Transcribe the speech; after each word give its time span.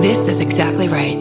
This 0.00 0.28
is 0.28 0.40
exactly 0.40 0.88
right. 0.88 1.18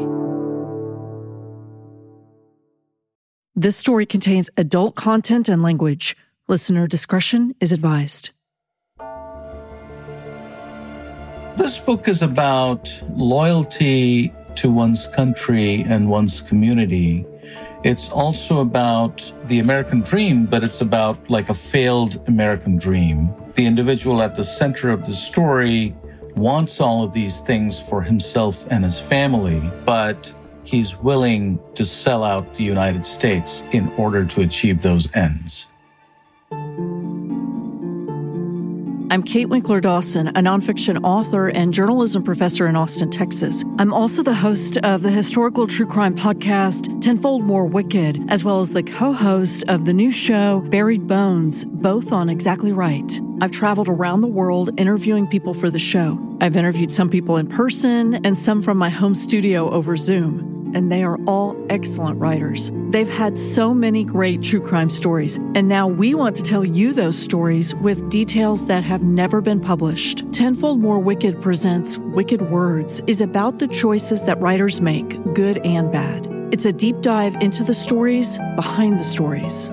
This 3.54 3.76
story 3.76 4.06
contains 4.06 4.50
adult 4.56 4.96
content 4.96 5.50
and 5.50 5.62
language. 5.62 6.16
Listener 6.48 6.88
discretion 6.88 7.54
is 7.60 7.74
advised. 7.74 8.30
This 11.58 11.78
book 11.78 12.08
is 12.08 12.22
about 12.22 12.90
loyalty 13.18 14.32
to 14.56 14.72
one's 14.72 15.08
country 15.08 15.84
and 15.84 16.10
one's 16.10 16.40
community. 16.40 17.26
It's 17.84 18.10
also 18.10 18.62
about 18.62 19.30
the 19.48 19.60
American 19.60 20.00
dream, 20.00 20.46
but 20.46 20.64
it's 20.64 20.80
about 20.80 21.30
like 21.30 21.50
a 21.50 21.54
failed 21.54 22.24
American 22.28 22.78
dream. 22.78 23.30
The 23.56 23.66
individual 23.66 24.22
at 24.22 24.38
the 24.38 24.44
center 24.46 24.90
of 24.90 25.06
the 25.06 25.12
story 25.12 25.94
wants 26.40 26.80
all 26.80 27.04
of 27.04 27.12
these 27.12 27.40
things 27.40 27.80
for 27.80 28.02
himself 28.02 28.66
and 28.72 28.84
his 28.84 29.00
family, 29.00 29.62
but 29.86 30.34
he's 30.64 30.96
willing 30.98 31.60
to 31.76 31.84
sell 31.84 32.24
out 32.24 32.56
the 32.56 32.64
United 32.64 33.06
States 33.06 33.64
in 33.72 33.92
order 33.94 34.26
to 34.26 34.42
achieve 34.42 34.82
those 34.82 35.14
ends. 35.16 35.69
I'm 39.12 39.24
Kate 39.24 39.50
Winkler 39.50 39.82
Dawson, 39.82 40.28
a 40.28 40.34
nonfiction 40.34 41.04
author 41.04 41.48
and 41.48 41.74
journalism 41.74 42.22
professor 42.22 42.68
in 42.68 42.76
Austin, 42.76 43.10
Texas. 43.10 43.66
I'm 43.80 43.92
also 43.92 44.22
the 44.22 44.36
host 44.36 44.78
of 44.78 45.02
the 45.02 45.10
historical 45.10 45.66
true 45.66 45.88
crime 45.88 46.16
podcast, 46.16 47.02
Tenfold 47.02 47.44
More 47.44 47.66
Wicked, 47.66 48.30
as 48.30 48.44
well 48.44 48.60
as 48.60 48.72
the 48.72 48.84
co 48.84 49.12
host 49.12 49.64
of 49.68 49.86
the 49.86 49.94
new 49.96 50.12
show, 50.12 50.62
Buried 50.70 51.08
Bones, 51.08 51.66
both 51.66 52.12
on 52.12 52.30
Exactly 52.30 52.72
Right. 52.72 53.20
I've 53.42 53.50
traveled 53.50 53.90
around 53.90 54.22
the 54.22 54.28
world 54.28 54.80
interviewing 54.80 55.26
people 55.26 55.56
for 55.56 55.72
the 55.72 55.80
show. 55.80 56.38
I've 56.40 56.56
interviewed 56.56 56.94
some 56.94 57.10
people 57.10 57.38
in 57.38 57.48
person 57.48 58.24
and 58.24 58.38
some 58.38 58.62
from 58.62 58.78
my 58.78 58.90
home 58.90 59.16
studio 59.16 59.72
over 59.72 59.98
Zoom 59.98 60.59
and 60.74 60.92
they 60.92 61.04
are 61.04 61.20
all 61.26 61.58
excellent 61.70 62.20
writers. 62.20 62.72
They've 62.90 63.10
had 63.10 63.38
so 63.38 63.74
many 63.74 64.04
great 64.04 64.42
true 64.42 64.62
crime 64.62 64.90
stories, 64.90 65.38
and 65.56 65.68
now 65.68 65.88
we 65.88 66.14
want 66.14 66.36
to 66.38 66.44
tell 66.44 66.66
you 66.66 66.94
those 66.94 67.18
stories 67.18 67.76
with 67.76 68.10
details 68.10 68.66
that 68.68 68.84
have 68.84 69.04
never 69.04 69.42
been 69.42 69.60
published. 69.60 70.24
Tenfold 70.32 70.80
More 70.80 71.00
Wicked 71.00 71.42
presents 71.42 71.98
Wicked 71.98 72.42
Words 72.50 73.02
is 73.08 73.22
about 73.22 73.60
the 73.60 73.68
choices 73.68 74.24
that 74.26 74.40
writers 74.40 74.82
make, 74.82 75.22
good 75.34 75.60
and 75.60 75.92
bad. 75.92 76.28
It's 76.52 76.66
a 76.66 76.74
deep 76.74 77.02
dive 77.02 77.36
into 77.42 77.64
the 77.64 77.74
stories 77.74 78.38
behind 78.56 79.00
the 79.00 79.04
stories. 79.04 79.72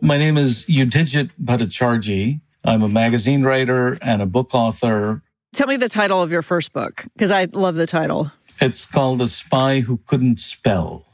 My 0.00 0.16
name 0.16 0.36
is 0.36 0.64
Yudhijit 0.66 1.30
Bhattacharjee. 1.42 2.40
I'm 2.64 2.82
a 2.82 2.88
magazine 2.88 3.42
writer 3.42 3.98
and 4.00 4.22
a 4.22 4.26
book 4.26 4.54
author 4.54 5.22
Tell 5.58 5.66
me 5.66 5.76
the 5.76 5.88
title 5.88 6.22
of 6.22 6.30
your 6.30 6.42
first 6.42 6.72
book, 6.72 7.04
because 7.14 7.32
I 7.32 7.46
love 7.46 7.74
the 7.74 7.88
title. 7.88 8.30
It's 8.60 8.86
called 8.86 9.20
A 9.20 9.26
Spy 9.26 9.80
Who 9.80 9.98
Couldn't 10.06 10.38
Spell. 10.38 11.04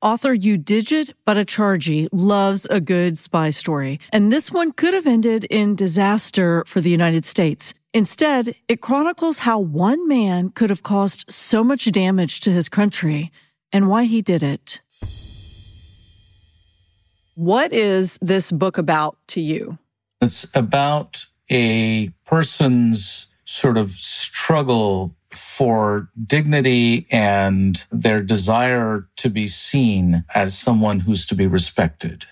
Author 0.00 0.36
Yudhijit 0.36 1.10
Bhattacharjee 1.26 2.08
loves 2.12 2.64
a 2.66 2.80
good 2.80 3.18
spy 3.18 3.50
story, 3.50 3.98
and 4.12 4.32
this 4.32 4.52
one 4.52 4.70
could 4.70 4.94
have 4.94 5.08
ended 5.08 5.46
in 5.50 5.74
disaster 5.74 6.62
for 6.64 6.80
the 6.80 6.90
United 6.90 7.24
States. 7.24 7.74
Instead, 7.92 8.54
it 8.68 8.80
chronicles 8.80 9.40
how 9.40 9.58
one 9.58 10.06
man 10.06 10.50
could 10.50 10.70
have 10.70 10.84
caused 10.84 11.24
so 11.28 11.64
much 11.64 11.86
damage 11.86 12.38
to 12.42 12.52
his 12.52 12.68
country 12.68 13.32
and 13.72 13.88
why 13.88 14.04
he 14.04 14.22
did 14.22 14.44
it. 14.44 14.80
What 17.34 17.72
is 17.72 18.16
this 18.22 18.52
book 18.52 18.78
about 18.78 19.18
to 19.30 19.40
you? 19.40 19.76
It's 20.20 20.46
about 20.54 21.26
a 21.50 22.10
person's 22.24 23.27
sort 23.48 23.78
of 23.78 23.90
struggle 23.92 25.16
for 25.30 26.10
dignity 26.26 27.06
and 27.10 27.86
their 27.90 28.22
desire 28.22 29.08
to 29.16 29.30
be 29.30 29.46
seen 29.46 30.22
as 30.34 30.56
someone 30.56 31.00
who's 31.00 31.24
to 31.24 31.34
be 31.34 31.46
respected. 31.46 32.26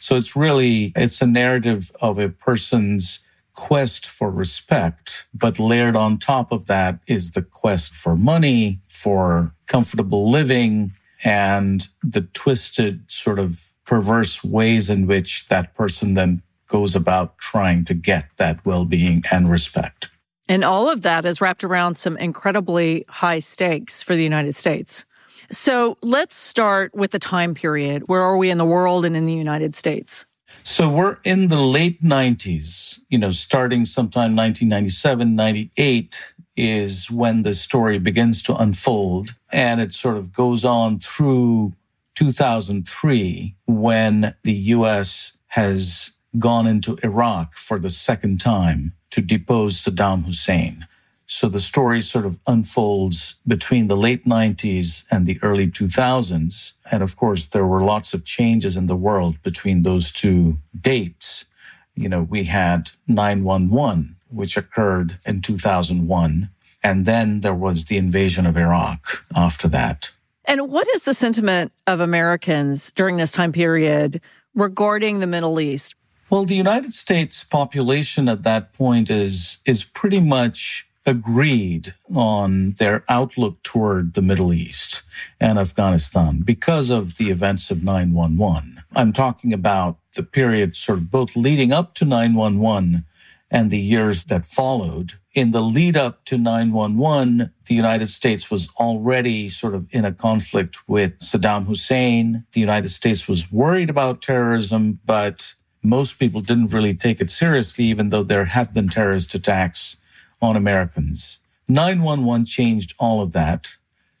So 0.00 0.16
it's 0.16 0.34
really, 0.34 0.92
it's 0.96 1.22
a 1.22 1.26
narrative 1.26 1.92
of 2.00 2.18
a 2.18 2.30
person's 2.30 3.20
quest 3.54 4.06
for 4.06 4.28
respect, 4.28 5.28
but 5.32 5.60
layered 5.60 5.94
on 5.94 6.18
top 6.18 6.50
of 6.50 6.66
that 6.66 6.98
is 7.06 7.30
the 7.30 7.42
quest 7.42 7.94
for 7.94 8.16
money, 8.16 8.80
for 8.88 9.54
comfortable 9.68 10.28
living, 10.28 10.92
and 11.24 11.88
the 12.02 12.22
twisted 12.22 13.08
sort 13.08 13.38
of 13.38 13.72
perverse 13.84 14.42
ways 14.42 14.90
in 14.90 15.06
which 15.06 15.46
that 15.46 15.74
person 15.76 16.14
then 16.14 16.42
goes 16.66 16.96
about 16.96 17.38
trying 17.38 17.84
to 17.84 17.94
get 17.94 18.28
that 18.36 18.66
well-being 18.66 19.22
and 19.30 19.48
respect. 19.48 20.08
And 20.48 20.64
all 20.64 20.88
of 20.88 21.02
that 21.02 21.24
is 21.24 21.40
wrapped 21.40 21.64
around 21.64 21.96
some 21.96 22.16
incredibly 22.16 23.04
high 23.08 23.40
stakes 23.40 24.02
for 24.02 24.14
the 24.14 24.22
United 24.22 24.54
States. 24.54 25.04
So 25.50 25.98
let's 26.02 26.36
start 26.36 26.94
with 26.94 27.10
the 27.10 27.18
time 27.18 27.54
period. 27.54 28.04
Where 28.06 28.22
are 28.22 28.36
we 28.36 28.50
in 28.50 28.58
the 28.58 28.64
world 28.64 29.04
and 29.04 29.16
in 29.16 29.26
the 29.26 29.34
United 29.34 29.74
States? 29.74 30.26
So 30.62 30.88
we're 30.88 31.18
in 31.24 31.48
the 31.48 31.60
late 31.60 32.02
90s, 32.02 33.00
you 33.08 33.18
know, 33.18 33.30
starting 33.30 33.84
sometime 33.84 34.34
1997, 34.34 35.34
98 35.34 36.34
is 36.56 37.10
when 37.10 37.42
the 37.42 37.52
story 37.52 37.98
begins 37.98 38.42
to 38.44 38.56
unfold. 38.56 39.34
And 39.52 39.80
it 39.80 39.92
sort 39.92 40.16
of 40.16 40.32
goes 40.32 40.64
on 40.64 40.98
through 40.98 41.74
2003 42.14 43.56
when 43.66 44.34
the 44.42 44.52
US 44.52 45.36
has 45.48 46.12
gone 46.38 46.66
into 46.66 46.98
Iraq 47.02 47.54
for 47.54 47.78
the 47.78 47.88
second 47.88 48.40
time 48.40 48.92
to 49.16 49.22
depose 49.22 49.82
Saddam 49.82 50.26
Hussein. 50.26 50.86
So 51.26 51.48
the 51.48 51.58
story 51.58 52.02
sort 52.02 52.26
of 52.26 52.38
unfolds 52.46 53.36
between 53.46 53.88
the 53.88 53.96
late 53.96 54.26
90s 54.26 55.04
and 55.10 55.24
the 55.24 55.38
early 55.42 55.68
2000s. 55.68 56.74
And 56.92 57.02
of 57.02 57.16
course, 57.16 57.46
there 57.46 57.64
were 57.64 57.82
lots 57.82 58.12
of 58.12 58.26
changes 58.26 58.76
in 58.76 58.88
the 58.88 58.94
world 58.94 59.42
between 59.42 59.84
those 59.84 60.12
two 60.12 60.58
dates. 60.78 61.46
You 61.94 62.10
know, 62.10 62.24
we 62.24 62.44
had 62.44 62.90
911, 63.08 64.16
which 64.28 64.58
occurred 64.58 65.16
in 65.24 65.40
2001. 65.40 66.50
And 66.82 67.06
then 67.06 67.40
there 67.40 67.54
was 67.54 67.86
the 67.86 67.96
invasion 67.96 68.44
of 68.44 68.58
Iraq 68.58 69.24
after 69.34 69.66
that. 69.68 70.10
And 70.44 70.70
what 70.70 70.86
is 70.88 71.04
the 71.04 71.14
sentiment 71.14 71.72
of 71.86 72.00
Americans 72.00 72.90
during 72.90 73.16
this 73.16 73.32
time 73.32 73.52
period 73.52 74.20
regarding 74.54 75.20
the 75.20 75.26
Middle 75.26 75.58
East? 75.58 75.94
Well, 76.28 76.44
the 76.44 76.56
United 76.56 76.92
States 76.92 77.44
population 77.44 78.28
at 78.28 78.42
that 78.42 78.72
point 78.72 79.10
is, 79.10 79.58
is 79.64 79.84
pretty 79.84 80.18
much 80.18 80.88
agreed 81.06 81.94
on 82.12 82.72
their 82.78 83.04
outlook 83.08 83.62
toward 83.62 84.14
the 84.14 84.22
Middle 84.22 84.52
East 84.52 85.02
and 85.40 85.56
Afghanistan 85.56 86.40
because 86.44 86.90
of 86.90 87.16
the 87.16 87.30
events 87.30 87.70
of 87.70 87.84
911. 87.84 88.82
I'm 88.96 89.12
talking 89.12 89.52
about 89.52 89.98
the 90.16 90.24
period 90.24 90.74
sort 90.74 90.98
of 90.98 91.12
both 91.12 91.36
leading 91.36 91.72
up 91.72 91.94
to 91.94 92.04
911 92.04 93.04
and 93.48 93.70
the 93.70 93.78
years 93.78 94.24
that 94.24 94.44
followed. 94.44 95.12
In 95.32 95.52
the 95.52 95.60
lead 95.60 95.96
up 95.96 96.24
to 96.24 96.38
911, 96.38 97.52
the 97.66 97.74
United 97.74 98.08
States 98.08 98.50
was 98.50 98.68
already 98.80 99.48
sort 99.48 99.76
of 99.76 99.86
in 99.92 100.04
a 100.04 100.12
conflict 100.12 100.88
with 100.88 101.18
Saddam 101.18 101.66
Hussein. 101.66 102.44
The 102.52 102.60
United 102.60 102.88
States 102.88 103.28
was 103.28 103.52
worried 103.52 103.90
about 103.90 104.22
terrorism, 104.22 104.98
but 105.04 105.54
most 105.86 106.18
people 106.18 106.40
didn't 106.40 106.72
really 106.72 106.94
take 106.94 107.20
it 107.20 107.30
seriously, 107.30 107.84
even 107.84 108.10
though 108.10 108.24
there 108.24 108.46
had 108.46 108.74
been 108.74 108.88
terrorist 108.88 109.34
attacks 109.34 109.96
on 110.42 110.56
Americans. 110.56 111.38
911 111.68 112.44
changed 112.44 112.94
all 112.98 113.22
of 113.22 113.32
that. 113.32 113.76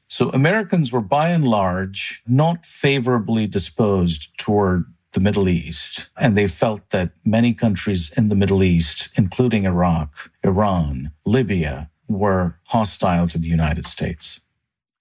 So 0.08 0.30
Americans 0.30 0.92
were 0.92 1.00
by 1.00 1.30
and 1.30 1.44
large 1.44 2.22
not 2.26 2.64
favorably 2.64 3.46
disposed 3.46 4.36
toward 4.38 4.84
the 5.12 5.20
Middle 5.20 5.48
East. 5.48 6.08
And 6.16 6.36
they 6.36 6.46
felt 6.46 6.90
that 6.90 7.10
many 7.24 7.52
countries 7.52 8.12
in 8.16 8.28
the 8.28 8.36
Middle 8.36 8.62
East, 8.62 9.08
including 9.16 9.64
Iraq, 9.64 10.30
Iran, 10.44 11.10
Libya, 11.24 11.90
were 12.08 12.58
hostile 12.66 13.26
to 13.28 13.38
the 13.38 13.48
United 13.48 13.84
States. 13.84 14.40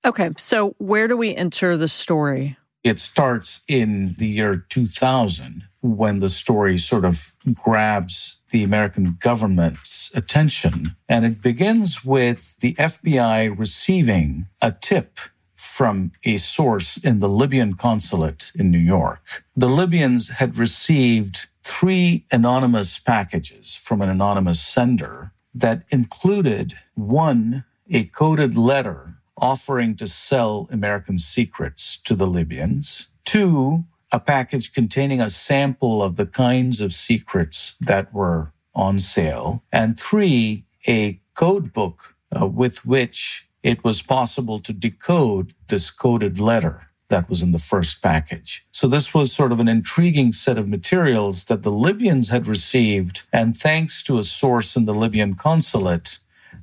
Okay, 0.04 0.32
so 0.38 0.76
where 0.78 1.08
do 1.08 1.18
we 1.18 1.36
enter 1.36 1.78
the 1.78 1.88
story? 1.88 2.58
It 2.84 3.00
starts 3.00 3.62
in 3.68 4.16
the 4.18 4.28
year 4.28 4.56
2000 4.70 5.64
when 5.86 6.20
the 6.20 6.30
story 6.30 6.78
sort 6.78 7.06
of 7.06 7.34
grabs 7.54 8.40
the 8.50 8.64
American 8.64 9.18
government's 9.20 10.12
attention. 10.16 10.96
And 11.08 11.26
it 11.26 11.42
begins 11.42 12.04
with 12.04 12.58
the 12.60 12.74
FBI 12.76 13.58
receiving 13.58 14.48
a 14.62 14.72
tip 14.72 15.20
from 15.56 16.12
a 16.24 16.38
source 16.38 16.98
in 16.98 17.20
the 17.20 17.30
Libyan 17.30 17.76
consulate 17.76 18.52
in 18.56 18.72
New 18.72 18.80
York. 18.80 19.44
The 19.56 19.70
Libyans 19.70 20.30
had 20.30 20.58
received 20.58 21.48
three 21.64 22.26
anonymous 22.32 23.00
packages 23.00 23.76
from 23.76 24.02
an 24.02 24.10
anonymous 24.10 24.62
sender 24.62 25.32
that 25.54 25.84
included 25.90 26.78
one, 26.94 27.64
a 27.90 28.06
coded 28.06 28.58
letter 28.58 29.16
offering 29.38 29.96
to 29.98 30.08
sell 30.08 30.68
American 30.72 31.18
secrets 31.18 31.98
to 31.98 32.16
the 32.16 32.28
Libyans, 32.28 33.10
two, 33.26 33.86
a 34.16 34.20
package 34.20 34.72
containing 34.72 35.20
a 35.20 35.30
sample 35.30 36.02
of 36.02 36.16
the 36.16 36.26
kinds 36.26 36.80
of 36.80 36.94
secrets 36.94 37.76
that 37.82 38.14
were 38.14 38.54
on 38.74 38.98
sale, 38.98 39.62
and 39.74 40.00
three, 40.00 40.66
a 40.88 41.20
code 41.34 41.74
book 41.74 42.16
uh, 42.32 42.48
with 42.48 42.86
which 42.86 43.50
it 43.62 43.84
was 43.84 44.02
possible 44.02 44.60
to 44.60 44.72
decode 44.72 45.54
this 45.68 45.92
coded 45.92 46.40
letter 46.40 46.88
that 47.10 47.28
was 47.28 47.42
in 47.42 47.52
the 47.52 47.60
first 47.60 48.02
package. 48.02 48.66
So 48.72 48.88
this 48.88 49.14
was 49.14 49.34
sort 49.34 49.52
of 49.52 49.60
an 49.60 49.68
intriguing 49.68 50.32
set 50.32 50.58
of 50.58 50.70
materials 50.70 51.44
that 51.46 51.64
the 51.64 51.72
Libyans 51.72 52.30
had 52.30 52.48
received. 52.48 53.24
And 53.34 53.56
thanks 53.56 54.02
to 54.04 54.18
a 54.18 54.24
source 54.24 54.78
in 54.78 54.86
the 54.86 54.94
Libyan 54.94 55.36
consulate, 55.36 56.20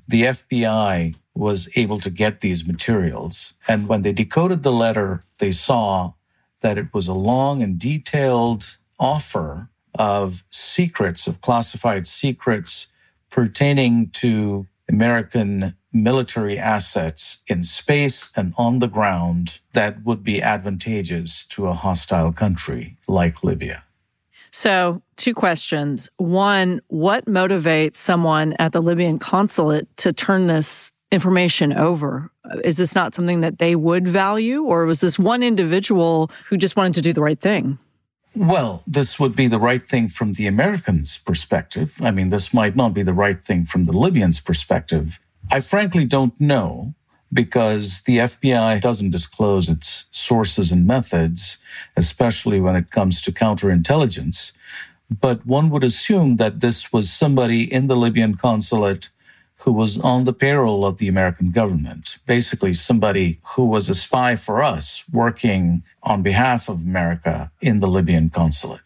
the 0.09 0.23
FBI 0.23 1.17
was 1.35 1.69
able 1.77 2.01
to 2.01 2.11
get 2.11 2.41
these 2.41 2.67
materials. 2.67 3.53
And 3.69 3.89
when 3.89 4.03
they 4.03 4.13
decoded 4.13 4.63
the 4.63 4.73
letter, 4.73 5.23
they 5.39 5.51
saw 5.51 6.15
that 6.63 6.79
it 6.79 6.93
was 6.93 7.09
a 7.09 7.13
long 7.13 7.63
and 7.63 7.79
detailed 7.79 8.79
offer 8.99 9.69
of 9.95 10.43
secrets, 10.51 11.27
of 11.27 11.41
classified 11.41 12.07
secrets 12.07 12.87
pertaining 13.31 14.09
to 14.11 14.67
American 14.89 15.75
military 15.93 16.59
assets 16.59 17.43
in 17.47 17.63
space 17.63 18.31
and 18.35 18.55
on 18.57 18.79
the 18.79 18.87
ground 18.87 19.59
that 19.73 20.05
would 20.05 20.25
be 20.25 20.41
advantageous 20.41 21.47
to 21.47 21.67
a 21.67 21.75
hostile 21.75 22.33
country 22.33 22.97
like 23.07 23.45
Libya. 23.45 23.85
So, 24.51 25.03
two 25.17 25.33
questions. 25.33 26.11
One, 26.19 26.81
what 26.89 27.25
motivates 27.25 27.97
someone 27.97 28.55
at 28.59 28.73
the 28.73 28.83
Libyan 28.83 29.19
consulate 29.19 29.89
to 29.99 30.13
turn 30.13 30.47
this 30.47 30.93
information 31.13 31.73
over? 31.73 32.31
Uh, 32.45 32.59
is 32.65 32.77
this 32.79 32.95
not 32.95 33.15
something 33.15 33.43
that 33.43 33.59
they 33.59 33.77
would 33.77 34.09
value, 34.09 34.63
or 34.63 34.87
was 34.87 35.01
this 35.01 35.19
one 35.19 35.43
individual 35.43 36.31
who 36.49 36.57
just 36.57 36.75
wanted 36.75 36.95
to 36.95 37.03
do 37.03 37.13
the 37.13 37.21
right 37.21 37.39
thing? 37.39 37.79
Well, 38.35 38.83
this 38.87 39.21
would 39.21 39.37
be 39.37 39.47
the 39.47 39.59
right 39.59 39.87
thing 39.87 40.09
from 40.09 40.33
the 40.33 40.47
Americans' 40.47 41.19
perspective. 41.19 41.99
I 42.03 42.11
mean, 42.11 42.31
this 42.31 42.55
might 42.55 42.75
not 42.75 42.95
be 42.95 43.03
the 43.03 43.13
right 43.13 43.41
thing 43.45 43.67
from 43.67 43.85
the 43.85 43.93
Libyans' 43.93 44.41
perspective. 44.41 45.21
I 45.53 45.61
frankly 45.61 46.07
don't 46.07 46.39
know 46.41 46.95
because 47.33 48.03
the 48.03 48.19
FBI 48.19 48.81
doesn't 48.81 49.11
disclose 49.11 49.69
its 49.69 50.07
sources 50.11 50.73
and 50.73 50.87
methods, 50.87 51.59
especially 51.97 52.61
when 52.61 52.77
it 52.77 52.91
comes 52.91 53.21
to 53.23 53.33
counterintelligence. 53.33 54.53
But 55.11 55.45
one 55.47 55.69
would 55.71 55.85
assume 55.85 56.37
that 56.37 56.61
this 56.61 56.93
was 56.93 57.13
somebody 57.13 57.71
in 57.71 57.87
the 57.87 57.97
Libyan 57.97 58.35
consulate 58.35 59.11
who 59.63 59.73
was 59.73 59.99
on 59.99 60.25
the 60.25 60.33
payroll 60.33 60.85
of 60.85 60.99
the 60.99 61.09
American 61.09 61.51
government, 61.53 62.19
basically 62.27 62.75
somebody 62.75 63.39
who 63.55 63.65
was 63.65 63.89
a 63.89 63.95
spy 63.95 64.35
for 64.35 64.63
us 64.63 65.05
working 65.13 65.85
on 66.03 66.23
behalf 66.23 66.69
of 66.69 66.83
America 66.83 67.51
in 67.61 67.79
the 67.79 67.87
Libyan 67.87 68.29
consulate. 68.29 68.81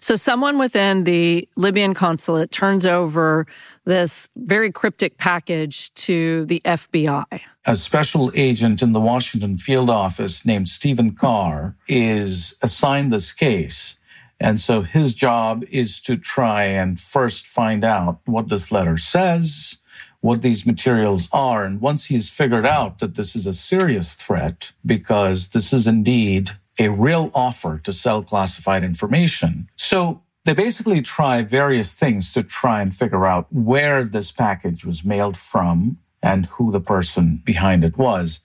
So, 0.00 0.16
someone 0.16 0.58
within 0.58 1.04
the 1.04 1.48
Libyan 1.56 1.94
consulate 1.94 2.50
turns 2.50 2.84
over 2.86 3.46
this 3.84 4.28
very 4.36 4.70
cryptic 4.70 5.16
package 5.16 5.92
to 5.94 6.44
the 6.46 6.60
FBI. 6.64 7.40
A 7.66 7.74
special 7.74 8.32
agent 8.34 8.82
in 8.82 8.92
the 8.92 9.00
Washington 9.00 9.58
field 9.58 9.90
office 9.90 10.44
named 10.44 10.68
Stephen 10.68 11.12
Carr 11.12 11.76
is 11.88 12.56
assigned 12.62 13.12
this 13.12 13.32
case. 13.32 13.98
And 14.38 14.60
so 14.60 14.82
his 14.82 15.14
job 15.14 15.64
is 15.70 16.00
to 16.02 16.16
try 16.16 16.64
and 16.64 17.00
first 17.00 17.46
find 17.46 17.84
out 17.84 18.20
what 18.26 18.48
this 18.48 18.70
letter 18.70 18.98
says, 18.98 19.78
what 20.26 20.42
these 20.42 20.66
materials 20.66 21.28
are. 21.32 21.64
And 21.64 21.80
once 21.80 22.06
he's 22.06 22.28
figured 22.28 22.66
out 22.66 22.98
that 22.98 23.14
this 23.14 23.36
is 23.36 23.46
a 23.46 23.54
serious 23.54 24.14
threat, 24.14 24.72
because 24.84 25.48
this 25.48 25.72
is 25.72 25.86
indeed 25.86 26.50
a 26.78 26.88
real 26.88 27.30
offer 27.34 27.78
to 27.84 27.92
sell 27.92 28.22
classified 28.22 28.82
information. 28.84 29.70
So 29.76 30.22
they 30.44 30.52
basically 30.52 31.00
try 31.00 31.42
various 31.42 31.94
things 31.94 32.32
to 32.34 32.42
try 32.42 32.82
and 32.82 32.94
figure 32.94 33.24
out 33.24 33.46
where 33.52 34.04
this 34.04 34.30
package 34.32 34.84
was 34.84 35.04
mailed 35.04 35.36
from 35.36 35.98
and 36.22 36.46
who 36.46 36.70
the 36.72 36.80
person 36.80 37.40
behind 37.44 37.84
it 37.84 37.96
was. 37.96 38.40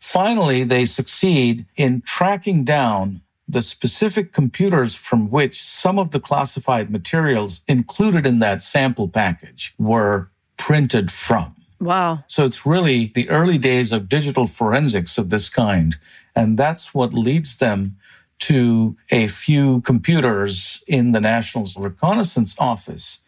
Finally, 0.00 0.64
they 0.64 0.84
succeed 0.84 1.66
in 1.76 2.00
tracking 2.02 2.64
down 2.64 3.20
the 3.48 3.62
specific 3.62 4.32
computers 4.32 4.94
from 4.94 5.30
which 5.30 5.62
some 5.62 5.98
of 5.98 6.12
the 6.12 6.20
classified 6.20 6.90
materials 6.90 7.60
included 7.68 8.26
in 8.26 8.38
that 8.38 8.62
sample 8.62 9.08
package 9.08 9.74
were 9.78 10.30
printed 10.56 11.10
from. 11.10 11.54
Wow. 11.80 12.24
So 12.26 12.46
it's 12.46 12.64
really 12.64 13.12
the 13.14 13.28
early 13.28 13.58
days 13.58 13.92
of 13.92 14.08
digital 14.08 14.46
forensics 14.46 15.18
of 15.18 15.30
this 15.30 15.48
kind. 15.48 15.96
And 16.34 16.58
that's 16.58 16.94
what 16.94 17.12
leads 17.12 17.56
them 17.56 17.96
to 18.40 18.96
a 19.10 19.28
few 19.28 19.80
computers 19.82 20.82
in 20.86 21.12
the 21.12 21.20
National 21.20 21.66
Reconnaissance 21.76 22.54
Office, 22.58 23.20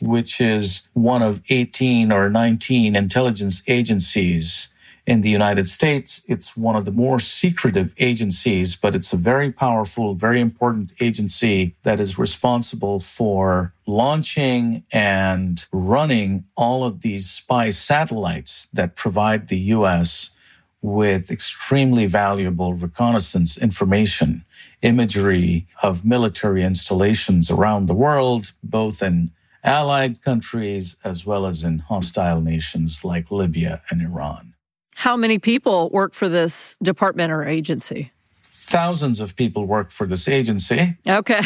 which 0.00 0.40
is 0.40 0.88
one 0.92 1.22
of 1.22 1.42
18 1.48 2.12
or 2.12 2.30
19 2.30 2.96
intelligence 2.96 3.62
agencies 3.66 4.72
in 5.06 5.20
the 5.20 5.30
United 5.30 5.68
States. 5.68 6.20
It's 6.26 6.56
one 6.56 6.74
of 6.74 6.84
the 6.84 6.90
more 6.90 7.20
secretive 7.20 7.94
agencies, 7.98 8.74
but 8.74 8.94
it's 8.94 9.12
a 9.12 9.16
very 9.16 9.52
powerful, 9.52 10.14
very 10.14 10.40
important 10.40 10.92
agency 11.00 11.76
that 11.84 12.00
is 12.00 12.18
responsible 12.18 12.98
for 12.98 13.72
launching 13.86 14.82
and 14.92 15.64
running 15.72 16.44
all 16.56 16.84
of 16.84 17.02
these 17.02 17.30
spy 17.30 17.70
satellites 17.70 18.66
that 18.72 18.96
provide 18.96 19.48
the 19.48 19.58
US 19.76 20.30
with 20.82 21.30
extremely 21.30 22.06
valuable 22.06 22.74
reconnaissance 22.74 23.56
information, 23.56 24.44
imagery 24.82 25.66
of 25.82 26.04
military 26.04 26.62
installations 26.62 27.50
around 27.50 27.86
the 27.86 27.94
world, 27.94 28.52
both 28.62 29.02
in 29.02 29.30
allied 29.64 30.22
countries 30.22 30.96
as 31.02 31.26
well 31.26 31.46
as 31.46 31.64
in 31.64 31.80
hostile 31.80 32.40
nations 32.40 33.04
like 33.04 33.30
Libya 33.30 33.82
and 33.90 34.00
Iran. 34.02 34.55
How 34.96 35.14
many 35.14 35.38
people 35.38 35.90
work 35.90 36.14
for 36.14 36.26
this 36.26 36.74
department 36.80 37.30
or 37.30 37.44
agency? 37.44 38.12
Thousands 38.42 39.20
of 39.20 39.36
people 39.36 39.66
work 39.66 39.90
for 39.90 40.06
this 40.06 40.26
agency. 40.26 40.96
Okay. 41.06 41.42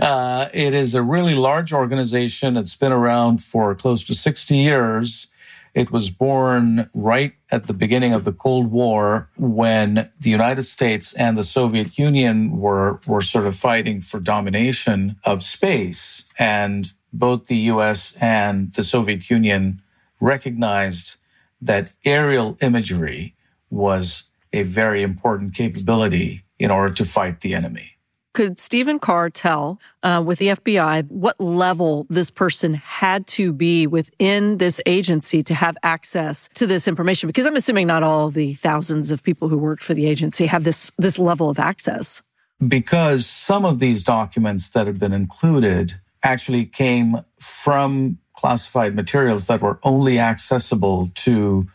Uh, 0.00 0.48
it 0.52 0.74
is 0.74 0.96
a 0.96 1.02
really 1.02 1.36
large 1.36 1.72
organization. 1.72 2.56
It's 2.56 2.74
been 2.74 2.90
around 2.90 3.40
for 3.40 3.72
close 3.76 4.02
to 4.04 4.14
60 4.14 4.56
years. 4.56 5.28
It 5.74 5.92
was 5.92 6.10
born 6.10 6.90
right 6.92 7.34
at 7.52 7.68
the 7.68 7.72
beginning 7.72 8.14
of 8.14 8.24
the 8.24 8.32
Cold 8.32 8.72
War 8.72 9.28
when 9.36 10.10
the 10.18 10.30
United 10.30 10.64
States 10.64 11.12
and 11.14 11.38
the 11.38 11.44
Soviet 11.44 11.98
Union 11.98 12.58
were, 12.58 12.98
were 13.06 13.22
sort 13.22 13.46
of 13.46 13.54
fighting 13.54 14.00
for 14.00 14.18
domination 14.18 15.14
of 15.22 15.44
space. 15.44 16.24
And 16.36 16.92
both 17.12 17.46
the 17.46 17.70
US 17.72 18.16
and 18.20 18.72
the 18.74 18.82
Soviet 18.82 19.30
Union 19.30 19.82
recognized 20.20 21.17
that 21.60 21.94
aerial 22.04 22.56
imagery 22.60 23.34
was 23.70 24.30
a 24.52 24.62
very 24.62 25.02
important 25.02 25.54
capability 25.54 26.44
in 26.58 26.70
order 26.70 26.92
to 26.94 27.04
fight 27.04 27.40
the 27.40 27.54
enemy. 27.54 27.98
Could 28.34 28.60
Stephen 28.60 28.98
Carr 28.98 29.30
tell 29.30 29.80
uh, 30.02 30.22
with 30.24 30.38
the 30.38 30.48
FBI 30.48 31.10
what 31.10 31.40
level 31.40 32.06
this 32.08 32.30
person 32.30 32.74
had 32.74 33.26
to 33.28 33.52
be 33.52 33.86
within 33.86 34.58
this 34.58 34.80
agency 34.86 35.42
to 35.42 35.54
have 35.54 35.76
access 35.82 36.48
to 36.54 36.66
this 36.66 36.86
information? 36.86 37.26
Because 37.26 37.46
I'm 37.46 37.56
assuming 37.56 37.86
not 37.86 38.02
all 38.02 38.28
of 38.28 38.34
the 38.34 38.54
thousands 38.54 39.10
of 39.10 39.22
people 39.22 39.48
who 39.48 39.58
worked 39.58 39.82
for 39.82 39.94
the 39.94 40.06
agency 40.06 40.46
have 40.46 40.64
this 40.64 40.92
this 40.98 41.18
level 41.18 41.50
of 41.50 41.58
access. 41.58 42.22
Because 42.66 43.26
some 43.26 43.64
of 43.64 43.80
these 43.80 44.04
documents 44.04 44.68
that 44.68 44.86
have 44.86 44.98
been 44.98 45.12
included 45.12 45.98
actually 46.22 46.66
came 46.66 47.22
from 47.40 48.18
classified 48.38 48.94
materials 48.94 49.48
that 49.48 49.60
were 49.60 49.80
only 49.82 50.16
accessible 50.16 51.10
to 51.12 51.66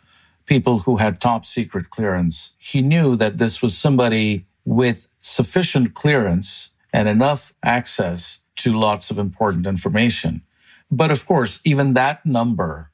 people 0.45 0.79
who 0.79 0.95
had 0.95 1.19
top 1.19 1.43
secret 1.43 1.89
clearance. 1.89 2.53
He 2.57 2.81
knew 2.81 3.17
that 3.17 3.37
this 3.37 3.61
was 3.61 3.77
somebody 3.77 4.45
with 4.63 5.07
sufficient 5.19 5.93
clearance 5.93 6.69
and 6.93 7.09
enough 7.09 7.53
access 7.65 8.39
to 8.55 8.79
lots 8.79 9.11
of 9.11 9.19
important 9.19 9.67
information. 9.67 10.41
But 10.89 11.11
of 11.11 11.25
course, 11.25 11.59
even 11.65 11.95
that 11.95 12.25
number 12.25 12.91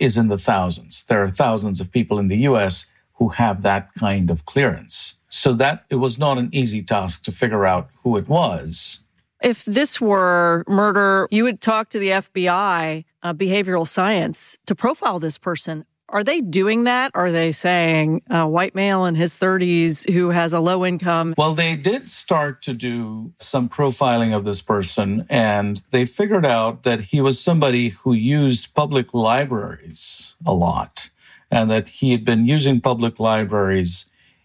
is 0.00 0.16
in 0.16 0.26
the 0.26 0.38
thousands. 0.38 1.04
There 1.04 1.22
are 1.22 1.30
thousands 1.30 1.80
of 1.80 1.92
people 1.92 2.18
in 2.18 2.26
the 2.26 2.38
US 2.50 2.86
who 3.18 3.28
have 3.28 3.62
that 3.62 3.94
kind 3.94 4.32
of 4.32 4.46
clearance. 4.46 5.14
So 5.28 5.52
that 5.54 5.84
it 5.90 5.96
was 5.96 6.18
not 6.18 6.38
an 6.38 6.48
easy 6.52 6.82
task 6.82 7.22
to 7.24 7.30
figure 7.30 7.64
out 7.66 7.88
who 8.02 8.16
it 8.16 8.26
was. 8.26 8.98
If 9.42 9.64
this 9.64 10.00
were 10.00 10.64
murder, 10.66 11.28
you 11.30 11.44
would 11.44 11.60
talk 11.60 11.88
to 11.90 11.98
the 11.98 12.10
FBI, 12.10 13.04
uh, 13.22 13.34
behavioral 13.34 13.86
science, 13.86 14.58
to 14.66 14.74
profile 14.74 15.18
this 15.18 15.38
person. 15.38 15.84
Are 16.12 16.22
they 16.22 16.42
doing 16.42 16.84
that? 16.84 17.10
Are 17.14 17.32
they 17.32 17.52
saying 17.52 18.20
a 18.28 18.46
white 18.46 18.74
male 18.74 19.06
in 19.06 19.14
his 19.14 19.38
30s 19.38 20.10
who 20.12 20.28
has 20.28 20.52
a 20.52 20.60
low 20.60 20.84
income? 20.84 21.34
Well, 21.38 21.54
they 21.54 21.74
did 21.74 22.10
start 22.10 22.60
to 22.62 22.74
do 22.74 23.32
some 23.38 23.70
profiling 23.70 24.36
of 24.36 24.44
this 24.44 24.60
person, 24.60 25.24
and 25.30 25.82
they 25.90 26.04
figured 26.04 26.44
out 26.44 26.82
that 26.82 27.00
he 27.00 27.22
was 27.22 27.40
somebody 27.40 27.90
who 27.90 28.12
used 28.12 28.74
public 28.74 29.14
libraries 29.14 30.34
a 30.44 30.52
lot, 30.52 31.08
and 31.50 31.70
that 31.70 31.88
he 31.88 32.12
had 32.12 32.26
been 32.26 32.46
using 32.46 32.82
public 32.82 33.18
libraries 33.18 34.04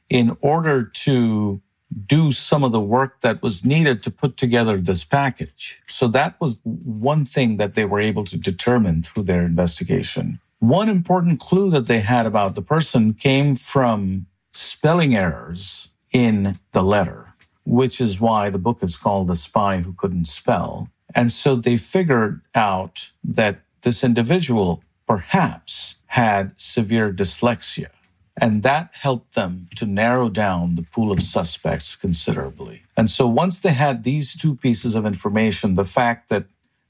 in 0.09 0.37
order 0.39 0.85
to 0.85 1.61
do 2.05 2.31
some 2.31 2.63
of 2.63 2.71
the 2.71 2.81
work 2.81 3.21
that 3.21 3.41
was 3.41 3.63
needed 3.63 4.03
to 4.03 4.11
put 4.11 4.37
together 4.37 4.77
this 4.77 5.03
package. 5.03 5.81
So 5.87 6.07
that 6.09 6.39
was 6.39 6.59
one 6.63 7.25
thing 7.25 7.57
that 7.57 7.75
they 7.75 7.85
were 7.85 7.99
able 7.99 8.25
to 8.25 8.37
determine 8.37 9.03
through 9.03 9.23
their 9.23 9.43
investigation. 9.45 10.39
One 10.59 10.89
important 10.89 11.39
clue 11.39 11.69
that 11.69 11.87
they 11.87 11.99
had 11.99 12.25
about 12.25 12.55
the 12.55 12.61
person 12.61 13.13
came 13.13 13.55
from 13.55 14.25
spelling 14.51 15.15
errors 15.15 15.89
in 16.11 16.59
the 16.71 16.81
letter, 16.81 17.33
which 17.63 18.01
is 18.01 18.19
why 18.19 18.49
the 18.49 18.57
book 18.57 18.81
is 18.81 18.97
called 18.97 19.27
The 19.27 19.35
Spy 19.35 19.79
Who 19.79 19.93
Couldn't 19.93 20.25
Spell. 20.25 20.89
And 21.15 21.31
so 21.31 21.55
they 21.55 21.77
figured 21.77 22.41
out 22.55 23.11
that 23.23 23.61
this 23.83 24.03
individual 24.03 24.83
perhaps 25.07 25.95
had 26.07 26.59
severe 26.59 27.13
dyslexia. 27.13 27.89
And 28.39 28.63
that 28.63 28.93
helped 28.93 29.33
them 29.33 29.67
to 29.75 29.85
narrow 29.85 30.29
down 30.29 30.75
the 30.75 30.83
pool 30.83 31.11
of 31.11 31.21
suspects 31.21 31.95
considerably. 31.95 32.83
And 32.95 33.09
so 33.09 33.27
once 33.27 33.59
they 33.59 33.73
had 33.73 34.03
these 34.03 34.35
two 34.35 34.55
pieces 34.55 34.95
of 34.95 35.05
information, 35.05 35.75
the 35.75 35.85
fact 35.85 36.29
that 36.29 36.45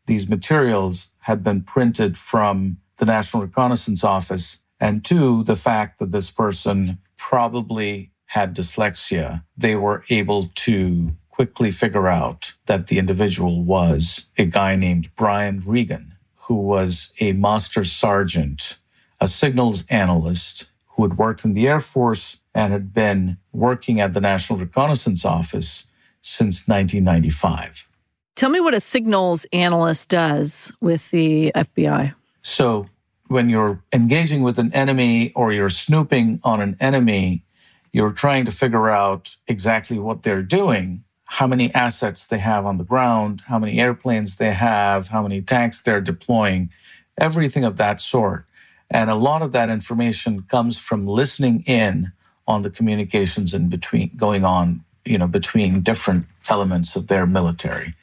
these 0.06 0.27
materials 0.27 1.08
had 1.20 1.44
been 1.44 1.62
printed 1.62 2.18
from 2.18 2.77
the 2.98 3.06
National 3.06 3.44
Reconnaissance 3.44 4.04
Office, 4.04 4.58
and 4.80 5.04
two, 5.04 5.44
the 5.44 5.56
fact 5.56 6.00
that 6.00 6.12
this 6.12 6.30
person 6.30 7.00
probably 7.18 8.12
had 8.27 8.56
dyslexia, 8.56 9.44
they 9.58 9.75
were 9.75 10.04
able 10.10 10.50
to 10.56 11.16
quickly 11.30 11.72
figure 11.72 12.08
out 12.08 12.54
that 12.66 12.88
the 12.88 12.98
individual 12.98 13.63
was 13.63 14.27
a 14.38 14.46
guy 14.46 14.75
named 14.75 15.10
Brian 15.16 15.62
Regan, 15.66 16.16
who 16.36 16.56
was 16.56 17.13
a 17.20 17.34
master 17.34 17.84
sergeant, 17.84 18.77
a 19.20 19.27
signals 19.27 19.84
analyst 19.89 20.70
who 20.98 21.04
had 21.08 21.18
worked 21.18 21.46
in 21.46 21.54
the 21.54 21.68
Air 21.68 21.80
Force 21.80 22.38
and 22.54 22.74
had 22.74 22.94
been 22.94 23.38
working 23.54 24.01
at 24.01 24.13
the 24.13 24.20
National 24.20 24.58
Reconnaissance 24.58 25.24
Office 25.24 25.86
since 26.22 26.68
1995. 26.68 27.88
Tell 28.36 28.50
me 28.50 28.60
what 28.60 28.74
a 28.74 28.80
signals 28.80 29.46
analyst 29.54 30.10
does 30.10 30.74
with 30.82 31.12
the 31.12 31.51
FBI. 31.56 32.13
So, 32.42 32.88
when 33.27 33.50
you're 33.50 33.84
engaging 33.94 34.42
with 34.42 34.58
an 34.58 34.74
enemy 34.74 35.32
or 35.36 35.51
you're 35.51 35.70
snooping 35.70 36.39
on 36.44 36.62
an 36.62 36.77
enemy, 36.80 37.44
you're 37.92 38.12
trying 38.12 38.46
to 38.46 38.51
figure 38.51 38.89
out 38.89 39.36
exactly 39.48 40.00
what 40.00 40.24
they're 40.24 40.42
doing, 40.42 41.04
how 41.25 41.46
many 41.46 41.74
assets 41.75 42.25
they 42.25 42.38
have 42.38 42.66
on 42.66 42.77
the 42.77 42.84
ground, 42.84 43.42
how 43.48 43.60
many 43.60 43.80
airplanes 43.80 44.38
they 44.38 44.54
have, 44.54 45.10
how 45.10 45.22
many 45.22 45.42
tanks 45.42 45.82
they're 45.82 46.01
deploying, 46.01 46.70
everything 47.18 47.63
of 47.63 47.77
that 47.77 48.00
sort. 48.00 48.47
And 48.89 49.10
a 49.10 49.15
lot 49.15 49.41
of 49.41 49.51
that 49.51 49.70
information 49.70 50.44
comes 50.44 50.77
from 50.77 51.06
listening 51.06 51.63
in 51.67 52.13
on 52.48 52.62
the 52.62 52.70
communications 52.70 53.53
in 53.53 53.70
between 53.70 54.12
going 54.15 54.46
on, 54.46 54.84
you 55.03 55.17
know, 55.17 55.27
between 55.27 55.82
different 55.82 56.25
elements 56.50 56.96
of 56.96 57.08
their 57.08 57.25
military. 57.27 57.94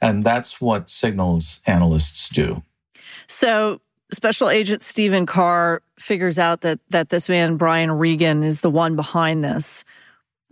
And 0.00 0.24
that's 0.24 0.60
what 0.60 0.90
signals 0.90 1.60
analysts 1.66 2.28
do. 2.28 2.62
So 3.28 3.80
Special 4.12 4.50
Agent 4.50 4.82
Stephen 4.82 5.24
Carr 5.24 5.82
figures 5.98 6.38
out 6.38 6.60
that 6.62 6.80
that 6.90 7.08
this 7.08 7.28
man 7.28 7.56
Brian 7.56 7.92
Regan 7.92 8.42
is 8.42 8.60
the 8.60 8.70
one 8.70 8.96
behind 8.96 9.44
this. 9.44 9.84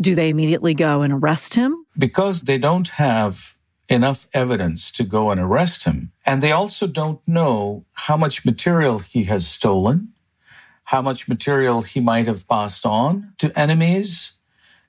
Do 0.01 0.15
they 0.15 0.31
immediately 0.31 0.73
go 0.73 1.03
and 1.03 1.13
arrest 1.13 1.55
him? 1.55 1.85
Because 1.99 2.43
they 2.43 2.57
don't 2.57 2.89
have 2.89 3.57
enough 3.91 4.27
evidence 4.33 4.93
to 4.93 5.05
go 5.05 5.31
and 5.31 5.41
arrest 5.41 5.85
him. 5.85 6.13
And 6.25 6.43
they 6.43 6.53
also 6.53 6.87
don't 6.87 7.21
know 7.27 7.85
how 7.93 8.17
much 8.17 8.45
material 8.45 9.01
he 9.01 9.25
has 9.25 9.47
stolen, 9.47 10.13
how 10.85 11.03
much 11.03 11.29
material 11.29 11.83
he 11.83 12.01
might 12.01 12.27
have 12.27 12.49
passed 12.49 12.87
on 12.87 13.35
to 13.39 13.59
enemies. 13.59 14.35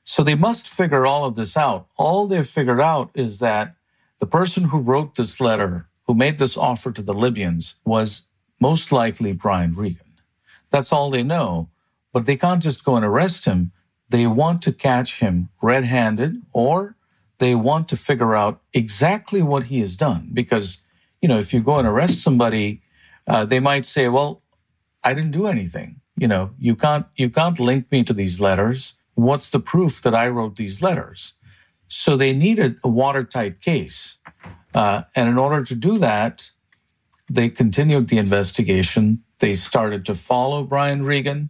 So 0.03 0.24
they 0.24 0.36
must 0.36 0.70
figure 0.70 1.05
all 1.05 1.25
of 1.25 1.36
this 1.36 1.58
out. 1.58 1.88
All 1.98 2.27
they've 2.27 2.48
figured 2.48 2.79
out 2.79 3.10
is 3.15 3.39
that 3.39 3.75
the 4.20 4.27
person 4.27 4.65
who 4.65 4.77
wrote 4.77 5.15
this 5.15 5.41
letter, 5.41 5.88
who 6.05 6.13
made 6.13 6.38
this 6.38 6.55
offer 6.55 6.91
to 6.91 7.01
the 7.01 7.13
Libyans, 7.13 7.75
was 7.84 8.27
most 8.60 8.91
likely 8.91 9.34
Brian 9.34 9.72
Regan. 9.72 10.13
That's 10.70 10.91
all 10.91 11.10
they 11.10 11.24
know. 11.24 11.70
But 12.13 12.25
they 12.25 12.38
can't 12.38 12.62
just 12.62 12.84
go 12.84 12.96
and 12.96 13.05
arrest 13.05 13.46
him. 13.46 13.72
They 14.10 14.27
want 14.27 14.62
to 14.63 14.74
catch 14.74 15.20
him 15.22 15.50
red 15.62 15.86
handed 15.86 16.41
or 16.51 16.98
they 17.41 17.55
want 17.55 17.89
to 17.89 17.98
figure 17.98 18.36
out 18.36 18.62
exactly 18.71 19.41
what 19.41 19.63
he 19.63 19.79
has 19.79 19.95
done. 19.95 20.29
Because, 20.31 20.83
you 21.21 21.27
know, 21.27 21.39
if 21.39 21.53
you 21.53 21.60
go 21.60 21.79
and 21.79 21.88
arrest 21.88 22.21
somebody, 22.21 22.83
uh, 23.27 23.45
they 23.45 23.60
might 23.60 23.86
say, 23.86 24.07
well, 24.07 24.43
I 25.03 25.15
didn't 25.15 25.31
do 25.31 25.48
anything. 25.48 26.01
You 26.15 26.27
know, 26.27 26.51
you 26.60 26.75
can't, 26.75 27.07
you 27.15 27.31
can't 27.31 27.60
link 27.60 27.91
me 27.91 28.03
to 28.03 28.13
these 28.13 28.39
letters. 28.39 28.93
What's 29.15 29.50
the 29.50 29.60
proof 29.60 30.03
that 30.03 30.13
I 30.13 30.27
wrote 30.27 30.55
these 30.55 30.83
letters? 30.83 31.33
So 31.88 32.15
they 32.15 32.31
needed 32.31 32.79
a 32.83 32.88
watertight 32.88 33.60
case. 33.60 34.19
Uh, 34.75 35.01
and 35.15 35.27
in 35.27 35.39
order 35.39 35.63
to 35.63 35.75
do 35.75 35.98
that, 35.98 36.51
they 37.27 37.50
continued 37.50 38.07
the 38.10 38.19
investigation. 38.19 39.24
They 39.39 39.55
started 39.55 40.05
to 40.05 40.13
follow 40.13 40.63
Brian 40.63 41.03
Regan. 41.03 41.50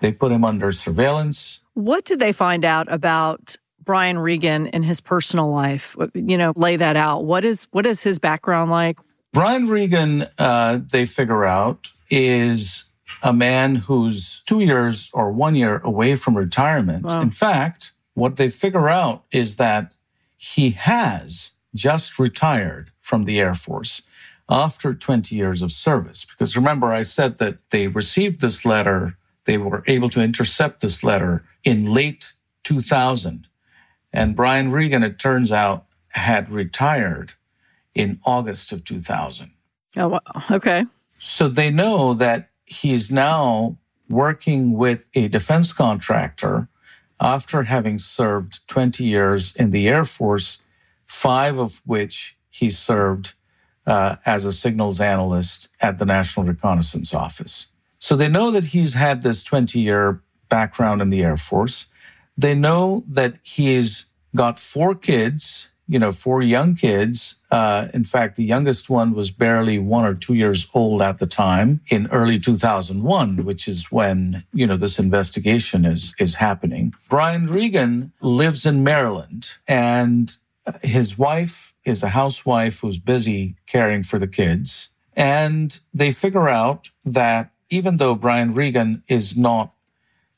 They 0.00 0.12
put 0.12 0.32
him 0.32 0.44
under 0.44 0.72
surveillance. 0.72 1.60
What 1.74 2.06
did 2.06 2.20
they 2.20 2.32
find 2.32 2.64
out 2.64 2.90
about 2.90 3.56
Brian 3.86 4.18
Regan 4.18 4.66
in 4.66 4.82
his 4.82 5.00
personal 5.00 5.50
life? 5.50 5.96
You 6.12 6.36
know, 6.36 6.52
lay 6.54 6.76
that 6.76 6.96
out. 6.96 7.24
What 7.24 7.44
is 7.44 7.64
what 7.70 7.86
is 7.86 8.02
his 8.02 8.18
background 8.18 8.70
like? 8.70 8.98
Brian 9.32 9.68
Regan, 9.68 10.26
uh, 10.38 10.80
they 10.90 11.06
figure 11.06 11.44
out, 11.44 11.92
is 12.10 12.84
a 13.22 13.32
man 13.32 13.76
who's 13.76 14.42
two 14.46 14.60
years 14.60 15.10
or 15.12 15.30
one 15.30 15.54
year 15.54 15.80
away 15.84 16.16
from 16.16 16.36
retirement. 16.36 17.04
Wow. 17.04 17.20
In 17.20 17.30
fact, 17.30 17.92
what 18.14 18.36
they 18.36 18.48
figure 18.48 18.88
out 18.88 19.24
is 19.30 19.56
that 19.56 19.92
he 20.36 20.70
has 20.70 21.52
just 21.74 22.18
retired 22.18 22.90
from 23.00 23.24
the 23.24 23.38
Air 23.40 23.54
Force 23.54 24.02
after 24.48 24.94
20 24.94 25.34
years 25.34 25.62
of 25.62 25.72
service. 25.72 26.24
Because 26.24 26.56
remember, 26.56 26.86
I 26.86 27.02
said 27.02 27.38
that 27.38 27.58
they 27.70 27.88
received 27.88 28.40
this 28.40 28.64
letter, 28.64 29.16
they 29.44 29.58
were 29.58 29.82
able 29.86 30.08
to 30.10 30.22
intercept 30.22 30.80
this 30.80 31.02
letter 31.04 31.44
in 31.64 31.92
late 31.92 32.32
2000. 32.64 33.48
And 34.16 34.34
Brian 34.34 34.72
Regan, 34.72 35.02
it 35.02 35.18
turns 35.18 35.52
out, 35.52 35.84
had 36.08 36.50
retired 36.50 37.34
in 37.94 38.18
August 38.24 38.72
of 38.72 38.82
2000. 38.82 39.50
Oh, 39.98 40.08
wow. 40.08 40.20
okay. 40.50 40.86
So 41.18 41.48
they 41.48 41.68
know 41.68 42.14
that 42.14 42.48
he's 42.64 43.10
now 43.10 43.76
working 44.08 44.72
with 44.72 45.10
a 45.14 45.28
defense 45.28 45.70
contractor 45.70 46.68
after 47.20 47.64
having 47.64 47.98
served 47.98 48.66
20 48.68 49.04
years 49.04 49.54
in 49.54 49.70
the 49.70 49.86
Air 49.86 50.06
Force, 50.06 50.62
five 51.06 51.58
of 51.58 51.82
which 51.84 52.38
he 52.48 52.70
served 52.70 53.34
uh, 53.86 54.16
as 54.24 54.46
a 54.46 54.52
signals 54.52 54.98
analyst 54.98 55.68
at 55.82 55.98
the 55.98 56.06
National 56.06 56.46
Reconnaissance 56.46 57.12
Office. 57.12 57.66
So 57.98 58.16
they 58.16 58.28
know 58.28 58.50
that 58.50 58.66
he's 58.66 58.94
had 58.94 59.22
this 59.22 59.44
20 59.44 59.78
year 59.78 60.22
background 60.48 61.02
in 61.02 61.10
the 61.10 61.22
Air 61.22 61.36
Force. 61.36 61.86
They 62.36 62.54
know 62.54 63.04
that 63.08 63.34
he's 63.42 64.06
got 64.34 64.60
four 64.60 64.94
kids, 64.94 65.68
you 65.88 65.98
know, 65.98 66.12
four 66.12 66.42
young 66.42 66.74
kids. 66.74 67.36
Uh, 67.50 67.88
in 67.94 68.04
fact, 68.04 68.36
the 68.36 68.44
youngest 68.44 68.90
one 68.90 69.14
was 69.14 69.30
barely 69.30 69.78
one 69.78 70.04
or 70.04 70.14
two 70.14 70.34
years 70.34 70.66
old 70.74 71.00
at 71.00 71.18
the 71.18 71.26
time 71.26 71.80
in 71.88 72.06
early 72.08 72.38
2001, 72.38 73.44
which 73.44 73.68
is 73.68 73.90
when, 73.90 74.44
you 74.52 74.66
know, 74.66 74.76
this 74.76 74.98
investigation 74.98 75.84
is, 75.84 76.14
is 76.18 76.34
happening. 76.36 76.92
Brian 77.08 77.46
Regan 77.46 78.12
lives 78.20 78.66
in 78.66 78.84
Maryland 78.84 79.54
and 79.66 80.36
his 80.82 81.16
wife 81.16 81.72
is 81.84 82.02
a 82.02 82.08
housewife 82.08 82.80
who's 82.80 82.98
busy 82.98 83.54
caring 83.66 84.02
for 84.02 84.18
the 84.18 84.26
kids. 84.26 84.88
And 85.14 85.78
they 85.94 86.10
figure 86.10 86.48
out 86.48 86.90
that 87.04 87.52
even 87.70 87.96
though 87.96 88.14
Brian 88.14 88.52
Regan 88.52 89.02
is 89.08 89.36
not 89.36 89.72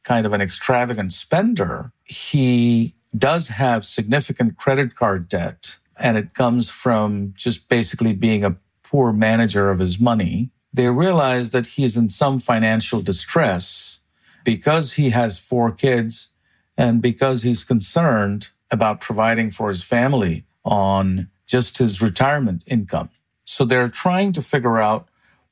kind 0.09 0.25
of 0.25 0.33
an 0.33 0.41
extravagant 0.41 1.13
spender, 1.13 1.93
he 2.05 2.95
does 3.17 3.49
have 3.49 3.85
significant 3.85 4.57
credit 4.57 4.95
card 4.95 5.29
debt. 5.29 5.77
And 5.99 6.17
it 6.17 6.33
comes 6.33 6.71
from 6.71 7.35
just 7.37 7.69
basically 7.69 8.15
being 8.15 8.43
a 8.43 8.57
poor 8.83 9.13
manager 9.13 9.71
of 9.71 9.81
his 9.81 10.01
money. 10.01 10.51
They 10.73 10.89
realize 10.89 11.51
that 11.51 11.67
he's 11.69 11.95
in 11.95 12.09
some 12.09 12.39
financial 12.39 13.03
distress 13.03 14.01
because 14.45 14.95
he 14.95 15.11
has 15.11 15.39
four 15.39 15.71
kids 15.71 16.31
and 16.77 17.03
because 17.03 17.43
he's 17.43 17.63
concerned 17.63 18.49
about 18.71 19.03
providing 19.03 19.51
for 19.51 19.69
his 19.69 19.83
family 19.83 20.47
on 20.65 21.29
just 21.47 21.79
his 21.79 22.01
retirement 22.01 22.63
income. 22.67 23.11
So 23.45 23.67
they're 23.67 23.91
trying 23.91 24.33
to 24.33 24.43
figure 24.43 24.79
out 24.79 25.09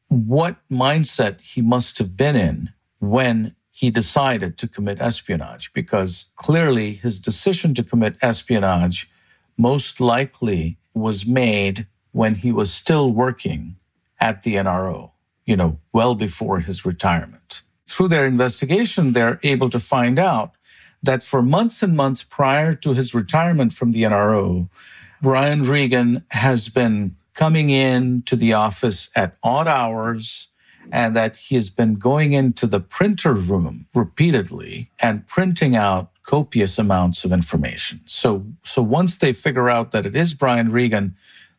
what 0.08 0.56
mindset 0.70 1.40
he 1.40 1.60
must 1.60 1.98
have 1.98 2.16
been 2.16 2.36
in 2.36 2.70
when 3.00 3.55
he 3.76 3.90
decided 3.90 4.56
to 4.56 4.66
commit 4.66 5.02
espionage 5.02 5.70
because 5.74 6.26
clearly 6.36 6.94
his 6.94 7.18
decision 7.18 7.74
to 7.74 7.82
commit 7.82 8.16
espionage 8.22 9.06
most 9.58 10.00
likely 10.00 10.78
was 10.94 11.26
made 11.26 11.86
when 12.12 12.36
he 12.36 12.50
was 12.50 12.72
still 12.72 13.12
working 13.12 13.76
at 14.18 14.44
the 14.44 14.54
NRO, 14.54 15.10
you 15.44 15.54
know, 15.58 15.78
well 15.92 16.14
before 16.14 16.60
his 16.60 16.86
retirement. 16.86 17.60
Through 17.86 18.08
their 18.08 18.24
investigation, 18.24 19.12
they're 19.12 19.38
able 19.42 19.68
to 19.68 19.78
find 19.78 20.18
out 20.18 20.52
that 21.02 21.22
for 21.22 21.42
months 21.42 21.82
and 21.82 21.94
months 21.94 22.22
prior 22.22 22.74
to 22.76 22.94
his 22.94 23.14
retirement 23.14 23.74
from 23.74 23.92
the 23.92 24.04
NRO, 24.04 24.70
Brian 25.20 25.64
Regan 25.64 26.24
has 26.30 26.70
been 26.70 27.14
coming 27.34 27.68
in 27.68 28.22
to 28.22 28.36
the 28.36 28.54
office 28.54 29.10
at 29.14 29.36
odd 29.42 29.68
hours 29.68 30.48
and 30.92 31.16
that 31.16 31.36
he 31.36 31.56
has 31.56 31.70
been 31.70 31.96
going 31.96 32.32
into 32.32 32.66
the 32.66 32.80
printer 32.80 33.34
room 33.34 33.86
repeatedly 33.94 34.90
and 35.00 35.26
printing 35.26 35.76
out 35.76 36.10
copious 36.22 36.78
amounts 36.78 37.24
of 37.24 37.32
information. 37.32 38.00
So, 38.04 38.44
so 38.64 38.82
once 38.82 39.16
they 39.16 39.32
figure 39.32 39.70
out 39.70 39.92
that 39.92 40.06
it 40.06 40.16
is 40.16 40.34
Brian 40.34 40.70
Regan, 40.70 41.16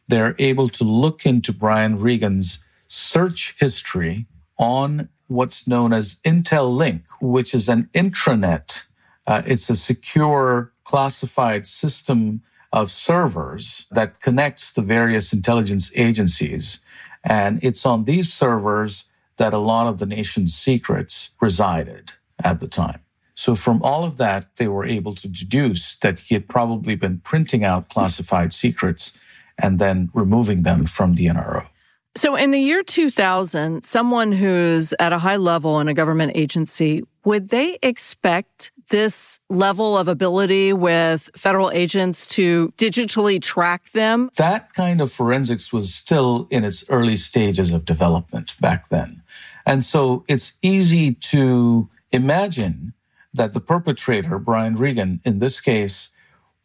they're 0.07 0.35
able 0.39 0.69
to 0.69 0.83
look 0.83 1.25
into 1.25 1.51
Brian 1.53 1.99
Regan's 1.99 2.63
search 2.87 3.55
history 3.59 4.25
on 4.57 5.09
what's 5.27 5.67
known 5.67 5.93
as 5.93 6.15
Intelink, 6.25 7.03
which 7.21 7.53
is 7.53 7.67
an 7.69 7.89
intranet. 7.93 8.85
Uh, 9.25 9.41
it's 9.45 9.69
a 9.69 9.75
secure 9.75 10.71
classified 10.83 11.67
system 11.67 12.41
of 12.71 12.91
servers 12.91 13.85
that 13.91 14.21
connects 14.21 14.71
the 14.71 14.81
various 14.81 15.33
intelligence 15.33 15.91
agencies. 15.95 16.79
And 17.23 17.61
it's 17.63 17.85
on 17.85 18.05
these 18.05 18.31
servers 18.31 19.05
that 19.37 19.53
a 19.53 19.59
lot 19.59 19.87
of 19.87 19.97
the 19.99 20.05
nation's 20.05 20.53
secrets 20.53 21.31
resided 21.41 22.13
at 22.43 22.59
the 22.59 22.67
time. 22.67 23.01
So 23.35 23.53
from 23.53 23.81
all 23.83 24.03
of 24.03 24.17
that, 24.17 24.55
they 24.57 24.67
were 24.67 24.85
able 24.85 25.13
to 25.15 25.27
deduce 25.27 25.95
that 25.97 26.21
he 26.21 26.33
had 26.33 26.47
probably 26.47 26.95
been 26.95 27.19
printing 27.19 27.63
out 27.63 27.89
classified 27.89 28.51
secrets 28.51 29.17
and 29.61 29.77
then 29.79 30.09
removing 30.13 30.63
them 30.63 30.85
from 30.85 31.15
the 31.15 31.27
NRO. 31.27 31.67
So 32.15 32.35
in 32.35 32.49
the 32.49 32.59
year 32.59 32.81
2000, 32.81 33.83
someone 33.83 34.31
who's 34.31 34.91
at 34.99 35.13
a 35.13 35.19
high 35.19 35.35
level 35.37 35.79
in 35.79 35.87
a 35.87 35.93
government 35.93 36.31
agency, 36.33 37.03
would 37.25 37.49
they 37.49 37.77
expect 37.83 38.71
this 38.89 39.39
level 39.49 39.97
of 39.97 40.07
ability 40.07 40.73
with 40.73 41.29
federal 41.35 41.71
agents 41.71 42.27
to 42.27 42.73
digitally 42.77 43.41
track 43.41 43.91
them? 43.91 44.29
That 44.37 44.73
kind 44.73 45.01
of 45.01 45.11
forensics 45.11 45.73
was 45.73 45.93
still 45.93 46.47
in 46.49 46.63
its 46.63 46.89
early 46.89 47.15
stages 47.15 47.73
of 47.73 47.85
development 47.85 48.59
back 48.59 48.89
then. 48.89 49.21
And 49.65 49.83
so 49.83 50.23
it's 50.27 50.53
easy 50.61 51.13
to 51.13 51.89
imagine 52.11 52.93
that 53.33 53.53
the 53.53 53.59
perpetrator, 53.59 54.39
Brian 54.39 54.75
Regan, 54.75 55.21
in 55.25 55.39
this 55.39 55.59
case, 55.59 56.09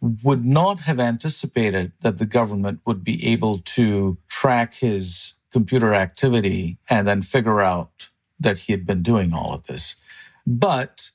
would 0.00 0.44
not 0.44 0.80
have 0.80 0.98
anticipated 0.98 1.92
that 2.00 2.18
the 2.18 2.26
government 2.26 2.80
would 2.84 3.04
be 3.04 3.26
able 3.26 3.58
to 3.58 4.18
track 4.28 4.74
his 4.74 5.34
computer 5.52 5.94
activity 5.94 6.78
and 6.90 7.06
then 7.06 7.22
figure 7.22 7.60
out 7.60 8.08
that 8.40 8.60
he 8.60 8.72
had 8.72 8.84
been 8.86 9.02
doing 9.02 9.32
all 9.32 9.52
of 9.52 9.64
this. 9.64 9.94
But, 10.46 11.10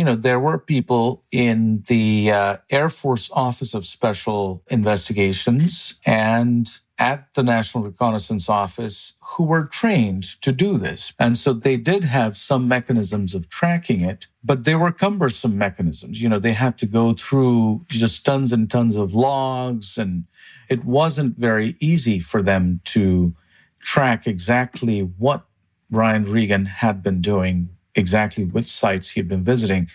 you 0.00 0.04
know, 0.06 0.14
there 0.14 0.40
were 0.40 0.56
people 0.56 1.22
in 1.30 1.84
the 1.88 2.32
uh, 2.32 2.56
Air 2.70 2.88
Force 2.88 3.30
Office 3.34 3.74
of 3.74 3.84
Special 3.84 4.62
Investigations 4.70 6.00
and 6.06 6.70
at 6.98 7.26
the 7.34 7.42
National 7.42 7.84
Reconnaissance 7.84 8.48
Office 8.48 9.12
who 9.20 9.42
were 9.42 9.66
trained 9.66 10.24
to 10.40 10.52
do 10.52 10.78
this. 10.78 11.12
And 11.18 11.36
so 11.36 11.52
they 11.52 11.76
did 11.76 12.04
have 12.04 12.34
some 12.34 12.66
mechanisms 12.66 13.34
of 13.34 13.50
tracking 13.50 14.00
it, 14.00 14.26
but 14.42 14.64
they 14.64 14.74
were 14.74 14.90
cumbersome 14.90 15.58
mechanisms. 15.58 16.22
You 16.22 16.30
know, 16.30 16.38
they 16.38 16.54
had 16.54 16.78
to 16.78 16.86
go 16.86 17.12
through 17.12 17.84
just 17.88 18.24
tons 18.24 18.50
and 18.50 18.70
tons 18.70 18.96
of 18.96 19.14
logs, 19.14 19.98
and 19.98 20.24
it 20.70 20.82
wasn't 20.82 21.36
very 21.36 21.76
easy 21.78 22.18
for 22.18 22.40
them 22.40 22.80
to 22.86 23.34
track 23.82 24.26
exactly 24.26 25.00
what 25.00 25.44
Brian 25.90 26.24
Regan 26.24 26.64
had 26.64 27.02
been 27.02 27.20
doing, 27.20 27.68
exactly 27.94 28.44
which 28.44 28.66
sites 28.66 29.10
he'd 29.10 29.28
been 29.28 29.44
visiting. 29.44 29.88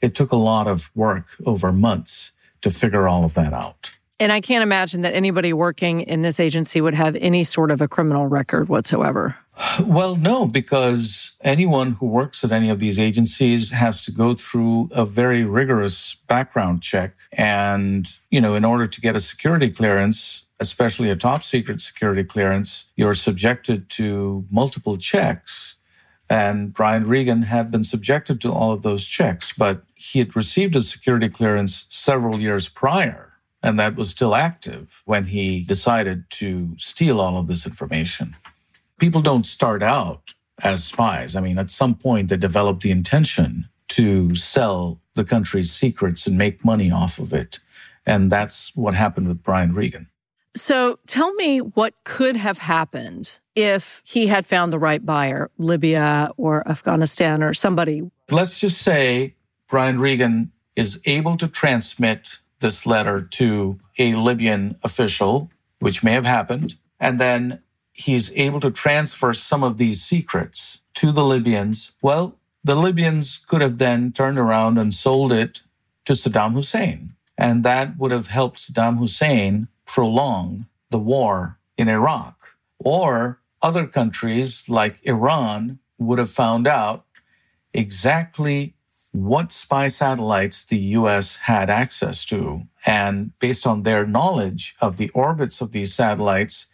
It 0.00 0.14
took 0.14 0.32
a 0.32 0.36
lot 0.36 0.66
of 0.66 0.90
work 0.94 1.36
over 1.46 1.72
months 1.72 2.32
to 2.62 2.70
figure 2.70 3.06
all 3.08 3.24
of 3.24 3.34
that 3.34 3.52
out. 3.52 3.92
And 4.22 4.30
I 4.30 4.40
can't 4.40 4.62
imagine 4.62 5.02
that 5.02 5.14
anybody 5.14 5.52
working 5.52 6.02
in 6.02 6.22
this 6.22 6.38
agency 6.38 6.80
would 6.80 6.94
have 6.94 7.16
any 7.16 7.42
sort 7.42 7.72
of 7.72 7.80
a 7.80 7.88
criminal 7.88 8.28
record 8.28 8.68
whatsoever. 8.68 9.36
Well, 9.84 10.16
no, 10.16 10.46
because 10.46 11.32
anyone 11.42 11.92
who 11.92 12.06
works 12.06 12.42
at 12.44 12.52
any 12.52 12.70
of 12.70 12.78
these 12.78 12.98
agencies 12.98 13.70
has 13.70 14.02
to 14.04 14.10
go 14.10 14.34
through 14.34 14.88
a 14.92 15.04
very 15.04 15.44
rigorous 15.44 16.16
background 16.26 16.82
check. 16.82 17.16
And, 17.32 18.08
you 18.30 18.40
know, 18.40 18.54
in 18.54 18.64
order 18.64 18.86
to 18.86 19.00
get 19.00 19.16
a 19.16 19.20
security 19.20 19.70
clearance, 19.70 20.46
especially 20.60 21.10
a 21.10 21.16
top 21.16 21.42
secret 21.42 21.80
security 21.80 22.24
clearance, 22.24 22.86
you're 22.96 23.14
subjected 23.14 23.88
to 23.90 24.44
multiple 24.50 24.96
checks. 24.96 25.71
And 26.32 26.72
Brian 26.72 27.04
Regan 27.06 27.42
had 27.42 27.70
been 27.70 27.84
subjected 27.84 28.40
to 28.40 28.50
all 28.50 28.72
of 28.72 28.80
those 28.80 29.04
checks, 29.04 29.52
but 29.52 29.82
he 29.94 30.18
had 30.18 30.34
received 30.34 30.74
a 30.74 30.80
security 30.80 31.28
clearance 31.28 31.84
several 31.90 32.40
years 32.40 32.70
prior. 32.70 33.34
And 33.62 33.78
that 33.78 33.96
was 33.96 34.08
still 34.08 34.34
active 34.34 35.02
when 35.04 35.24
he 35.24 35.62
decided 35.62 36.24
to 36.40 36.74
steal 36.78 37.20
all 37.20 37.36
of 37.36 37.48
this 37.48 37.66
information. 37.66 38.32
People 38.98 39.20
don't 39.20 39.44
start 39.44 39.82
out 39.82 40.32
as 40.62 40.84
spies. 40.84 41.36
I 41.36 41.42
mean, 41.42 41.58
at 41.58 41.70
some 41.70 41.94
point, 41.94 42.30
they 42.30 42.38
develop 42.38 42.80
the 42.80 42.90
intention 42.90 43.68
to 43.88 44.34
sell 44.34 45.02
the 45.14 45.24
country's 45.24 45.70
secrets 45.70 46.26
and 46.26 46.38
make 46.38 46.64
money 46.64 46.90
off 46.90 47.18
of 47.18 47.34
it. 47.34 47.58
And 48.06 48.32
that's 48.32 48.74
what 48.74 48.94
happened 48.94 49.28
with 49.28 49.42
Brian 49.42 49.74
Regan. 49.74 50.08
So 50.54 50.98
tell 51.06 51.32
me 51.34 51.58
what 51.58 51.94
could 52.04 52.36
have 52.36 52.58
happened 52.58 53.40
if 53.54 54.02
he 54.04 54.26
had 54.26 54.46
found 54.46 54.72
the 54.72 54.78
right 54.78 55.04
buyer, 55.04 55.50
Libya 55.58 56.30
or 56.36 56.66
Afghanistan 56.68 57.42
or 57.42 57.54
somebody. 57.54 58.10
Let's 58.30 58.58
just 58.58 58.78
say 58.78 59.34
Brian 59.68 59.98
Regan 59.98 60.52
is 60.76 61.00
able 61.04 61.36
to 61.38 61.48
transmit 61.48 62.38
this 62.60 62.86
letter 62.86 63.20
to 63.20 63.78
a 63.98 64.14
Libyan 64.14 64.76
official, 64.82 65.50
which 65.80 66.02
may 66.02 66.12
have 66.12 66.24
happened, 66.24 66.76
and 67.00 67.20
then 67.20 67.62
he's 67.92 68.32
able 68.36 68.60
to 68.60 68.70
transfer 68.70 69.32
some 69.32 69.62
of 69.64 69.78
these 69.78 70.02
secrets 70.02 70.80
to 70.94 71.12
the 71.12 71.24
Libyans. 71.24 71.92
Well, 72.00 72.38
the 72.64 72.74
Libyans 72.74 73.38
could 73.38 73.60
have 73.60 73.78
then 73.78 74.12
turned 74.12 74.38
around 74.38 74.78
and 74.78 74.94
sold 74.94 75.32
it 75.32 75.62
to 76.04 76.12
Saddam 76.12 76.52
Hussein. 76.52 77.14
And 77.36 77.64
that 77.64 77.98
would 77.98 78.12
have 78.12 78.28
helped 78.28 78.58
Saddam 78.60 78.98
Hussein 78.98 79.68
prolong 79.92 80.64
the 80.88 80.98
war 80.98 81.58
in 81.76 81.86
Iraq. 81.86 82.56
Or 82.78 83.40
other 83.60 83.86
countries 83.86 84.66
like 84.66 84.96
Iran 85.02 85.80
would 85.98 86.18
have 86.18 86.30
found 86.30 86.66
out 86.66 87.04
exactly 87.74 88.74
what 89.12 89.52
spy 89.52 89.88
satellites 89.88 90.64
the 90.64 90.78
US 90.98 91.36
had 91.52 91.68
access 91.68 92.24
to. 92.32 92.62
And 92.86 93.38
based 93.38 93.66
on 93.66 93.82
their 93.82 94.06
knowledge 94.06 94.74
of 94.80 94.96
the 94.96 95.10
orbits 95.10 95.60
of 95.60 95.72
these 95.72 95.94
satellites, 95.94 96.66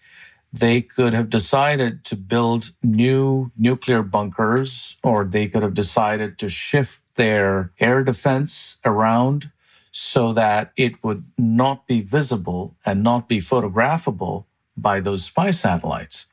they 0.52 0.80
could 0.80 1.12
have 1.12 1.28
decided 1.28 2.04
to 2.04 2.14
build 2.14 2.70
new 2.84 3.50
nuclear 3.58 4.04
bunkers, 4.04 4.96
or 5.02 5.24
they 5.24 5.48
could 5.48 5.64
have 5.64 5.74
decided 5.74 6.38
to 6.38 6.48
shift 6.48 7.00
their 7.16 7.72
air 7.80 8.04
defense 8.04 8.78
around 8.84 9.50
so 9.90 10.32
that 10.32 10.72
it 10.76 11.02
would 11.02 11.24
not 11.36 11.86
be 11.86 12.00
visible 12.00 12.76
and 12.84 13.02
not 13.02 13.28
be 13.28 13.38
photographable 13.38 14.44
by 14.76 15.00
those 15.00 15.24
spy 15.24 15.50
satellites. 15.50 16.26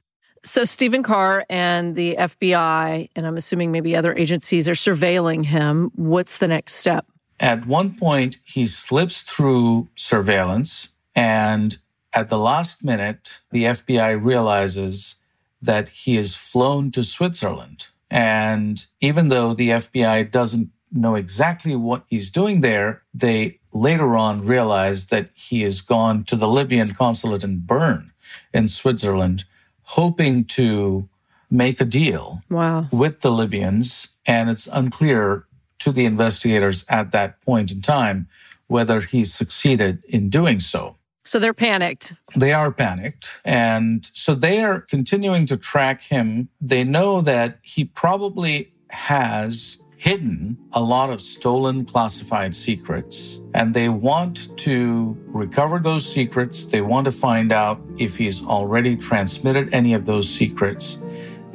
So 0.44 0.64
Stephen 0.64 1.02
Carr 1.02 1.44
and 1.50 1.96
the 1.96 2.16
FBI, 2.20 3.10
and 3.16 3.26
I'm 3.26 3.36
assuming 3.36 3.72
maybe 3.72 3.96
other 3.96 4.14
agencies, 4.14 4.70
are 4.70 4.74
surveilling 4.74 5.46
him. 5.46 5.92
What's 5.96 6.38
the 6.38 6.48
next 6.48 6.74
step? 6.74 7.08
At 7.40 7.66
one 7.66 7.96
point, 7.96 8.38
he 8.46 8.68
slips 8.68 9.24
through 9.24 9.90
surveillance, 9.96 10.90
and 11.16 11.78
at 12.14 12.30
the 12.30 12.38
last 12.38 12.84
minute, 12.84 13.42
the 13.52 13.64
FBI 13.64 14.24
realizes 14.24 15.16
that 15.62 15.90
he 15.90 16.16
is 16.16 16.36
flown 16.36 16.92
to 16.92 17.04
Switzerland. 17.04 17.88
And 18.10 18.86
even 19.02 19.30
though 19.30 19.54
the 19.54 19.70
FBI 19.70 20.30
doesn't 20.30 20.70
know 20.96 21.16
exactly 21.16 21.76
what 21.76 22.04
he's 22.08 22.32
doing 22.32 22.62
there, 22.62 23.04
they 23.14 23.60
later 23.74 24.16
on 24.16 24.46
realize 24.46 25.08
that 25.08 25.30
he 25.34 25.62
has 25.64 25.82
gone 25.82 26.24
to 26.24 26.36
the 26.36 26.48
Libyan 26.48 26.94
consulate 26.94 27.44
in 27.44 27.60
Bern 27.60 28.12
in 28.54 28.68
Switzerland, 28.68 29.44
hoping 29.84 30.46
to 30.46 31.10
make 31.52 31.80
a 31.80 31.86
deal 31.86 32.42
wow. 32.50 32.88
with 32.92 33.22
the 33.22 33.32
Libyans. 33.32 34.08
And 34.26 34.50
it's 34.50 34.68
unclear 34.72 35.46
to 35.80 35.92
the 35.92 36.06
investigators 36.06 36.86
at 36.90 37.12
that 37.12 37.42
point 37.42 37.72
in 37.72 37.82
time 37.82 38.28
whether 38.68 39.02
he 39.02 39.24
succeeded 39.24 40.04
in 40.08 40.30
doing 40.30 40.60
so. 40.60 40.96
So 41.24 41.40
they're 41.40 41.54
panicked. 41.54 42.14
They 42.36 42.54
are 42.54 42.72
panicked. 42.72 43.42
And 43.44 44.10
so 44.14 44.36
they 44.36 44.64
are 44.64 44.80
continuing 44.80 45.46
to 45.48 45.58
track 45.58 46.04
him. 46.04 46.50
They 46.62 46.84
know 46.84 47.22
that 47.22 47.60
he 47.62 47.84
probably 47.84 48.74
has 48.90 49.78
hidden 50.06 50.56
a 50.74 50.82
lot 50.82 51.10
of 51.10 51.20
stolen 51.20 51.84
classified 51.84 52.54
secrets 52.54 53.42
and 53.56 53.74
they 53.74 53.90
want 53.90 54.56
to 54.56 55.18
recover 55.26 55.80
those 55.80 56.06
secrets. 56.06 56.66
They 56.66 56.82
want 56.82 57.06
to 57.06 57.12
find 57.12 57.52
out 57.52 57.82
if 57.98 58.16
he's 58.16 58.44
already 58.44 58.96
transmitted 58.96 59.74
any 59.74 59.96
of 59.96 60.06
those 60.06 60.30
secrets. 60.30 61.00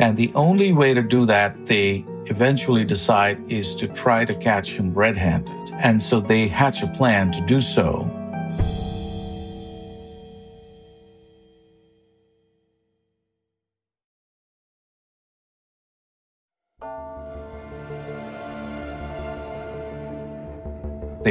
And 0.01 0.17
the 0.17 0.33
only 0.35 0.73
way 0.73 0.95
to 0.95 1.03
do 1.03 1.27
that, 1.27 1.67
they 1.67 2.05
eventually 2.27 2.85
decide, 2.85 3.39
is 3.49 3.77
to 3.77 3.87
try 3.87 4.25
to 4.25 4.35
catch 4.35 4.73
him 4.73 4.93
red 4.95 5.17
handed. 5.17 5.71
And 5.75 6.03
so 6.03 6.19
they 6.19 6.49
hatch 6.49 6.83
a 6.83 6.89
plan 6.89 7.31
to 7.31 7.41
do 7.43 7.61
so. 7.61 8.11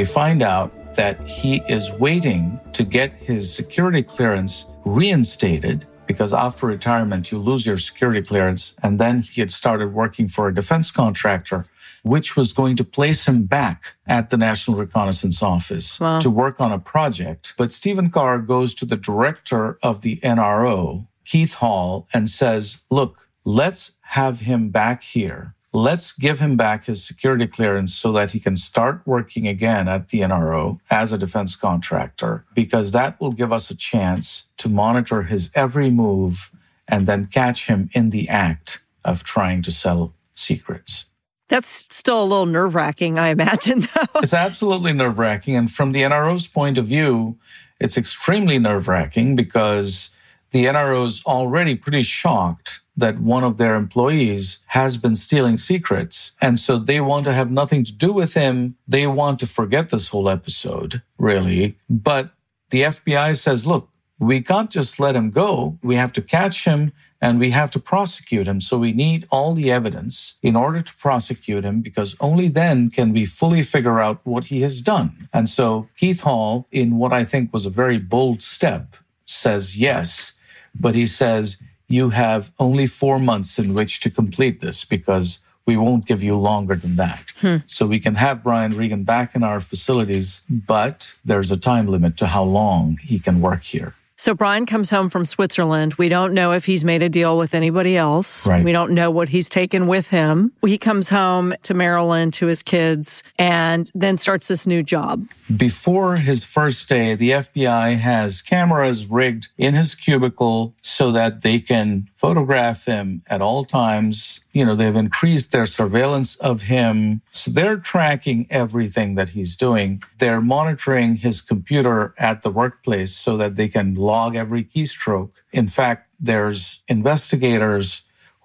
They 0.00 0.06
find 0.06 0.40
out 0.40 0.94
that 0.94 1.20
he 1.20 1.62
is 1.68 1.92
waiting 1.92 2.58
to 2.72 2.84
get 2.84 3.12
his 3.12 3.54
security 3.54 4.02
clearance 4.02 4.64
reinstated 4.86 5.86
because 6.06 6.32
after 6.32 6.66
retirement, 6.66 7.30
you 7.30 7.38
lose 7.38 7.66
your 7.66 7.76
security 7.76 8.22
clearance. 8.22 8.74
And 8.82 8.98
then 8.98 9.20
he 9.20 9.42
had 9.42 9.50
started 9.50 9.92
working 9.92 10.26
for 10.26 10.48
a 10.48 10.54
defense 10.54 10.90
contractor, 10.90 11.66
which 12.02 12.34
was 12.34 12.54
going 12.54 12.76
to 12.76 12.84
place 12.84 13.28
him 13.28 13.42
back 13.44 13.96
at 14.06 14.30
the 14.30 14.38
National 14.38 14.78
Reconnaissance 14.78 15.42
Office 15.42 16.00
wow. 16.00 16.18
to 16.18 16.30
work 16.30 16.62
on 16.62 16.72
a 16.72 16.78
project. 16.78 17.52
But 17.58 17.70
Stephen 17.70 18.08
Carr 18.10 18.38
goes 18.38 18.74
to 18.76 18.86
the 18.86 18.96
director 18.96 19.78
of 19.82 20.00
the 20.00 20.16
NRO, 20.24 21.08
Keith 21.26 21.56
Hall, 21.56 22.08
and 22.14 22.26
says, 22.26 22.80
look, 22.90 23.28
let's 23.44 23.92
have 24.16 24.40
him 24.40 24.70
back 24.70 25.02
here 25.02 25.54
let's 25.72 26.12
give 26.12 26.40
him 26.40 26.56
back 26.56 26.84
his 26.84 27.04
security 27.04 27.46
clearance 27.46 27.94
so 27.94 28.12
that 28.12 28.32
he 28.32 28.40
can 28.40 28.56
start 28.56 29.02
working 29.06 29.46
again 29.46 29.88
at 29.88 30.08
the 30.08 30.20
NRO 30.20 30.80
as 30.90 31.12
a 31.12 31.18
defense 31.18 31.56
contractor, 31.56 32.44
because 32.54 32.92
that 32.92 33.20
will 33.20 33.32
give 33.32 33.52
us 33.52 33.70
a 33.70 33.76
chance 33.76 34.48
to 34.56 34.68
monitor 34.68 35.24
his 35.24 35.50
every 35.54 35.90
move 35.90 36.50
and 36.88 37.06
then 37.06 37.26
catch 37.26 37.68
him 37.68 37.88
in 37.92 38.10
the 38.10 38.28
act 38.28 38.82
of 39.04 39.22
trying 39.22 39.62
to 39.62 39.70
sell 39.70 40.12
secrets. 40.34 41.06
That's 41.48 41.68
still 41.68 42.22
a 42.22 42.24
little 42.24 42.46
nerve 42.46 42.74
wracking, 42.74 43.18
I 43.18 43.28
imagine, 43.28 43.80
though. 43.94 44.20
It's 44.20 44.34
absolutely 44.34 44.92
nerve 44.92 45.18
wracking. 45.18 45.56
And 45.56 45.70
from 45.70 45.92
the 45.92 46.02
NRO's 46.02 46.46
point 46.46 46.78
of 46.78 46.86
view, 46.86 47.38
it's 47.80 47.96
extremely 47.96 48.58
nerve 48.58 48.86
wracking 48.86 49.34
because 49.34 50.10
the 50.50 50.66
NRO 50.66 51.06
is 51.06 51.22
already 51.24 51.74
pretty 51.74 52.02
shocked 52.02 52.80
that 53.00 53.18
one 53.18 53.44
of 53.44 53.56
their 53.56 53.74
employees 53.74 54.58
has 54.68 54.96
been 54.96 55.16
stealing 55.16 55.58
secrets. 55.58 56.32
And 56.40 56.58
so 56.58 56.78
they 56.78 57.00
want 57.00 57.24
to 57.24 57.32
have 57.32 57.50
nothing 57.50 57.84
to 57.84 57.92
do 57.92 58.12
with 58.12 58.34
him. 58.34 58.76
They 58.86 59.06
want 59.06 59.38
to 59.40 59.46
forget 59.46 59.90
this 59.90 60.08
whole 60.08 60.28
episode, 60.28 61.02
really. 61.18 61.76
But 61.88 62.30
the 62.70 62.82
FBI 62.82 63.36
says, 63.36 63.66
look, 63.66 63.88
we 64.18 64.42
can't 64.42 64.70
just 64.70 65.00
let 65.00 65.16
him 65.16 65.30
go. 65.30 65.78
We 65.82 65.96
have 65.96 66.12
to 66.12 66.22
catch 66.22 66.64
him 66.64 66.92
and 67.20 67.38
we 67.38 67.50
have 67.50 67.70
to 67.72 67.78
prosecute 67.78 68.46
him. 68.46 68.60
So 68.60 68.78
we 68.78 68.92
need 68.92 69.26
all 69.30 69.54
the 69.54 69.70
evidence 69.70 70.38
in 70.42 70.56
order 70.56 70.80
to 70.80 70.94
prosecute 70.94 71.64
him 71.64 71.80
because 71.80 72.16
only 72.20 72.48
then 72.48 72.90
can 72.90 73.12
we 73.12 73.26
fully 73.26 73.62
figure 73.62 74.00
out 74.00 74.20
what 74.24 74.46
he 74.46 74.62
has 74.62 74.80
done. 74.80 75.28
And 75.32 75.48
so 75.48 75.88
Keith 75.96 76.20
Hall, 76.20 76.66
in 76.70 76.96
what 76.98 77.12
I 77.12 77.24
think 77.24 77.52
was 77.52 77.66
a 77.66 77.70
very 77.70 77.98
bold 77.98 78.40
step, 78.42 78.96
says 79.26 79.76
yes, 79.76 80.38
but 80.74 80.94
he 80.94 81.06
says, 81.06 81.56
you 81.90 82.10
have 82.10 82.52
only 82.58 82.86
four 82.86 83.18
months 83.18 83.58
in 83.58 83.74
which 83.74 84.00
to 84.00 84.10
complete 84.10 84.60
this 84.60 84.84
because 84.84 85.40
we 85.66 85.76
won't 85.76 86.06
give 86.06 86.22
you 86.22 86.36
longer 86.36 86.76
than 86.76 86.96
that. 86.96 87.24
Hmm. 87.40 87.56
So 87.66 87.86
we 87.86 87.98
can 87.98 88.14
have 88.14 88.42
Brian 88.42 88.76
Regan 88.76 89.02
back 89.04 89.34
in 89.34 89.42
our 89.42 89.60
facilities, 89.60 90.42
but 90.48 91.14
there's 91.24 91.50
a 91.50 91.56
time 91.56 91.86
limit 91.88 92.16
to 92.18 92.28
how 92.28 92.44
long 92.44 92.98
he 93.02 93.18
can 93.18 93.40
work 93.40 93.64
here. 93.64 93.94
So 94.20 94.34
Brian 94.34 94.66
comes 94.66 94.90
home 94.90 95.08
from 95.08 95.24
Switzerland. 95.24 95.94
We 95.94 96.10
don't 96.10 96.34
know 96.34 96.52
if 96.52 96.66
he's 96.66 96.84
made 96.84 97.02
a 97.02 97.08
deal 97.08 97.38
with 97.38 97.54
anybody 97.54 97.96
else. 97.96 98.46
Right. 98.46 98.62
We 98.62 98.70
don't 98.70 98.92
know 98.92 99.10
what 99.10 99.30
he's 99.30 99.48
taken 99.48 99.86
with 99.86 100.08
him. 100.08 100.52
He 100.62 100.76
comes 100.76 101.08
home 101.08 101.54
to 101.62 101.72
Maryland 101.72 102.34
to 102.34 102.46
his 102.46 102.62
kids 102.62 103.22
and 103.38 103.90
then 103.94 104.18
starts 104.18 104.46
this 104.48 104.66
new 104.66 104.82
job. 104.82 105.26
Before 105.56 106.16
his 106.16 106.44
first 106.44 106.86
day, 106.86 107.14
the 107.14 107.30
FBI 107.30 107.96
has 107.96 108.42
cameras 108.42 109.06
rigged 109.06 109.48
in 109.56 109.72
his 109.72 109.94
cubicle 109.94 110.74
so 110.82 111.10
that 111.12 111.40
they 111.40 111.58
can 111.58 112.06
photograph 112.20 112.84
him 112.84 113.22
at 113.28 113.40
all 113.40 113.64
times. 113.64 114.40
You 114.52 114.66
know, 114.66 114.74
they've 114.74 114.94
increased 114.94 115.52
their 115.52 115.64
surveillance 115.64 116.36
of 116.36 116.62
him. 116.62 117.22
So 117.30 117.50
they're 117.50 117.78
tracking 117.78 118.46
everything 118.50 119.14
that 119.14 119.30
he's 119.30 119.56
doing. 119.56 120.02
They're 120.18 120.42
monitoring 120.42 121.14
his 121.16 121.40
computer 121.40 122.14
at 122.18 122.42
the 122.42 122.50
workplace 122.50 123.16
so 123.16 123.38
that 123.38 123.56
they 123.56 123.68
can 123.68 123.94
log 123.94 124.36
every 124.36 124.62
keystroke. 124.62 125.30
In 125.50 125.68
fact, 125.68 126.10
there's 126.20 126.82
investigators 126.88 128.02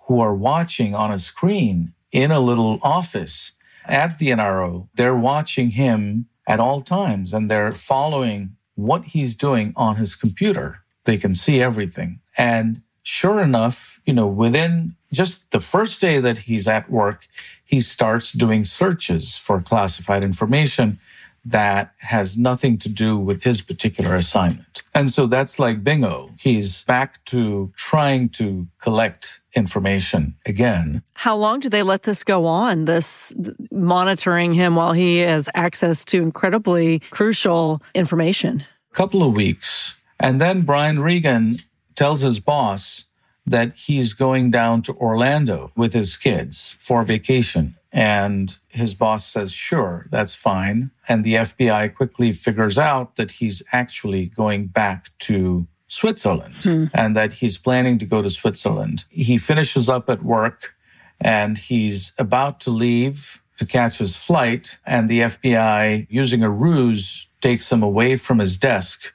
who 0.07 0.21
are 0.21 0.33
watching 0.33 0.95
on 0.95 1.11
a 1.11 1.19
screen 1.19 1.91
in 2.13 2.31
a 2.31 2.39
little 2.39 2.79
office 2.81 3.51
at 3.83 4.19
the 4.19 4.29
NRO. 4.29 4.87
They're 4.95 5.17
watching 5.33 5.71
him 5.71 6.27
at 6.47 6.61
all 6.61 6.81
times 6.81 7.33
and 7.33 7.51
they're 7.51 7.73
following 7.73 8.55
what 8.75 9.03
he's 9.05 9.35
doing 9.35 9.73
on 9.75 9.97
his 9.97 10.15
computer. 10.15 10.85
They 11.03 11.17
can 11.17 11.35
see 11.35 11.61
everything. 11.61 12.21
And 12.37 12.81
sure 13.05 13.39
enough, 13.39 14.01
you 14.05 14.13
know, 14.13 14.25
within 14.25 14.95
just 15.13 15.51
the 15.51 15.59
first 15.59 16.01
day 16.01 16.19
that 16.19 16.39
he's 16.39 16.67
at 16.67 16.89
work, 16.89 17.27
he 17.63 17.79
starts 17.79 18.31
doing 18.31 18.65
searches 18.65 19.37
for 19.37 19.61
classified 19.61 20.23
information 20.23 20.97
that 21.45 21.93
has 21.99 22.35
nothing 22.35 22.79
to 22.79 22.89
do 22.89 23.15
with 23.15 23.43
his 23.43 23.61
particular 23.61 24.15
assignment. 24.15 24.81
And 24.95 25.11
so 25.11 25.27
that's 25.27 25.59
like 25.59 25.83
bingo. 25.83 26.31
He's 26.39 26.83
back 26.83 27.23
to 27.25 27.71
trying 27.77 28.29
to 28.29 28.67
collect 28.79 29.39
information 29.53 30.35
again. 30.47 31.03
How 31.13 31.37
long 31.37 31.59
do 31.59 31.69
they 31.69 31.83
let 31.83 32.03
this 32.03 32.23
go 32.23 32.47
on? 32.47 32.85
This 32.85 33.31
monitoring 33.71 34.55
him 34.55 34.75
while 34.75 34.93
he 34.93 35.19
has 35.19 35.47
access 35.53 36.03
to 36.05 36.23
incredibly 36.23 36.99
crucial 37.11 37.83
information? 37.93 38.65
A 38.91 38.95
couple 38.95 39.21
of 39.21 39.35
weeks. 39.35 39.95
And 40.19 40.41
then 40.41 40.63
Brian 40.63 40.99
Regan 40.99 41.53
tells 41.95 42.21
his 42.21 42.39
boss 42.39 43.05
that 43.45 43.73
he's 43.75 44.13
going 44.13 44.51
down 44.51 44.81
to 44.83 44.93
Orlando 44.93 45.71
with 45.75 45.93
his 45.93 46.17
kids 46.17 46.75
for 46.79 47.03
vacation. 47.03 47.75
And 47.91 48.57
his 48.67 48.93
boss 48.93 49.25
says, 49.25 49.53
sure, 49.53 50.07
that's 50.09 50.33
fine. 50.33 50.91
And 51.07 51.23
the 51.23 51.35
FBI 51.35 51.95
quickly 51.95 52.33
figures 52.33 52.77
out 52.77 53.15
that 53.15 53.33
he's 53.33 53.63
actually 53.71 54.27
going 54.27 54.67
back 54.67 55.09
to 55.19 55.67
Switzerland 55.87 56.55
hmm. 56.61 56.85
and 56.93 57.15
that 57.15 57.33
he's 57.33 57.57
planning 57.57 57.97
to 57.99 58.05
go 58.05 58.21
to 58.21 58.29
Switzerland. 58.29 59.05
He 59.09 59.37
finishes 59.37 59.89
up 59.89 60.09
at 60.09 60.23
work 60.23 60.73
and 61.21 61.57
he's 61.57 62.11
about 62.17 62.59
to 62.61 62.71
leave 62.71 63.41
to 63.57 63.65
catch 63.65 63.99
his 63.99 64.17
flight. 64.17 64.79
And 64.85 65.07
the 65.07 65.21
FBI, 65.21 66.07
using 66.09 66.43
a 66.43 66.49
ruse, 66.49 67.27
takes 67.41 67.71
him 67.71 67.83
away 67.83 68.17
from 68.17 68.39
his 68.39 68.57
desk 68.57 69.13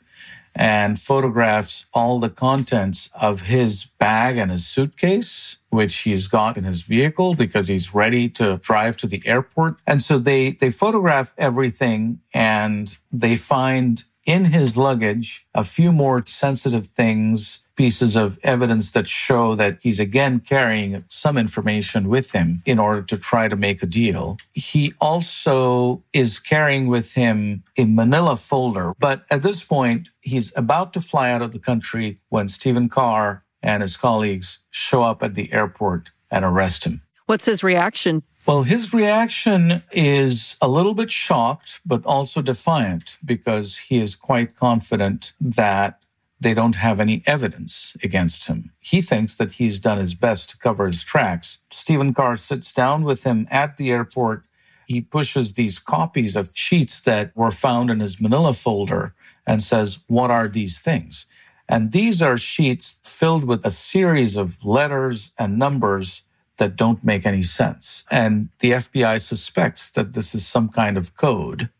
and 0.54 1.00
photographs 1.00 1.86
all 1.92 2.18
the 2.18 2.30
contents 2.30 3.10
of 3.20 3.42
his 3.42 3.84
bag 3.84 4.36
and 4.36 4.50
his 4.50 4.66
suitcase 4.66 5.56
which 5.70 5.98
he's 5.98 6.26
got 6.26 6.58
in 6.58 6.64
his 6.64 6.82
vehicle 6.82 7.34
because 7.34 7.68
he's 7.68 7.94
ready 7.94 8.28
to 8.28 8.58
drive 8.58 8.96
to 8.98 9.06
the 9.06 9.22
airport. 9.24 9.76
And 9.86 10.02
so 10.02 10.18
they, 10.18 10.52
they 10.52 10.70
photograph 10.70 11.32
everything 11.38 12.20
and 12.34 12.96
they 13.12 13.36
find 13.36 14.04
in 14.26 14.46
his 14.46 14.76
luggage 14.76 15.46
a 15.54 15.64
few 15.64 15.92
more 15.92 16.24
sensitive 16.26 16.86
things, 16.86 17.60
pieces 17.76 18.16
of 18.16 18.38
evidence 18.42 18.90
that 18.90 19.08
show 19.08 19.54
that 19.54 19.78
he's 19.80 19.98
again 19.98 20.40
carrying 20.40 21.04
some 21.08 21.38
information 21.38 22.08
with 22.08 22.32
him 22.32 22.62
in 22.66 22.78
order 22.78 23.02
to 23.02 23.16
try 23.16 23.48
to 23.48 23.56
make 23.56 23.82
a 23.82 23.86
deal. 23.86 24.36
He 24.52 24.92
also 25.00 26.02
is 26.12 26.38
carrying 26.38 26.88
with 26.88 27.12
him 27.12 27.64
a 27.78 27.86
manila 27.86 28.36
folder. 28.36 28.92
But 28.98 29.24
at 29.30 29.42
this 29.42 29.64
point, 29.64 30.10
he's 30.20 30.54
about 30.56 30.92
to 30.92 31.00
fly 31.00 31.30
out 31.30 31.42
of 31.42 31.52
the 31.52 31.58
country 31.58 32.20
when 32.28 32.48
Stephen 32.48 32.88
Carr 32.88 33.44
and 33.62 33.82
his 33.82 33.96
colleagues 33.96 34.58
show 34.70 35.02
up 35.02 35.22
at 35.22 35.34
the 35.34 35.52
airport 35.52 36.10
and 36.30 36.44
arrest 36.44 36.84
him. 36.84 37.02
What's 37.30 37.44
his 37.44 37.62
reaction? 37.62 38.24
Well, 38.44 38.64
his 38.64 38.92
reaction 38.92 39.84
is 39.92 40.56
a 40.60 40.66
little 40.66 40.94
bit 40.94 41.12
shocked, 41.12 41.80
but 41.86 42.04
also 42.04 42.42
defiant 42.42 43.18
because 43.24 43.76
he 43.76 44.00
is 44.00 44.16
quite 44.16 44.56
confident 44.56 45.32
that 45.40 46.02
they 46.40 46.54
don't 46.54 46.74
have 46.74 46.98
any 46.98 47.22
evidence 47.26 47.96
against 48.02 48.48
him. 48.48 48.72
He 48.80 49.00
thinks 49.00 49.36
that 49.36 49.52
he's 49.52 49.78
done 49.78 49.98
his 49.98 50.14
best 50.14 50.50
to 50.50 50.58
cover 50.58 50.86
his 50.86 51.04
tracks. 51.04 51.58
Stephen 51.70 52.12
Carr 52.14 52.36
sits 52.36 52.72
down 52.72 53.04
with 53.04 53.22
him 53.22 53.46
at 53.48 53.76
the 53.76 53.92
airport. 53.92 54.42
He 54.88 55.00
pushes 55.00 55.52
these 55.52 55.78
copies 55.78 56.34
of 56.34 56.50
sheets 56.52 57.00
that 57.02 57.30
were 57.36 57.52
found 57.52 57.90
in 57.90 58.00
his 58.00 58.20
manila 58.20 58.54
folder 58.54 59.14
and 59.46 59.62
says, 59.62 60.00
What 60.08 60.32
are 60.32 60.48
these 60.48 60.80
things? 60.80 61.26
And 61.68 61.92
these 61.92 62.22
are 62.22 62.36
sheets 62.36 62.98
filled 63.04 63.44
with 63.44 63.64
a 63.64 63.70
series 63.70 64.36
of 64.36 64.64
letters 64.64 65.30
and 65.38 65.60
numbers 65.60 66.22
that 66.60 66.76
don't 66.76 67.02
make 67.02 67.26
any 67.26 67.42
sense. 67.42 68.04
And 68.10 68.50
the 68.60 68.72
FBI 68.72 69.20
suspects 69.20 69.90
that 69.90 70.12
this 70.12 70.34
is 70.34 70.46
some 70.46 70.68
kind 70.68 70.96
of 70.96 71.16
code, 71.16 71.70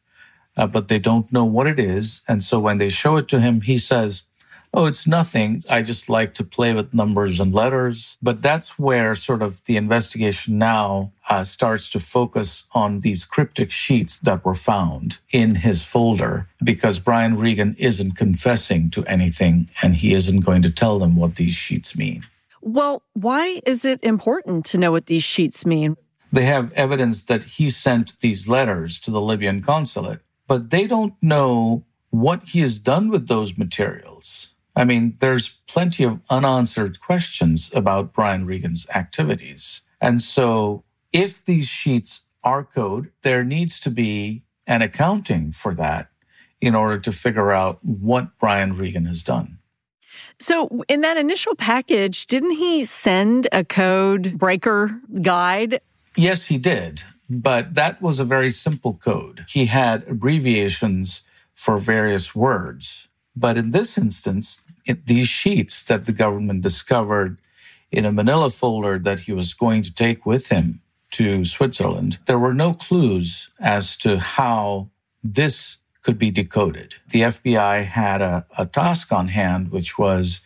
uh, 0.57 0.67
but 0.67 0.89
they 0.89 0.99
don't 0.99 1.33
know 1.33 1.45
what 1.45 1.69
it 1.69 1.79
is. 1.79 2.23
And 2.27 2.43
so 2.43 2.59
when 2.59 2.79
they 2.79 2.89
show 2.89 3.17
it 3.19 3.29
to 3.29 3.41
him, 3.41 3.61
he 3.61 3.79
says, 3.79 4.25
oh, 4.73 4.87
it's 4.87 5.07
nothing. 5.07 5.63
I 5.71 5.83
just 5.83 6.09
like 6.09 6.33
to 6.35 6.45
play 6.45 6.73
with 6.73 6.95
numbers 6.95 7.41
and 7.41 7.53
letters. 7.53 8.17
But 8.23 8.41
that's 8.41 8.79
where 8.79 9.15
sort 9.15 9.43
of 9.43 9.63
the 9.67 9.77
investigation 9.77 10.59
now 10.59 11.13
uh, 11.29 11.45
starts 11.45 11.91
to 11.91 12.01
focus 12.01 12.65
on 12.73 13.01
these 13.01 13.25
cryptic 13.25 13.71
sheets 13.71 14.19
that 14.21 14.45
were 14.45 14.55
found 14.55 15.19
in 15.31 15.57
his 15.57 15.85
folder 15.85 16.49
because 16.63 16.99
Brian 16.99 17.37
Regan 17.37 17.75
isn't 17.79 18.17
confessing 18.17 18.91
to 18.91 19.05
anything 19.05 19.69
and 19.83 19.97
he 19.97 20.15
isn't 20.15 20.41
going 20.41 20.63
to 20.63 20.71
tell 20.71 20.99
them 20.99 21.17
what 21.17 21.37
these 21.37 21.55
sheets 21.55 21.97
mean. 21.97 22.25
Well, 22.61 23.03
why 23.15 23.61
is 23.67 23.85
it 23.85 24.03
important 24.03 24.65
to 24.67 24.79
know 24.79 24.93
what 24.93 25.07
these 25.07 25.23
sheets 25.25 25.65
mean? 25.65 25.97
They 26.33 26.45
have 26.45 26.73
evidence 26.73 27.23
that 27.23 27.45
he 27.45 27.71
sent 27.71 28.21
these 28.21 28.49
letters 28.49 29.01
to 29.01 29.11
the 29.11 29.21
Libyan 29.21 29.63
consulate 29.63 30.21
but 30.51 30.71
they 30.71 30.85
don't 30.85 31.15
know 31.23 31.85
what 32.11 32.49
he 32.49 32.59
has 32.59 32.81
done 32.81 33.09
with 33.09 33.29
those 33.29 33.57
materials. 33.57 34.53
I 34.75 34.85
mean, 34.85 35.17
there's 35.21 35.61
plenty 35.69 36.03
of 36.03 36.19
unanswered 36.29 37.01
questions 37.01 37.71
about 37.73 38.13
Brian 38.13 38.45
Regan's 38.45 38.85
activities. 38.93 39.83
And 40.01 40.21
so 40.21 40.83
if 41.13 41.45
these 41.45 41.69
sheets 41.69 42.23
are 42.43 42.65
code, 42.65 43.13
there 43.23 43.45
needs 43.45 43.79
to 43.79 43.91
be 43.91 44.43
an 44.67 44.83
accounting 44.83 45.53
for 45.53 45.73
that 45.75 46.09
in 46.61 46.75
order 46.75 46.99
to 46.99 47.13
figure 47.13 47.53
out 47.53 47.79
what 47.85 48.37
Brian 48.37 48.73
Regan 48.73 49.05
has 49.05 49.23
done. 49.23 49.60
So, 50.41 50.83
in 50.89 51.03
that 51.03 51.19
initial 51.19 51.55
package, 51.55 52.27
didn't 52.27 52.53
he 52.53 52.85
send 52.85 53.47
a 53.53 53.63
code 53.63 54.39
breaker 54.39 54.99
guide? 55.21 55.81
Yes, 56.17 56.47
he 56.47 56.57
did. 56.57 57.03
But 57.29 57.75
that 57.75 58.01
was 58.01 58.19
a 58.19 58.25
very 58.25 58.51
simple 58.51 58.95
code. 58.95 59.45
He 59.49 59.67
had 59.67 60.09
abbreviations 60.09 61.23
for 61.55 61.77
various 61.77 62.35
words. 62.35 63.07
But 63.37 63.59
in 63.59 63.71
this 63.71 63.99
instance, 63.99 64.63
it, 64.87 65.07
these 65.07 65.29
sheets 65.29 65.83
that 65.85 66.07
the 66.07 66.13
government 66.13 66.63
discovered 66.63 67.39
in 67.93 68.07
a 68.07 68.13
manila 68.13 68.51
folder 68.51 68.99
that 68.99 69.21
he 69.21 69.33
was 69.33 69.53
going 69.53 69.83
to 69.83 69.95
take 69.95 70.25
with 70.25 70.49
him 70.49 70.81
to 71.13 71.45
Switzerland, 71.45 72.19
there 72.27 72.39
were 72.39 72.55
no 72.55 72.73
clues 72.73 73.51
as 73.61 73.97
to 73.99 74.19
how 74.19 74.89
this 75.23 75.77
could 76.03 76.19
be 76.19 76.31
decoded. 76.31 76.95
The 77.11 77.23
FBI 77.23 77.85
had 77.85 78.21
a, 78.23 78.47
a 78.57 78.67
task 78.67 79.13
on 79.13 79.29
hand, 79.29 79.71
which 79.71 79.99
was 79.99 80.41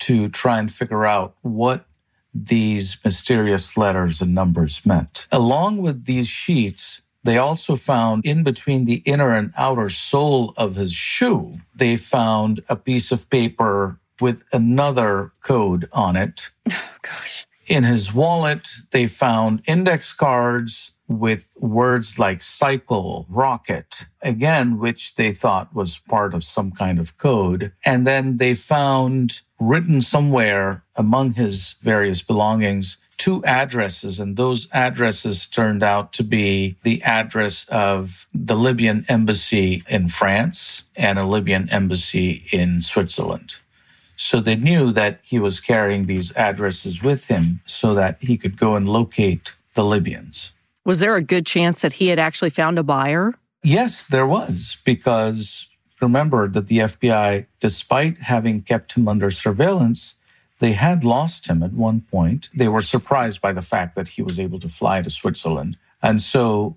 to 0.00 0.28
try 0.28 0.58
and 0.58 0.72
figure 0.72 1.06
out 1.06 1.34
what 1.42 1.86
these 2.34 2.96
mysterious 3.04 3.76
letters 3.76 4.20
and 4.20 4.34
numbers 4.34 4.84
meant. 4.84 5.26
Along 5.30 5.78
with 5.78 6.06
these 6.06 6.28
sheets, 6.28 7.02
they 7.24 7.38
also 7.38 7.76
found 7.76 8.24
in 8.24 8.42
between 8.42 8.84
the 8.84 9.02
inner 9.04 9.30
and 9.30 9.52
outer 9.56 9.88
sole 9.88 10.54
of 10.56 10.74
his 10.74 10.92
shoe, 10.92 11.54
they 11.74 11.96
found 11.96 12.60
a 12.68 12.76
piece 12.76 13.12
of 13.12 13.30
paper 13.30 13.98
with 14.20 14.42
another 14.52 15.32
code 15.42 15.88
on 15.92 16.16
it. 16.16 16.50
Oh, 16.70 16.98
gosh. 17.02 17.46
In 17.66 17.82
his 17.82 18.14
wallet, 18.14 18.68
they 18.92 19.08
found 19.08 19.62
index 19.66 20.12
cards 20.12 20.91
with 21.08 21.56
words 21.60 22.18
like 22.18 22.40
cycle, 22.40 23.26
rocket, 23.28 24.06
again, 24.22 24.78
which 24.78 25.16
they 25.16 25.32
thought 25.32 25.74
was 25.74 25.98
part 25.98 26.34
of 26.34 26.44
some 26.44 26.70
kind 26.70 26.98
of 26.98 27.18
code. 27.18 27.72
And 27.84 28.06
then 28.06 28.38
they 28.38 28.54
found 28.54 29.40
written 29.60 30.00
somewhere 30.00 30.84
among 30.96 31.32
his 31.32 31.74
various 31.82 32.22
belongings 32.22 32.98
two 33.22 33.44
addresses, 33.44 34.18
and 34.18 34.36
those 34.36 34.68
addresses 34.72 35.46
turned 35.46 35.82
out 35.82 36.12
to 36.12 36.24
be 36.24 36.76
the 36.82 37.00
address 37.04 37.68
of 37.68 38.26
the 38.34 38.56
Libyan 38.56 39.04
embassy 39.08 39.84
in 39.88 40.08
France 40.08 40.84
and 40.96 41.20
a 41.20 41.24
Libyan 41.24 41.68
embassy 41.70 42.44
in 42.50 42.80
Switzerland. 42.80 43.54
So 44.16 44.40
they 44.40 44.56
knew 44.56 44.90
that 44.92 45.20
he 45.22 45.38
was 45.38 45.60
carrying 45.60 46.06
these 46.06 46.36
addresses 46.36 47.00
with 47.00 47.26
him 47.26 47.60
so 47.64 47.94
that 47.94 48.18
he 48.20 48.36
could 48.36 48.56
go 48.56 48.74
and 48.74 48.88
locate 48.88 49.54
the 49.74 49.84
Libyans. 49.84 50.52
Was 50.84 50.98
there 50.98 51.14
a 51.14 51.22
good 51.22 51.46
chance 51.46 51.82
that 51.82 51.94
he 51.94 52.08
had 52.08 52.18
actually 52.18 52.50
found 52.50 52.78
a 52.78 52.82
buyer? 52.82 53.34
Yes, 53.62 54.04
there 54.04 54.26
was, 54.26 54.78
because 54.84 55.68
remember 56.00 56.48
that 56.48 56.66
the 56.66 56.78
FBI, 56.78 57.46
despite 57.60 58.18
having 58.18 58.62
kept 58.62 58.94
him 58.94 59.06
under 59.06 59.30
surveillance, 59.30 60.16
they 60.58 60.72
had 60.72 61.04
lost 61.04 61.46
him 61.46 61.62
at 61.62 61.72
one 61.72 62.00
point. 62.00 62.48
They 62.54 62.68
were 62.68 62.80
surprised 62.80 63.40
by 63.40 63.52
the 63.52 63.62
fact 63.62 63.94
that 63.94 64.08
he 64.08 64.22
was 64.22 64.38
able 64.38 64.58
to 64.58 64.68
fly 64.68 65.02
to 65.02 65.10
Switzerland. 65.10 65.76
And 66.02 66.20
so, 66.20 66.76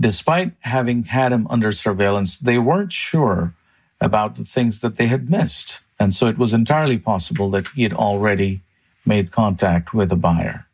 despite 0.00 0.52
having 0.60 1.04
had 1.04 1.32
him 1.32 1.46
under 1.48 1.72
surveillance, 1.72 2.38
they 2.38 2.58
weren't 2.58 2.92
sure 2.92 3.54
about 4.00 4.36
the 4.36 4.44
things 4.44 4.80
that 4.80 4.96
they 4.96 5.06
had 5.06 5.30
missed. 5.30 5.80
And 6.00 6.14
so, 6.14 6.26
it 6.26 6.38
was 6.38 6.54
entirely 6.54 6.98
possible 6.98 7.50
that 7.50 7.68
he 7.68 7.82
had 7.82 7.92
already 7.92 8.62
made 9.04 9.30
contact 9.30 9.92
with 9.92 10.10
a 10.10 10.16
buyer. 10.16 10.66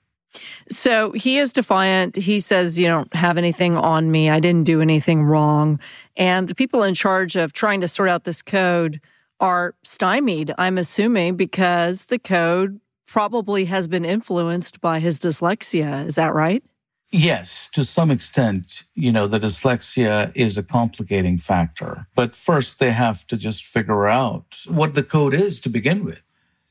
So 0.68 1.12
he 1.12 1.38
is 1.38 1.52
defiant. 1.52 2.16
He 2.16 2.40
says, 2.40 2.78
You 2.78 2.86
don't 2.86 3.12
have 3.14 3.38
anything 3.38 3.76
on 3.76 4.10
me. 4.10 4.30
I 4.30 4.40
didn't 4.40 4.64
do 4.64 4.80
anything 4.80 5.22
wrong. 5.22 5.80
And 6.16 6.48
the 6.48 6.54
people 6.54 6.82
in 6.82 6.94
charge 6.94 7.36
of 7.36 7.52
trying 7.52 7.80
to 7.80 7.88
sort 7.88 8.08
out 8.08 8.24
this 8.24 8.42
code 8.42 9.00
are 9.40 9.74
stymied, 9.84 10.52
I'm 10.58 10.78
assuming, 10.78 11.36
because 11.36 12.06
the 12.06 12.18
code 12.18 12.80
probably 13.06 13.66
has 13.66 13.86
been 13.86 14.04
influenced 14.04 14.80
by 14.80 14.98
his 14.98 15.18
dyslexia. 15.18 16.06
Is 16.06 16.16
that 16.16 16.34
right? 16.34 16.62
Yes, 17.10 17.70
to 17.72 17.84
some 17.84 18.10
extent, 18.10 18.84
you 18.94 19.10
know, 19.10 19.26
the 19.26 19.38
dyslexia 19.38 20.30
is 20.34 20.58
a 20.58 20.62
complicating 20.62 21.38
factor. 21.38 22.06
But 22.14 22.36
first, 22.36 22.78
they 22.78 22.90
have 22.90 23.26
to 23.28 23.36
just 23.36 23.64
figure 23.64 24.06
out 24.06 24.58
what 24.66 24.94
the 24.94 25.02
code 25.02 25.32
is 25.32 25.58
to 25.60 25.70
begin 25.70 26.04
with. 26.04 26.22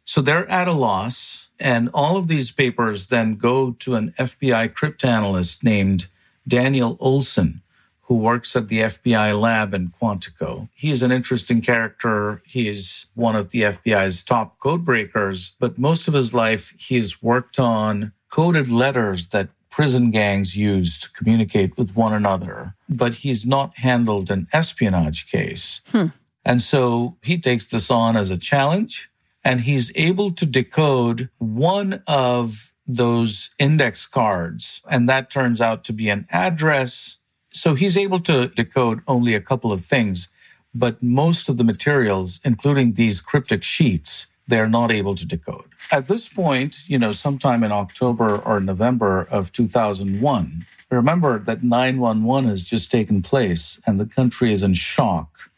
So 0.06 0.22
they're 0.22 0.48
at 0.48 0.68
a 0.68 0.74
loss 0.74 1.47
and 1.60 1.89
all 1.93 2.17
of 2.17 2.28
these 2.28 2.52
papers 2.52 3.08
then 3.08 3.36
go 3.36 3.72
to 3.80 3.96
an 3.96 4.13
FBI 4.17 4.70
cryptanalyst 4.74 5.63
named 5.63 6.08
Daniel 6.48 6.98
Olson, 7.00 7.62
who 8.02 8.15
works 8.15 8.56
at 8.56 8.70
the 8.70 8.80
FBI 8.80 9.39
lab 9.39 9.74
in 9.74 9.93
Quantico. 10.02 10.70
He's 10.74 11.04
an 11.04 11.12
interesting 11.12 11.62
character. 11.62 12.41
He's 12.46 13.08
one 13.15 13.36
of 13.36 13.50
the 13.50 13.63
FBI's 13.63 14.24
top 14.24 14.60
code 14.60 14.86
breakers, 14.86 15.56
but 15.60 15.78
most 15.78 16.08
of 16.08 16.13
his 16.13 16.34
life 16.34 16.74
he's 16.78 17.22
worked 17.22 17.60
on 17.60 18.13
coded 18.30 18.70
letters 18.70 19.28
that 19.28 19.50
prison 19.70 20.10
gangs 20.10 20.56
use 20.56 21.00
to 21.00 21.12
communicate 21.12 21.78
with 21.78 21.96
one 21.96 22.13
another, 22.13 22.76
but 22.89 23.15
he's 23.15 23.46
not 23.46 23.78
handled 23.78 24.32
an 24.32 24.48
espionage 24.52 25.30
case. 25.30 25.82
Hmm. 25.91 26.08
And 26.43 26.62
so 26.62 27.17
he 27.22 27.38
takes 27.38 27.67
this 27.67 27.91
on 27.91 28.15
as 28.15 28.32
a 28.32 28.38
challenge 28.38 29.12
and 29.48 29.62
he's 29.62 29.94
able 29.96 30.30
to 30.30 30.46
decode 30.46 31.30
one 31.38 32.04
of 32.06 32.74
those 32.86 33.50
index 33.58 34.06
cards. 34.06 34.82
And 34.92 35.08
that 35.08 35.32
turns 35.32 35.62
out 35.62 35.86
to 35.86 35.94
be 35.94 36.10
an 36.10 36.28
address. 36.30 37.20
So 37.52 37.74
he's 37.74 37.96
able 37.96 38.20
to 38.32 38.50
decode 38.50 39.00
only 39.08 39.34
a 39.36 39.40
couple 39.40 39.72
of 39.72 39.86
things, 39.86 40.28
but 40.76 41.02
most 41.02 41.48
of 41.48 41.56
the 41.56 41.64
materials, 41.64 42.42
including 42.44 42.96
these 42.96 43.22
cryptic 43.22 43.64
sheets, 43.64 44.28
they're 44.50 44.68
not 44.68 44.92
able 44.92 45.16
to 45.16 45.26
decode. 45.26 45.70
At 45.94 46.10
this 46.10 46.28
point, 46.28 46.80
you 46.88 47.00
know, 47.00 47.14
sometime 47.14 47.64
in 47.64 47.72
October 47.72 48.40
or 48.40 48.60
November 48.60 49.30
of 49.32 49.54
2001, 49.54 50.66
remember 50.90 51.40
that 51.40 51.64
911 51.64 52.50
has 52.50 52.66
just 52.66 52.92
taken 52.92 53.22
place 53.22 53.80
and 53.88 53.98
the 53.98 54.06
country 54.06 54.52
is 54.52 54.62
in 54.62 54.74
shock. 54.74 55.52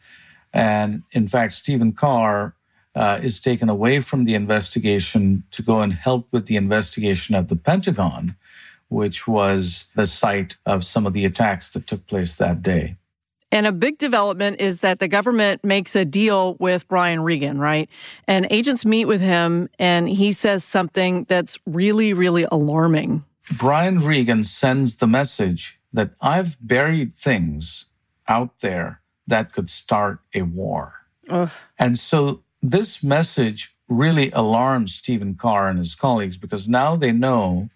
And 0.53 1.01
in 1.11 1.27
fact, 1.27 1.53
Stephen 1.53 1.93
Carr 1.93 2.53
uh, 2.99 3.17
is 3.23 3.39
taken 3.39 3.69
away 3.69 4.01
from 4.01 4.25
the 4.25 4.35
investigation 4.35 5.43
to 5.51 5.61
go 5.61 5.79
and 5.79 5.93
help 5.93 6.27
with 6.33 6.47
the 6.47 6.57
investigation 6.57 7.33
at 7.33 7.47
the 7.47 7.55
Pentagon, 7.55 8.35
which 8.89 9.25
was 9.25 9.87
the 9.95 10.05
site 10.05 10.57
of 10.65 10.83
some 10.83 11.07
of 11.07 11.13
the 11.13 11.23
attacks 11.23 11.69
that 11.69 11.87
took 11.87 12.05
place 12.07 12.35
that 12.35 12.61
day. 12.61 12.97
And 13.53 13.65
a 13.65 13.71
big 13.71 13.97
development 13.99 14.59
is 14.59 14.81
that 14.81 14.99
the 14.99 15.07
government 15.07 15.63
makes 15.63 15.95
a 15.95 16.03
deal 16.03 16.55
with 16.59 16.89
Brian 16.89 17.21
Regan, 17.21 17.57
right? 17.57 17.89
And 18.27 18.45
agents 18.51 18.85
meet 18.85 19.05
with 19.05 19.21
him 19.21 19.69
and 19.79 20.09
he 20.09 20.33
says 20.33 20.65
something 20.65 21.23
that's 21.23 21.57
really, 21.65 22.13
really 22.13 22.45
alarming. 22.51 23.23
Brian 23.57 24.01
Regan 24.01 24.43
sends 24.43 24.97
the 24.97 25.07
message 25.07 25.79
that 25.93 26.11
I've 26.21 26.57
buried 26.59 27.15
things 27.15 27.85
out 28.27 28.59
there 28.59 28.99
that 29.25 29.53
could 29.53 29.69
start 29.69 30.19
a 30.35 30.41
war. 30.41 31.05
Ugh. 31.29 31.49
And 31.79 31.97
so 31.97 32.43
this 32.61 33.03
message 33.03 33.75
really 33.87 34.31
alarms 34.31 34.93
Stephen 34.93 35.35
Carr 35.35 35.69
and 35.69 35.79
his 35.79 35.95
colleagues 35.95 36.37
because 36.37 36.67
now 36.67 36.95
they 36.95 37.11
know 37.11 37.69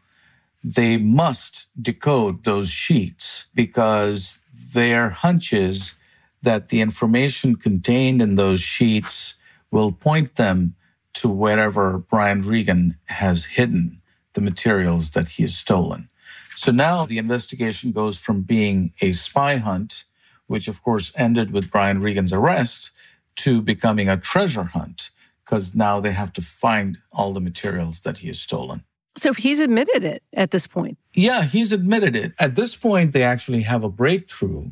they 0.64 0.98
must 0.98 1.68
decode 1.82 2.44
those 2.44 2.70
sheets 2.70 3.48
because 3.54 4.40
their 4.74 5.10
hunch 5.10 5.52
is 5.52 5.96
that 6.42 6.70
the 6.70 6.82
information 6.82 7.56
contained 7.56 8.22
in 8.22 8.36
those 8.36 8.62
sheets 8.62 9.36
will 9.72 9.92
point 9.92 10.36
them 10.36 10.76
to 11.14 11.30
wherever 11.30 11.98
Brian 11.98 12.42
Regan 12.42 12.98
has 13.06 13.46
hidden 13.46 14.02
the 14.34 14.42
materials 14.42 15.12
that 15.12 15.32
he 15.32 15.44
has 15.44 15.56
stolen. 15.56 16.10
So 16.56 16.72
now 16.72 17.06
the 17.06 17.18
investigation 17.18 17.92
goes 17.92 18.18
from 18.18 18.42
being 18.42 18.94
a 19.02 19.12
spy 19.12 19.58
hunt, 19.58 20.06
which 20.48 20.68
of 20.68 20.84
course 20.84 21.12
ended 21.16 21.52
with 21.52 21.72
Brian 21.72 22.02
Regan's 22.02 22.34
arrest, 22.34 22.92
to 23.38 23.62
becoming 23.62 24.10
a 24.10 24.18
treasure 24.18 24.64
hunt 24.64 25.10
because 25.44 25.76
now 25.76 26.00
they 26.00 26.12
have 26.12 26.34
to 26.34 26.42
find 26.42 27.00
all 27.12 27.34
the 27.34 27.40
materials 27.40 28.02
that 28.02 28.20
he 28.20 28.28
has 28.28 28.40
stolen. 28.40 28.84
So 29.16 29.34
he's 29.34 29.60
admitted 29.60 30.04
it 30.04 30.24
at 30.34 30.52
this 30.52 30.66
point. 30.66 30.98
Yeah, 31.14 31.44
he's 31.44 31.72
admitted 31.72 32.16
it. 32.16 32.34
At 32.40 32.56
this 32.56 32.76
point, 32.76 33.12
they 33.14 33.24
actually 33.24 33.62
have 33.62 33.84
a 33.84 33.90
breakthrough. 33.90 34.72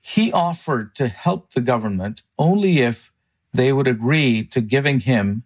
He 0.00 0.32
offered 0.32 0.94
to 0.96 1.08
help 1.08 1.52
the 1.52 1.60
government 1.60 2.22
only 2.38 2.78
if 2.80 3.12
they 3.52 3.72
would 3.72 3.86
agree 3.86 4.44
to 4.44 4.60
giving 4.60 5.00
him 5.00 5.44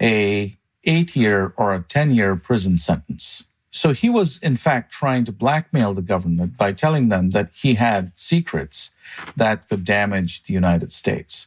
a 0.00 0.56
eight 0.84 1.16
year 1.16 1.52
or 1.56 1.74
a 1.74 1.82
10 1.82 2.12
year 2.12 2.36
prison 2.36 2.78
sentence. 2.78 3.44
So 3.70 3.92
he 3.92 4.08
was, 4.08 4.38
in 4.38 4.56
fact, 4.56 4.92
trying 4.92 5.24
to 5.24 5.32
blackmail 5.32 5.94
the 5.94 6.02
government 6.02 6.56
by 6.56 6.72
telling 6.72 7.08
them 7.08 7.30
that 7.30 7.50
he 7.54 7.74
had 7.74 8.12
secrets 8.16 8.90
that 9.36 9.68
could 9.68 9.84
damage 9.84 10.42
the 10.42 10.54
United 10.54 10.90
States. 10.90 11.46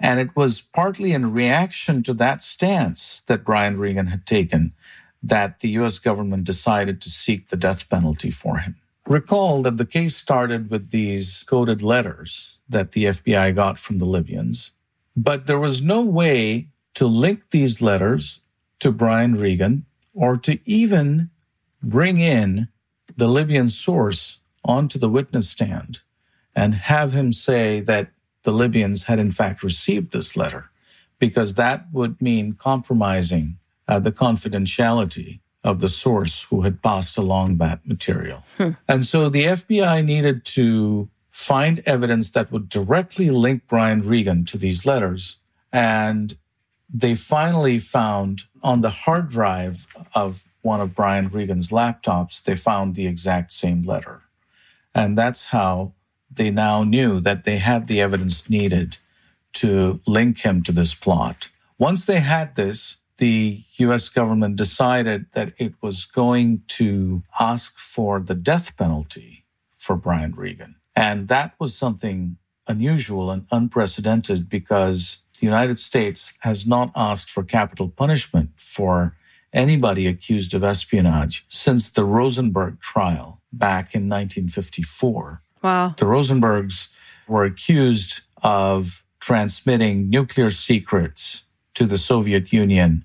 And 0.00 0.18
it 0.18 0.34
was 0.34 0.60
partly 0.60 1.12
in 1.12 1.32
reaction 1.32 2.02
to 2.04 2.14
that 2.14 2.42
stance 2.42 3.20
that 3.26 3.44
Brian 3.44 3.78
Regan 3.78 4.06
had 4.06 4.26
taken 4.26 4.72
that 5.22 5.60
the 5.60 5.68
US 5.80 5.98
government 5.98 6.44
decided 6.44 7.00
to 7.00 7.10
seek 7.10 7.48
the 7.48 7.56
death 7.56 7.88
penalty 7.88 8.30
for 8.30 8.58
him. 8.58 8.76
Recall 9.06 9.62
that 9.62 9.76
the 9.76 9.86
case 9.86 10.16
started 10.16 10.70
with 10.70 10.90
these 10.90 11.44
coded 11.44 11.82
letters 11.82 12.60
that 12.68 12.92
the 12.92 13.04
FBI 13.04 13.54
got 13.54 13.78
from 13.78 13.98
the 13.98 14.04
Libyans, 14.04 14.70
but 15.16 15.46
there 15.46 15.58
was 15.58 15.82
no 15.82 16.02
way 16.02 16.68
to 16.94 17.06
link 17.06 17.50
these 17.50 17.80
letters 17.80 18.40
to 18.80 18.92
Brian 18.92 19.34
Regan 19.34 19.86
or 20.14 20.36
to 20.38 20.58
even 20.68 21.30
bring 21.82 22.18
in 22.18 22.68
the 23.16 23.28
Libyan 23.28 23.68
source 23.68 24.40
onto 24.64 24.98
the 24.98 25.08
witness 25.08 25.48
stand 25.48 26.00
and 26.54 26.74
have 26.74 27.12
him 27.12 27.32
say 27.32 27.80
that 27.80 28.10
the 28.44 28.52
Libyans 28.52 29.04
had 29.04 29.18
in 29.18 29.30
fact 29.30 29.62
received 29.62 30.12
this 30.12 30.36
letter, 30.36 30.70
because 31.18 31.54
that 31.54 31.86
would 31.92 32.20
mean 32.20 32.54
compromising 32.54 33.56
uh, 33.88 33.98
the 33.98 34.12
confidentiality 34.12 35.40
of 35.64 35.80
the 35.80 35.88
source 35.88 36.42
who 36.44 36.62
had 36.62 36.82
passed 36.82 37.16
along 37.16 37.58
that 37.58 37.86
material. 37.86 38.44
Hmm. 38.56 38.70
And 38.88 39.04
so 39.04 39.28
the 39.28 39.44
FBI 39.44 40.04
needed 40.04 40.44
to 40.46 41.08
find 41.30 41.82
evidence 41.86 42.30
that 42.30 42.50
would 42.50 42.68
directly 42.68 43.30
link 43.30 43.62
Brian 43.68 44.02
Regan 44.02 44.44
to 44.46 44.58
these 44.58 44.84
letters. 44.84 45.38
And 45.72 46.36
they 46.92 47.14
finally 47.14 47.78
found 47.78 48.42
on 48.62 48.82
the 48.82 48.90
hard 48.90 49.30
drive 49.30 49.86
of 50.14 50.48
one 50.60 50.80
of 50.80 50.94
Brian 50.94 51.28
Regan's 51.28 51.70
laptops, 51.70 52.42
they 52.42 52.54
found 52.54 52.94
the 52.94 53.06
exact 53.06 53.50
same 53.52 53.82
letter. 53.82 54.22
And 54.94 55.16
that's 55.16 55.46
how 55.46 55.94
they 56.34 56.50
now 56.50 56.84
knew 56.84 57.20
that 57.20 57.44
they 57.44 57.58
had 57.58 57.86
the 57.86 58.00
evidence 58.00 58.48
needed 58.48 58.98
to 59.54 60.00
link 60.06 60.38
him 60.40 60.62
to 60.62 60.72
this 60.72 60.94
plot. 60.94 61.48
Once 61.78 62.04
they 62.04 62.20
had 62.20 62.56
this, 62.56 62.98
the 63.18 63.62
US 63.78 64.08
government 64.08 64.56
decided 64.56 65.26
that 65.32 65.52
it 65.58 65.74
was 65.80 66.04
going 66.04 66.62
to 66.68 67.22
ask 67.38 67.78
for 67.78 68.20
the 68.20 68.34
death 68.34 68.76
penalty 68.76 69.44
for 69.76 69.96
Brian 69.96 70.34
Regan. 70.34 70.76
And 70.96 71.28
that 71.28 71.54
was 71.58 71.76
something 71.76 72.36
unusual 72.66 73.30
and 73.30 73.46
unprecedented 73.50 74.48
because 74.48 75.22
the 75.38 75.46
United 75.46 75.78
States 75.78 76.32
has 76.40 76.66
not 76.66 76.92
asked 76.94 77.30
for 77.30 77.42
capital 77.42 77.88
punishment 77.88 78.50
for 78.56 79.16
anybody 79.52 80.06
accused 80.06 80.54
of 80.54 80.64
espionage 80.64 81.44
since 81.48 81.90
the 81.90 82.04
Rosenberg 82.04 82.80
trial 82.80 83.40
back 83.52 83.94
in 83.94 84.08
1954. 84.08 85.41
Wow. 85.62 85.94
The 85.96 86.04
Rosenbergs 86.04 86.88
were 87.28 87.44
accused 87.44 88.20
of 88.42 89.04
transmitting 89.20 90.10
nuclear 90.10 90.50
secrets 90.50 91.44
to 91.74 91.86
the 91.86 91.96
Soviet 91.96 92.52
Union, 92.52 93.04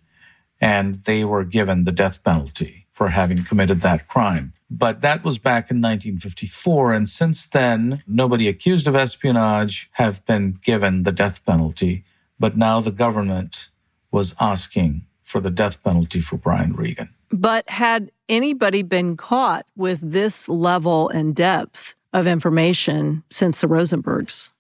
and 0.60 0.96
they 0.96 1.24
were 1.24 1.44
given 1.44 1.84
the 1.84 1.92
death 1.92 2.24
penalty 2.24 2.88
for 2.92 3.10
having 3.10 3.44
committed 3.44 3.82
that 3.82 4.08
crime. 4.08 4.54
But 4.70 5.02
that 5.02 5.24
was 5.24 5.38
back 5.38 5.72
in 5.72 5.78
1954. 5.78 6.94
And 6.94 7.08
since 7.08 7.48
then, 7.48 8.04
nobody 8.06 8.48
accused 8.48 8.88
of 8.88 8.96
espionage 8.96 9.90
have 9.94 10.26
been 10.26 10.60
given 10.62 11.04
the 11.04 11.12
death 11.12 11.46
penalty. 11.46 12.04
But 12.40 12.58
now 12.58 12.82
the 12.82 12.92
government 12.92 13.70
was 14.12 14.36
asking 14.40 15.06
for 15.24 15.40
the 15.40 15.50
death 15.50 15.82
penalty 15.84 16.20
for 16.20 16.38
Brian 16.38 16.74
Regan. 16.74 17.10
But 17.30 17.70
had 17.70 18.12
anybody 18.28 18.82
been 18.82 19.16
caught 19.16 19.66
with 19.76 20.00
this 20.02 20.50
level 20.50 21.10
and 21.10 21.36
depth 21.36 21.96
of 22.14 22.28
information 22.28 23.24
since 23.30 23.62
the 23.62 23.68
Rosenbergs? 23.68 24.52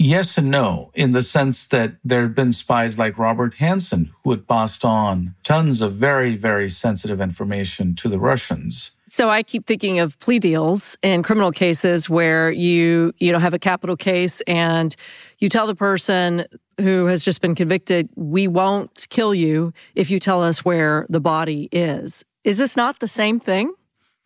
Yes 0.00 0.38
and 0.38 0.48
no, 0.48 0.92
in 0.94 1.10
the 1.10 1.22
sense 1.22 1.66
that 1.66 1.96
there 2.04 2.22
had 2.22 2.34
been 2.34 2.52
spies 2.52 2.98
like 2.98 3.18
Robert 3.18 3.56
Hanssen 3.56 4.10
who 4.22 4.30
had 4.30 4.46
passed 4.46 4.84
on 4.84 5.34
tons 5.42 5.80
of 5.80 5.94
very, 5.94 6.36
very 6.36 6.68
sensitive 6.68 7.20
information 7.20 7.96
to 7.96 8.08
the 8.08 8.18
Russians. 8.18 8.92
So 9.08 9.28
I 9.28 9.42
keep 9.42 9.66
thinking 9.66 9.98
of 9.98 10.16
plea 10.20 10.38
deals 10.38 10.96
in 11.02 11.24
criminal 11.24 11.50
cases 11.50 12.08
where 12.08 12.52
you, 12.52 13.12
you 13.18 13.32
know, 13.32 13.40
have 13.40 13.54
a 13.54 13.58
capital 13.58 13.96
case 13.96 14.40
and 14.42 14.94
you 15.38 15.48
tell 15.48 15.66
the 15.66 15.74
person 15.74 16.44
who 16.78 17.06
has 17.06 17.24
just 17.24 17.40
been 17.40 17.56
convicted, 17.56 18.08
we 18.14 18.46
won't 18.46 19.06
kill 19.10 19.34
you 19.34 19.72
if 19.96 20.10
you 20.10 20.20
tell 20.20 20.44
us 20.44 20.64
where 20.64 21.06
the 21.08 21.20
body 21.20 21.68
is. 21.72 22.24
Is 22.44 22.58
this 22.58 22.76
not 22.76 23.00
the 23.00 23.08
same 23.08 23.40
thing? 23.40 23.72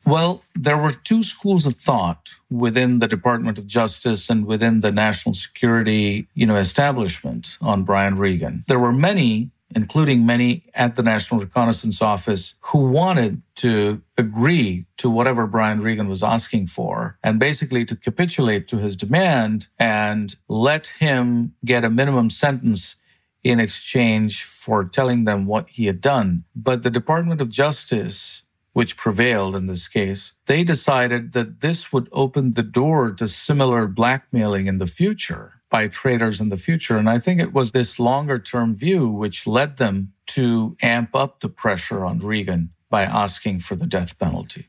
Well, 0.05 0.43
there 0.55 0.77
were 0.77 0.93
two 0.93 1.23
schools 1.23 1.67
of 1.67 1.75
thought 1.75 2.31
within 2.51 2.99
the 2.99 3.09
Department 3.09 3.59
of 3.59 3.67
Justice 3.67 4.29
and 4.29 4.47
within 4.47 4.81
the 4.81 4.91
national 4.91 5.35
security, 5.35 6.27
you 6.35 6.47
know, 6.47 6.57
establishment 6.57 7.57
on 7.61 7.85
Brian 7.85 8.17
Regan. 8.17 8.65
There 8.67 8.81
were 8.81 8.93
many, 8.93 9.51
including 9.75 10.27
many 10.27 10.65
at 10.75 10.97
the 10.97 11.03
National 11.03 11.41
Reconnaissance 11.41 12.03
Office, 12.03 12.55
who 12.61 12.91
wanted 12.91 13.43
to 13.57 14.03
agree 14.19 14.87
to 14.97 15.09
whatever 15.09 15.47
Brian 15.47 15.81
Regan 15.81 16.09
was 16.09 16.23
asking 16.23 16.67
for 16.67 17.17
and 17.23 17.39
basically 17.39 17.85
to 17.85 17.97
capitulate 17.97 18.67
to 18.69 18.79
his 18.79 18.97
demand 18.97 19.69
and 19.79 20.35
let 20.49 20.89
him 20.99 21.55
get 21.65 21.85
a 21.85 21.91
minimum 21.91 22.29
sentence 22.29 22.97
in 23.45 23.61
exchange 23.61 24.45
for 24.45 24.85
telling 24.85 25.25
them 25.25 25.47
what 25.47 25.69
he 25.71 25.87
had 25.87 26.01
done. 26.01 26.45
But 26.55 26.83
the 26.83 26.91
Department 26.91 27.41
of 27.41 27.49
Justice 27.49 28.43
which 28.73 28.97
prevailed 28.97 29.55
in 29.55 29.67
this 29.67 29.89
case, 29.89 30.33
they 30.47 30.65
decided 30.65 31.33
that 31.33 31.61
this 31.61 31.93
would 31.93 32.09
open 32.13 32.53
the 32.53 32.63
door 32.63 33.13
to 33.13 33.29
similar 33.29 33.87
blackmailing 33.87 34.67
in 34.67 34.79
the 34.79 34.87
future 34.87 35.61
by 35.71 35.89
traders 35.89 36.41
in 36.41 36.49
the 36.49 36.57
future. 36.57 36.97
And 36.97 37.09
I 37.09 37.19
think 37.19 37.41
it 37.41 37.53
was 37.53 37.73
this 37.73 37.99
longer 37.99 38.39
term 38.39 38.75
view 38.75 39.09
which 39.09 39.47
led 39.47 39.77
them 39.77 40.13
to 40.29 40.77
amp 40.83 41.15
up 41.15 41.41
the 41.41 41.49
pressure 41.49 42.05
on 42.05 42.19
Regan 42.19 42.71
by 42.91 43.03
asking 43.03 43.61
for 43.61 43.75
the 43.75 43.87
death 43.87 44.19
penalty. 44.19 44.69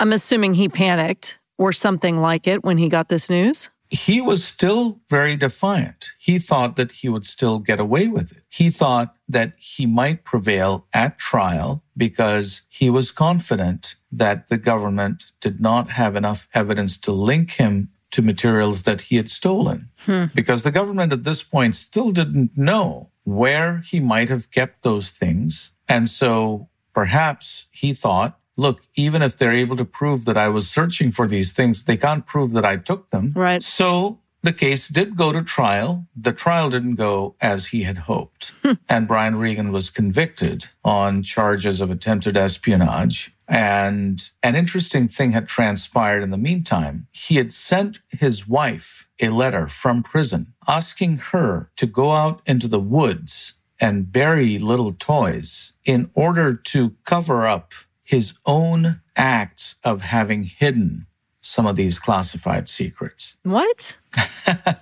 I'm 0.00 0.12
assuming 0.12 0.54
he 0.54 0.68
panicked 0.68 1.38
or 1.58 1.72
something 1.72 2.18
like 2.18 2.46
it 2.46 2.64
when 2.64 2.78
he 2.78 2.88
got 2.88 3.08
this 3.08 3.30
news 3.30 3.70
he 3.94 4.20
was 4.20 4.44
still 4.44 5.00
very 5.08 5.36
defiant. 5.36 6.12
He 6.18 6.38
thought 6.38 6.76
that 6.76 6.92
he 6.92 7.08
would 7.08 7.26
still 7.26 7.58
get 7.58 7.78
away 7.78 8.08
with 8.08 8.32
it. 8.32 8.42
He 8.48 8.70
thought 8.70 9.13
that 9.28 9.54
he 9.56 9.86
might 9.86 10.24
prevail 10.24 10.86
at 10.92 11.18
trial 11.18 11.82
because 11.96 12.62
he 12.68 12.90
was 12.90 13.10
confident 13.10 13.94
that 14.12 14.48
the 14.48 14.58
government 14.58 15.32
did 15.40 15.60
not 15.60 15.90
have 15.90 16.16
enough 16.16 16.48
evidence 16.54 16.96
to 16.98 17.12
link 17.12 17.52
him 17.52 17.90
to 18.10 18.22
materials 18.22 18.82
that 18.82 19.02
he 19.02 19.16
had 19.16 19.28
stolen. 19.28 19.90
Hmm. 20.00 20.26
Because 20.34 20.62
the 20.62 20.70
government 20.70 21.12
at 21.12 21.24
this 21.24 21.42
point 21.42 21.74
still 21.74 22.12
didn't 22.12 22.56
know 22.56 23.10
where 23.24 23.78
he 23.78 23.98
might 23.98 24.28
have 24.28 24.50
kept 24.50 24.82
those 24.82 25.10
things. 25.10 25.72
And 25.88 26.08
so 26.08 26.68
perhaps 26.92 27.66
he 27.72 27.94
thought 27.94 28.38
look, 28.56 28.86
even 28.94 29.22
if 29.22 29.36
they're 29.36 29.52
able 29.52 29.76
to 29.76 29.84
prove 29.84 30.24
that 30.24 30.36
I 30.36 30.48
was 30.48 30.70
searching 30.70 31.10
for 31.10 31.26
these 31.26 31.52
things, 31.52 31.84
they 31.84 31.96
can't 31.96 32.26
prove 32.26 32.52
that 32.52 32.64
I 32.64 32.76
took 32.76 33.10
them. 33.10 33.32
Right. 33.34 33.62
So 33.62 34.20
the 34.44 34.52
case 34.52 34.88
did 34.88 35.16
go 35.16 35.32
to 35.32 35.42
trial. 35.42 36.06
The 36.14 36.32
trial 36.32 36.68
didn't 36.68 36.96
go 36.96 37.34
as 37.40 37.66
he 37.66 37.84
had 37.84 37.98
hoped. 37.98 38.52
Hmm. 38.62 38.72
And 38.88 39.08
Brian 39.08 39.36
Regan 39.36 39.72
was 39.72 39.88
convicted 39.88 40.66
on 40.84 41.22
charges 41.22 41.80
of 41.80 41.90
attempted 41.90 42.36
espionage. 42.36 43.32
And 43.48 44.22
an 44.42 44.54
interesting 44.54 45.08
thing 45.08 45.32
had 45.32 45.48
transpired 45.48 46.22
in 46.22 46.30
the 46.30 46.36
meantime. 46.36 47.06
He 47.10 47.36
had 47.36 47.52
sent 47.52 48.00
his 48.10 48.46
wife 48.46 49.08
a 49.18 49.30
letter 49.30 49.66
from 49.66 50.02
prison 50.02 50.52
asking 50.68 51.16
her 51.32 51.70
to 51.76 51.86
go 51.86 52.12
out 52.12 52.42
into 52.46 52.68
the 52.68 52.80
woods 52.80 53.54
and 53.80 54.12
bury 54.12 54.58
little 54.58 54.92
toys 54.92 55.72
in 55.84 56.10
order 56.14 56.54
to 56.54 56.96
cover 57.04 57.46
up 57.46 57.72
his 58.04 58.34
own 58.44 59.00
acts 59.16 59.76
of 59.84 60.02
having 60.02 60.44
hidden 60.44 61.06
some 61.44 61.66
of 61.66 61.76
these 61.76 61.98
classified 61.98 62.68
secrets. 62.68 63.36
What? 63.42 63.96
I 64.16 64.76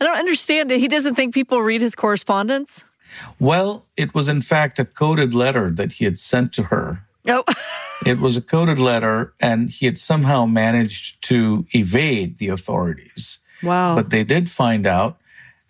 don't 0.00 0.18
understand 0.18 0.72
it. 0.72 0.80
He 0.80 0.88
doesn't 0.88 1.14
think 1.14 1.32
people 1.32 1.62
read 1.62 1.80
his 1.80 1.94
correspondence? 1.94 2.84
Well, 3.38 3.86
it 3.96 4.12
was 4.12 4.26
in 4.26 4.42
fact 4.42 4.80
a 4.80 4.84
coded 4.84 5.32
letter 5.32 5.70
that 5.70 5.94
he 5.94 6.04
had 6.04 6.18
sent 6.18 6.52
to 6.54 6.64
her. 6.64 7.04
Oh. 7.28 7.44
it 8.06 8.18
was 8.18 8.36
a 8.36 8.42
coded 8.42 8.80
letter, 8.80 9.32
and 9.38 9.70
he 9.70 9.86
had 9.86 9.96
somehow 9.96 10.44
managed 10.44 11.22
to 11.24 11.66
evade 11.72 12.38
the 12.38 12.48
authorities. 12.48 13.38
Wow. 13.62 13.94
But 13.94 14.10
they 14.10 14.24
did 14.24 14.50
find 14.50 14.88
out, 14.88 15.18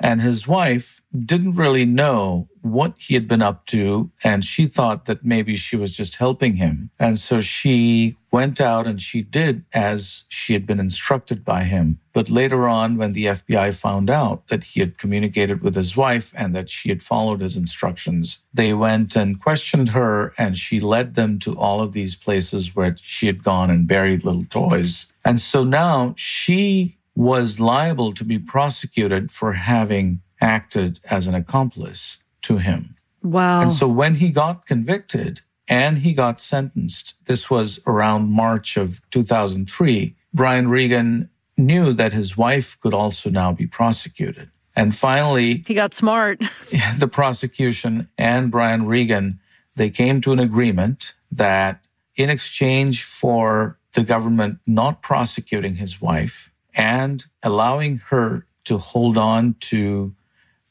and 0.00 0.22
his 0.22 0.48
wife 0.48 1.02
didn't 1.14 1.56
really 1.56 1.84
know 1.84 2.48
what 2.62 2.94
he 2.96 3.14
had 3.14 3.28
been 3.28 3.42
up 3.42 3.66
to, 3.66 4.10
and 4.24 4.46
she 4.46 4.66
thought 4.66 5.04
that 5.04 5.26
maybe 5.26 5.56
she 5.56 5.76
was 5.76 5.92
just 5.92 6.16
helping 6.16 6.56
him. 6.56 6.90
And 6.98 7.18
so 7.18 7.42
she 7.42 8.16
went 8.32 8.60
out 8.60 8.86
and 8.86 9.00
she 9.00 9.22
did 9.22 9.64
as 9.72 10.24
she 10.28 10.54
had 10.54 10.66
been 10.66 10.80
instructed 10.80 11.44
by 11.44 11.64
him. 11.64 12.00
But 12.14 12.30
later 12.30 12.66
on, 12.66 12.96
when 12.96 13.12
the 13.12 13.26
FBI 13.26 13.74
found 13.74 14.08
out 14.08 14.48
that 14.48 14.64
he 14.64 14.80
had 14.80 14.98
communicated 14.98 15.62
with 15.62 15.76
his 15.76 15.96
wife 15.96 16.32
and 16.36 16.54
that 16.54 16.70
she 16.70 16.88
had 16.88 17.02
followed 17.02 17.40
his 17.40 17.56
instructions, 17.56 18.42
they 18.52 18.72
went 18.72 19.14
and 19.14 19.40
questioned 19.40 19.90
her 19.90 20.32
and 20.38 20.56
she 20.56 20.80
led 20.80 21.14
them 21.14 21.38
to 21.40 21.56
all 21.56 21.80
of 21.80 21.92
these 21.92 22.16
places 22.16 22.74
where 22.74 22.96
she 23.00 23.26
had 23.26 23.44
gone 23.44 23.70
and 23.70 23.86
buried 23.86 24.24
little 24.24 24.44
toys. 24.44 25.12
And 25.24 25.38
so 25.38 25.62
now 25.62 26.14
she 26.16 26.96
was 27.14 27.60
liable 27.60 28.14
to 28.14 28.24
be 28.24 28.38
prosecuted 28.38 29.30
for 29.30 29.52
having 29.52 30.22
acted 30.40 30.98
as 31.10 31.26
an 31.26 31.34
accomplice 31.34 32.18
to 32.42 32.56
him. 32.56 32.94
Wow. 33.22 33.62
And 33.62 33.70
so 33.70 33.86
when 33.86 34.16
he 34.16 34.30
got 34.30 34.66
convicted 34.66 35.42
and 35.68 35.98
he 35.98 36.12
got 36.12 36.40
sentenced, 36.40 37.14
this 37.26 37.50
was 37.50 37.80
around 37.86 38.30
March 38.30 38.76
of 38.76 39.00
2003, 39.10 40.16
Brian 40.34 40.68
Regan 40.68 41.30
knew 41.56 41.92
that 41.92 42.12
his 42.12 42.36
wife 42.36 42.78
could 42.80 42.94
also 42.94 43.30
now 43.30 43.52
be 43.52 43.66
prosecuted. 43.66 44.50
And 44.74 44.96
finally, 44.96 45.62
he 45.66 45.74
got 45.74 45.94
smart. 45.94 46.40
the 46.98 47.08
prosecution 47.08 48.08
and 48.16 48.50
Brian 48.50 48.86
Regan, 48.86 49.40
they 49.76 49.90
came 49.90 50.20
to 50.22 50.32
an 50.32 50.38
agreement 50.38 51.12
that 51.30 51.84
in 52.16 52.30
exchange 52.30 53.04
for 53.04 53.78
the 53.92 54.02
government 54.02 54.58
not 54.66 55.02
prosecuting 55.02 55.76
his 55.76 56.00
wife 56.00 56.52
and 56.74 57.26
allowing 57.42 57.98
her 58.08 58.46
to 58.64 58.78
hold 58.78 59.18
on 59.18 59.54
to 59.60 60.14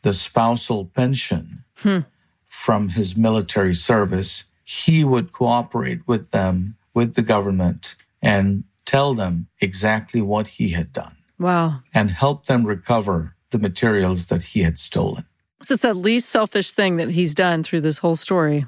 the 0.01 0.13
spousal 0.13 0.85
pension 0.85 1.63
hmm. 1.77 1.99
from 2.47 2.89
his 2.89 3.15
military 3.15 3.73
service, 3.73 4.45
he 4.71 5.03
would 5.03 5.33
cooperate 5.33 5.99
with 6.07 6.31
them, 6.31 6.77
with 6.93 7.15
the 7.15 7.21
government, 7.21 7.95
and 8.21 8.63
tell 8.85 9.13
them 9.13 9.47
exactly 9.59 10.21
what 10.21 10.47
he 10.47 10.69
had 10.69 10.93
done. 10.93 11.17
Wow. 11.37 11.81
And 11.93 12.09
help 12.09 12.45
them 12.45 12.65
recover 12.65 13.35
the 13.49 13.57
materials 13.57 14.27
that 14.27 14.43
he 14.43 14.61
had 14.61 14.79
stolen. 14.79 15.25
So 15.61 15.73
it's 15.73 15.83
the 15.83 15.93
least 15.93 16.29
selfish 16.29 16.71
thing 16.71 16.95
that 16.97 17.09
he's 17.09 17.35
done 17.35 17.63
through 17.63 17.81
this 17.81 17.97
whole 17.97 18.15
story. 18.15 18.65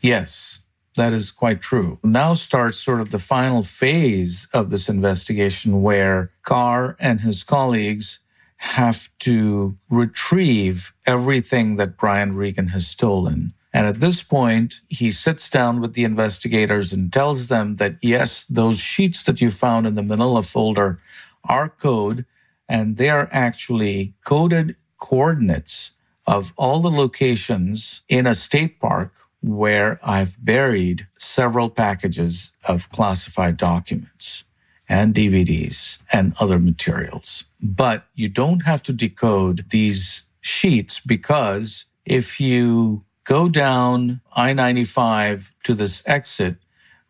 Yes, 0.00 0.60
that 0.96 1.12
is 1.12 1.30
quite 1.30 1.60
true. 1.60 1.98
Now 2.02 2.32
starts 2.32 2.78
sort 2.78 3.02
of 3.02 3.10
the 3.10 3.18
final 3.18 3.62
phase 3.62 4.48
of 4.54 4.70
this 4.70 4.88
investigation 4.88 5.82
where 5.82 6.30
Carr 6.44 6.96
and 6.98 7.20
his 7.20 7.42
colleagues 7.42 8.20
have 8.56 9.10
to 9.18 9.76
retrieve 9.90 10.94
everything 11.04 11.76
that 11.76 11.98
Brian 11.98 12.36
Regan 12.36 12.68
has 12.68 12.86
stolen. 12.86 13.52
And 13.72 13.86
at 13.86 14.00
this 14.00 14.22
point, 14.22 14.80
he 14.88 15.10
sits 15.10 15.48
down 15.48 15.80
with 15.80 15.94
the 15.94 16.04
investigators 16.04 16.92
and 16.92 17.12
tells 17.12 17.48
them 17.48 17.76
that 17.76 17.96
yes, 18.02 18.44
those 18.44 18.78
sheets 18.78 19.22
that 19.24 19.40
you 19.40 19.50
found 19.50 19.86
in 19.86 19.94
the 19.94 20.02
manila 20.02 20.42
folder 20.42 21.00
are 21.44 21.68
code, 21.68 22.26
and 22.68 22.96
they 22.96 23.08
are 23.08 23.28
actually 23.32 24.14
coded 24.24 24.76
coordinates 24.98 25.92
of 26.26 26.52
all 26.56 26.80
the 26.80 26.90
locations 26.90 28.02
in 28.08 28.26
a 28.26 28.34
state 28.34 28.78
park 28.78 29.12
where 29.42 29.98
I've 30.04 30.42
buried 30.44 31.08
several 31.18 31.68
packages 31.68 32.52
of 32.64 32.90
classified 32.90 33.56
documents 33.56 34.44
and 34.88 35.14
DVDs 35.14 35.98
and 36.12 36.34
other 36.38 36.58
materials. 36.58 37.44
But 37.60 38.06
you 38.14 38.28
don't 38.28 38.60
have 38.60 38.82
to 38.84 38.92
decode 38.92 39.70
these 39.70 40.22
sheets 40.40 41.00
because 41.00 41.86
if 42.04 42.40
you 42.40 43.04
go 43.24 43.48
down 43.48 44.20
I 44.34 44.52
95 44.52 45.52
to 45.64 45.74
this 45.74 46.02
exit, 46.06 46.56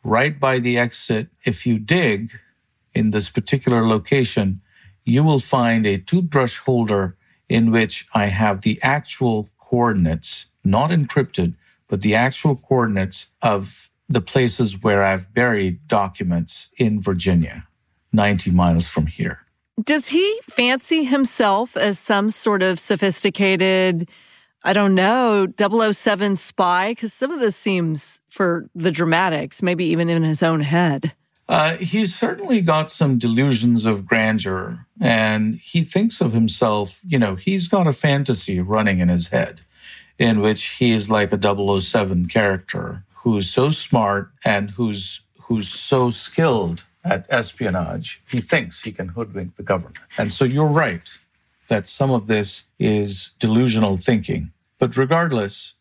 right 0.04 0.38
by 0.38 0.58
the 0.58 0.78
exit, 0.78 1.28
if 1.44 1.66
you 1.66 1.78
dig 1.78 2.38
in 2.94 3.10
this 3.10 3.30
particular 3.30 3.86
location, 3.86 4.60
you 5.04 5.24
will 5.24 5.40
find 5.40 5.86
a 5.86 5.98
toothbrush 5.98 6.58
holder 6.58 7.16
in 7.48 7.70
which 7.70 8.06
I 8.14 8.26
have 8.26 8.62
the 8.62 8.78
actual 8.82 9.48
coordinates, 9.58 10.46
not 10.64 10.90
encrypted, 10.90 11.54
but 11.88 12.02
the 12.02 12.14
actual 12.14 12.56
coordinates 12.56 13.30
of 13.40 13.90
the 14.08 14.20
places 14.20 14.82
where 14.82 15.02
I've 15.02 15.32
buried 15.34 15.86
documents 15.86 16.70
in 16.76 17.00
Virginia. 17.00 17.66
90 18.12 18.50
miles 18.50 18.86
from 18.86 19.06
here. 19.06 19.46
Does 19.82 20.08
he 20.08 20.38
fancy 20.42 21.04
himself 21.04 21.76
as 21.76 21.98
some 21.98 22.28
sort 22.28 22.62
of 22.62 22.78
sophisticated, 22.78 24.08
I 24.64 24.72
don't 24.72 24.94
know, 24.94 25.46
007 25.58 26.36
spy? 26.36 26.92
Because 26.92 27.12
some 27.12 27.32
of 27.32 27.40
this 27.40 27.56
seems 27.56 28.20
for 28.28 28.68
the 28.74 28.92
dramatics, 28.92 29.62
maybe 29.62 29.84
even 29.86 30.08
in 30.08 30.22
his 30.22 30.42
own 30.42 30.60
head. 30.60 31.12
Uh, 31.48 31.76
he's 31.76 32.14
certainly 32.14 32.60
got 32.60 32.90
some 32.90 33.18
delusions 33.18 33.84
of 33.84 34.06
grandeur, 34.06 34.86
and 35.00 35.56
he 35.56 35.82
thinks 35.82 36.20
of 36.20 36.32
himself, 36.32 37.00
you 37.06 37.18
know, 37.18 37.34
he's 37.34 37.66
got 37.68 37.86
a 37.86 37.92
fantasy 37.92 38.60
running 38.60 39.00
in 39.00 39.08
his 39.08 39.28
head 39.28 39.60
in 40.18 40.40
which 40.40 40.64
he 40.78 40.92
is 40.92 41.10
like 41.10 41.32
a 41.32 41.80
007 41.80 42.26
character 42.26 43.04
who's 43.16 43.50
so 43.50 43.70
smart 43.70 44.30
and 44.44 44.70
who's 44.72 45.22
who's 45.42 45.68
so 45.68 46.10
skilled 46.10 46.84
at 47.04 47.26
espionage, 47.28 48.22
he 48.30 48.40
thinks 48.40 48.82
he 48.82 48.92
can 48.92 49.08
hoodwink 49.08 49.56
the 49.56 49.62
government. 49.62 49.98
And 50.16 50.32
so 50.32 50.44
you're 50.44 50.66
right 50.66 51.08
that 51.68 51.86
some 51.86 52.10
of 52.10 52.26
this 52.26 52.66
is 52.78 53.32
delusional 53.38 53.96
thinking. 53.96 54.52
But 54.78 54.96
regardless, 54.96 55.74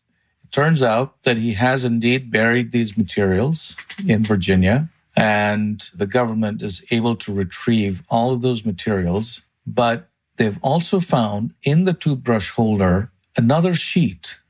it 0.44 0.52
turns 0.52 0.82
out 0.82 1.22
that 1.24 1.36
he 1.36 1.54
has 1.54 1.84
indeed 1.84 2.30
buried 2.30 2.72
these 2.72 2.96
materials 2.96 3.76
in 4.06 4.24
Virginia, 4.24 4.88
and 5.16 5.82
the 5.94 6.06
government 6.06 6.62
is 6.62 6.84
able 6.90 7.16
to 7.16 7.34
retrieve 7.34 8.02
all 8.08 8.32
of 8.32 8.42
those 8.42 8.64
materials. 8.64 9.42
But 9.66 10.08
they've 10.36 10.58
also 10.62 11.00
found 11.00 11.54
in 11.62 11.84
the 11.84 11.92
toothbrush 11.92 12.50
holder 12.50 13.10
another 13.36 13.74
sheet 13.74 14.40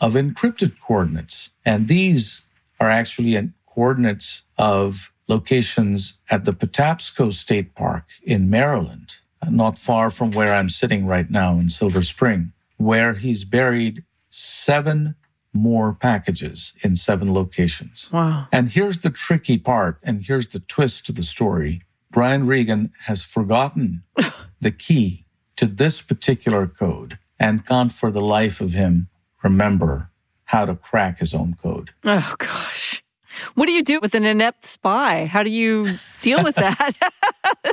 of 0.00 0.14
encrypted 0.14 0.80
coordinates. 0.80 1.50
And 1.64 1.88
these 1.88 2.42
are 2.80 2.88
actually 2.88 3.36
coordinates 3.66 4.44
of 4.56 5.12
locations 5.28 6.18
at 6.30 6.44
the 6.44 6.52
Patapsco 6.52 7.32
State 7.32 7.74
Park 7.74 8.04
in 8.22 8.50
Maryland, 8.50 9.18
not 9.48 9.78
far 9.78 10.10
from 10.10 10.32
where 10.32 10.54
I'm 10.54 10.68
sitting 10.68 11.06
right 11.06 11.30
now 11.30 11.54
in 11.54 11.68
Silver 11.68 12.02
Spring, 12.02 12.52
where 12.76 13.14
he's 13.14 13.44
buried 13.44 14.04
seven 14.30 15.14
more 15.52 15.92
packages 15.92 16.74
in 16.82 16.96
seven 16.96 17.32
locations. 17.32 18.10
Wow. 18.12 18.46
And 18.52 18.70
here's 18.70 18.98
the 18.98 19.10
tricky 19.10 19.58
part, 19.58 19.98
and 20.02 20.24
here's 20.24 20.48
the 20.48 20.60
twist 20.60 21.06
to 21.06 21.12
the 21.12 21.22
story. 21.22 21.82
Brian 22.10 22.46
Regan 22.46 22.92
has 23.06 23.24
forgotten 23.24 24.02
the 24.60 24.70
key 24.70 25.24
to 25.56 25.66
this 25.66 26.00
particular 26.00 26.66
code 26.66 27.18
and 27.38 27.66
can't 27.66 27.92
for 27.92 28.10
the 28.10 28.20
life 28.22 28.60
of 28.60 28.72
him 28.72 29.08
remember 29.42 30.10
how 30.44 30.64
to 30.64 30.74
crack 30.74 31.18
his 31.18 31.34
own 31.34 31.54
code. 31.54 31.90
Oh, 32.04 32.34
gosh. 32.38 33.02
What 33.54 33.66
do 33.66 33.72
you 33.72 33.82
do 33.82 34.00
with 34.00 34.14
an 34.14 34.24
inept 34.24 34.64
spy? 34.64 35.26
How 35.26 35.42
do 35.42 35.50
you 35.50 35.98
deal 36.20 36.42
with 36.42 36.54
that? 36.56 36.92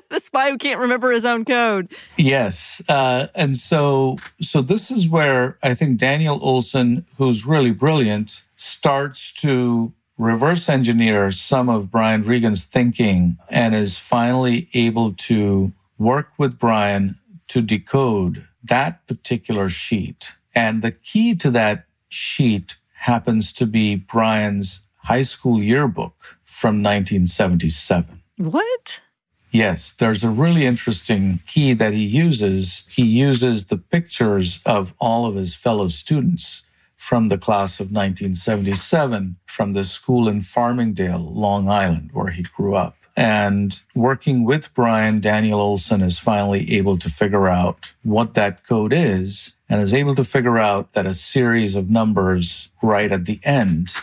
the 0.15 0.21
spy 0.21 0.49
who 0.49 0.57
can't 0.57 0.79
remember 0.79 1.11
his 1.11 1.25
own 1.25 1.45
code. 1.45 1.91
Yes, 2.17 2.81
uh, 2.87 3.27
and 3.35 3.55
so 3.55 4.17
so 4.41 4.61
this 4.61 4.89
is 4.89 5.07
where 5.07 5.57
I 5.61 5.75
think 5.75 5.97
Daniel 5.97 6.39
Olson, 6.41 7.05
who's 7.17 7.45
really 7.45 7.71
brilliant, 7.71 8.43
starts 8.55 9.33
to 9.33 9.93
reverse 10.17 10.69
engineer 10.69 11.29
some 11.29 11.67
of 11.67 11.91
Brian 11.91 12.23
Regan's 12.23 12.63
thinking 12.63 13.37
and 13.51 13.75
is 13.75 13.97
finally 13.97 14.69
able 14.73 15.13
to 15.13 15.73
work 15.97 16.29
with 16.37 16.57
Brian 16.57 17.19
to 17.49 17.61
decode 17.61 18.47
that 18.63 19.05
particular 19.07 19.69
sheet. 19.69 20.33
And 20.55 20.81
the 20.81 20.91
key 20.91 21.35
to 21.35 21.51
that 21.51 21.85
sheet 22.07 22.77
happens 22.93 23.51
to 23.53 23.65
be 23.65 23.95
Brian's 23.95 24.81
high 25.03 25.23
school 25.23 25.61
yearbook 25.61 26.39
from 26.45 26.81
1977. 26.81 28.23
What? 28.37 29.01
Yes, 29.55 29.93
there's 29.93 30.21
a 30.21 30.29
really 30.29 30.65
interesting 30.65 31.39
key 31.47 31.71
that 31.71 31.93
he 31.93 32.03
uses. 32.03 32.83
He 32.89 33.05
uses 33.05 33.63
the 33.63 33.77
pictures 33.77 34.59
of 34.65 34.93
all 34.99 35.25
of 35.25 35.35
his 35.35 35.55
fellow 35.55 35.87
students 35.87 36.63
from 36.97 37.29
the 37.29 37.37
class 37.37 37.79
of 37.79 37.85
1977 37.85 39.37
from 39.45 39.71
the 39.71 39.85
school 39.85 40.27
in 40.27 40.41
Farmingdale, 40.41 41.33
Long 41.33 41.69
Island, 41.69 42.09
where 42.11 42.31
he 42.31 42.43
grew 42.43 42.75
up. 42.75 42.97
And 43.15 43.79
working 43.95 44.43
with 44.43 44.73
Brian, 44.73 45.21
Daniel 45.21 45.61
Olson 45.61 46.01
is 46.01 46.19
finally 46.19 46.75
able 46.75 46.97
to 46.97 47.07
figure 47.07 47.47
out 47.47 47.93
what 48.03 48.33
that 48.33 48.65
code 48.65 48.91
is 48.91 49.55
and 49.69 49.81
is 49.81 49.93
able 49.93 50.15
to 50.15 50.25
figure 50.25 50.57
out 50.57 50.91
that 50.91 51.05
a 51.05 51.13
series 51.13 51.77
of 51.77 51.89
numbers 51.89 52.71
right 52.81 53.09
at 53.09 53.25
the 53.25 53.39
end 53.45 53.93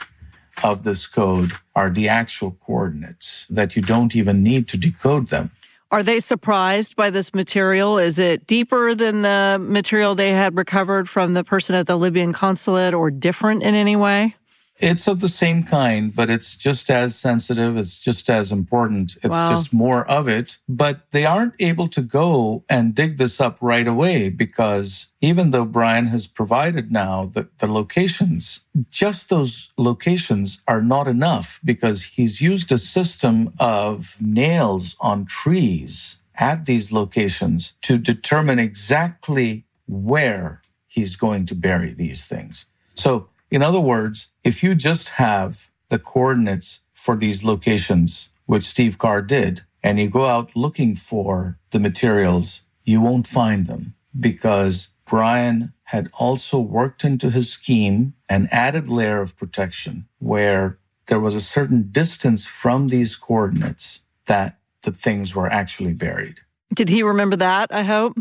of 0.62 0.84
this 0.84 1.06
code 1.06 1.52
are 1.74 1.90
the 1.90 2.08
actual 2.08 2.56
coordinates, 2.64 3.46
that 3.50 3.76
you 3.76 3.82
don't 3.82 4.14
even 4.14 4.42
need 4.42 4.68
to 4.68 4.76
decode 4.76 5.28
them. 5.28 5.50
Are 5.90 6.02
they 6.02 6.20
surprised 6.20 6.96
by 6.96 7.10
this 7.10 7.34
material? 7.34 7.98
Is 7.98 8.18
it 8.18 8.46
deeper 8.46 8.94
than 8.94 9.22
the 9.22 9.58
material 9.60 10.14
they 10.14 10.30
had 10.30 10.56
recovered 10.56 11.08
from 11.08 11.34
the 11.34 11.44
person 11.44 11.74
at 11.74 11.86
the 11.86 11.96
Libyan 11.96 12.32
consulate 12.32 12.94
or 12.94 13.10
different 13.10 13.62
in 13.62 13.74
any 13.74 13.94
way? 13.94 14.34
It's 14.78 15.06
of 15.06 15.20
the 15.20 15.28
same 15.28 15.62
kind, 15.62 16.14
but 16.14 16.28
it's 16.30 16.56
just 16.56 16.90
as 16.90 17.14
sensitive. 17.14 17.76
It's 17.76 17.98
just 17.98 18.28
as 18.28 18.50
important. 18.50 19.16
It's 19.22 19.28
Wow. 19.28 19.50
just 19.50 19.72
more 19.72 20.04
of 20.08 20.28
it. 20.28 20.58
But 20.68 21.10
they 21.12 21.24
aren't 21.24 21.54
able 21.60 21.88
to 21.88 22.00
go 22.00 22.64
and 22.68 22.94
dig 22.94 23.18
this 23.18 23.40
up 23.40 23.58
right 23.60 23.86
away 23.86 24.28
because 24.28 25.06
even 25.20 25.50
though 25.50 25.64
Brian 25.66 26.06
has 26.06 26.26
provided 26.26 26.90
now 26.90 27.26
the, 27.26 27.48
the 27.58 27.66
locations, 27.68 28.60
just 28.90 29.28
those 29.28 29.70
locations 29.76 30.60
are 30.66 30.82
not 30.82 31.06
enough 31.06 31.60
because 31.64 32.02
he's 32.02 32.40
used 32.40 32.72
a 32.72 32.78
system 32.78 33.52
of 33.60 34.16
nails 34.20 34.96
on 35.00 35.26
trees 35.26 36.16
at 36.36 36.64
these 36.64 36.90
locations 36.90 37.74
to 37.82 37.98
determine 37.98 38.58
exactly 38.58 39.64
where 39.86 40.60
he's 40.88 41.14
going 41.14 41.46
to 41.46 41.54
bury 41.54 41.92
these 41.92 42.26
things. 42.26 42.66
So, 42.94 43.28
in 43.52 43.62
other 43.62 43.80
words, 43.80 44.28
if 44.42 44.62
you 44.62 44.74
just 44.74 45.10
have 45.10 45.70
the 45.90 45.98
coordinates 45.98 46.80
for 46.94 47.16
these 47.16 47.44
locations, 47.44 48.30
which 48.46 48.62
Steve 48.62 48.96
Carr 48.96 49.20
did, 49.20 49.60
and 49.82 50.00
you 50.00 50.08
go 50.08 50.24
out 50.24 50.56
looking 50.56 50.96
for 50.96 51.58
the 51.70 51.78
materials, 51.78 52.62
you 52.82 53.02
won't 53.02 53.26
find 53.26 53.66
them 53.66 53.94
because 54.18 54.88
Brian 55.04 55.74
had 55.84 56.08
also 56.18 56.58
worked 56.58 57.04
into 57.04 57.28
his 57.28 57.52
scheme 57.52 58.14
an 58.30 58.48
added 58.50 58.88
layer 58.88 59.20
of 59.20 59.36
protection 59.36 60.08
where 60.18 60.78
there 61.06 61.20
was 61.20 61.34
a 61.34 61.40
certain 61.40 61.90
distance 61.92 62.46
from 62.46 62.88
these 62.88 63.14
coordinates 63.16 64.00
that 64.24 64.58
the 64.80 64.92
things 64.92 65.34
were 65.34 65.48
actually 65.48 65.92
buried. 65.92 66.40
Did 66.74 66.88
he 66.88 67.02
remember 67.02 67.36
that? 67.36 67.70
I 67.70 67.82
hope. 67.82 68.16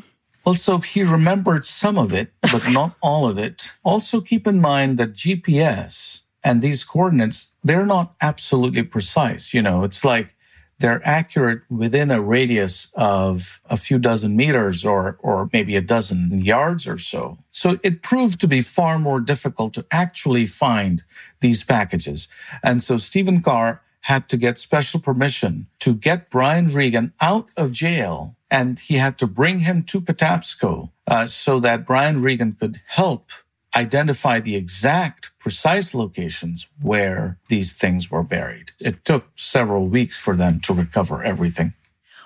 Well, 0.45 0.55
so 0.55 0.79
he 0.79 1.03
remembered 1.03 1.65
some 1.65 1.97
of 1.97 2.13
it, 2.13 2.31
but 2.41 2.69
not 2.71 2.95
all 3.01 3.27
of 3.27 3.37
it. 3.37 3.71
Also, 3.83 4.21
keep 4.21 4.47
in 4.47 4.59
mind 4.59 4.97
that 4.97 5.13
GPS 5.13 6.21
and 6.43 6.61
these 6.61 6.83
coordinates, 6.83 7.51
they're 7.63 7.85
not 7.85 8.15
absolutely 8.21 8.83
precise. 8.83 9.53
You 9.53 9.61
know, 9.61 9.83
it's 9.83 10.03
like 10.03 10.35
they're 10.81 11.01
accurate 11.05 11.61
within 11.69 12.09
a 12.09 12.19
radius 12.19 12.87
of 12.95 13.61
a 13.69 13.77
few 13.77 13.99
dozen 13.99 14.35
meters 14.35 14.83
or, 14.83 15.17
or 15.21 15.47
maybe 15.53 15.75
a 15.75 15.81
dozen 15.81 16.41
yards 16.41 16.87
or 16.87 16.97
so. 16.97 17.37
So 17.51 17.79
it 17.83 18.01
proved 18.01 18.41
to 18.41 18.47
be 18.47 18.63
far 18.63 18.97
more 18.97 19.19
difficult 19.19 19.75
to 19.75 19.85
actually 19.91 20.47
find 20.47 21.03
these 21.39 21.63
packages. 21.63 22.27
And 22.63 22.81
so 22.81 22.97
Stephen 22.97 23.41
Carr 23.41 23.81
had 24.01 24.27
to 24.29 24.37
get 24.37 24.57
special 24.57 24.99
permission 24.99 25.67
to 25.79 25.93
get 25.93 26.31
Brian 26.31 26.67
Regan 26.67 27.13
out 27.21 27.49
of 27.55 27.71
jail. 27.71 28.35
And 28.51 28.79
he 28.79 28.95
had 28.95 29.17
to 29.19 29.27
bring 29.27 29.59
him 29.59 29.83
to 29.83 30.01
Patapsco 30.01 30.91
uh, 31.07 31.25
so 31.25 31.59
that 31.61 31.87
Brian 31.87 32.21
Regan 32.21 32.51
could 32.51 32.81
help 32.85 33.31
identify 33.75 34.39
the 34.39 34.57
exact 34.57 35.31
precise 35.39 35.93
locations 35.93 36.67
where 36.81 37.37
these 37.47 37.71
things 37.71 38.11
were 38.11 38.23
buried. 38.23 38.71
It 38.79 39.05
took 39.05 39.27
several 39.35 39.87
weeks 39.87 40.17
for 40.17 40.35
them 40.35 40.59
to 40.61 40.73
recover 40.73 41.23
everything. 41.23 41.73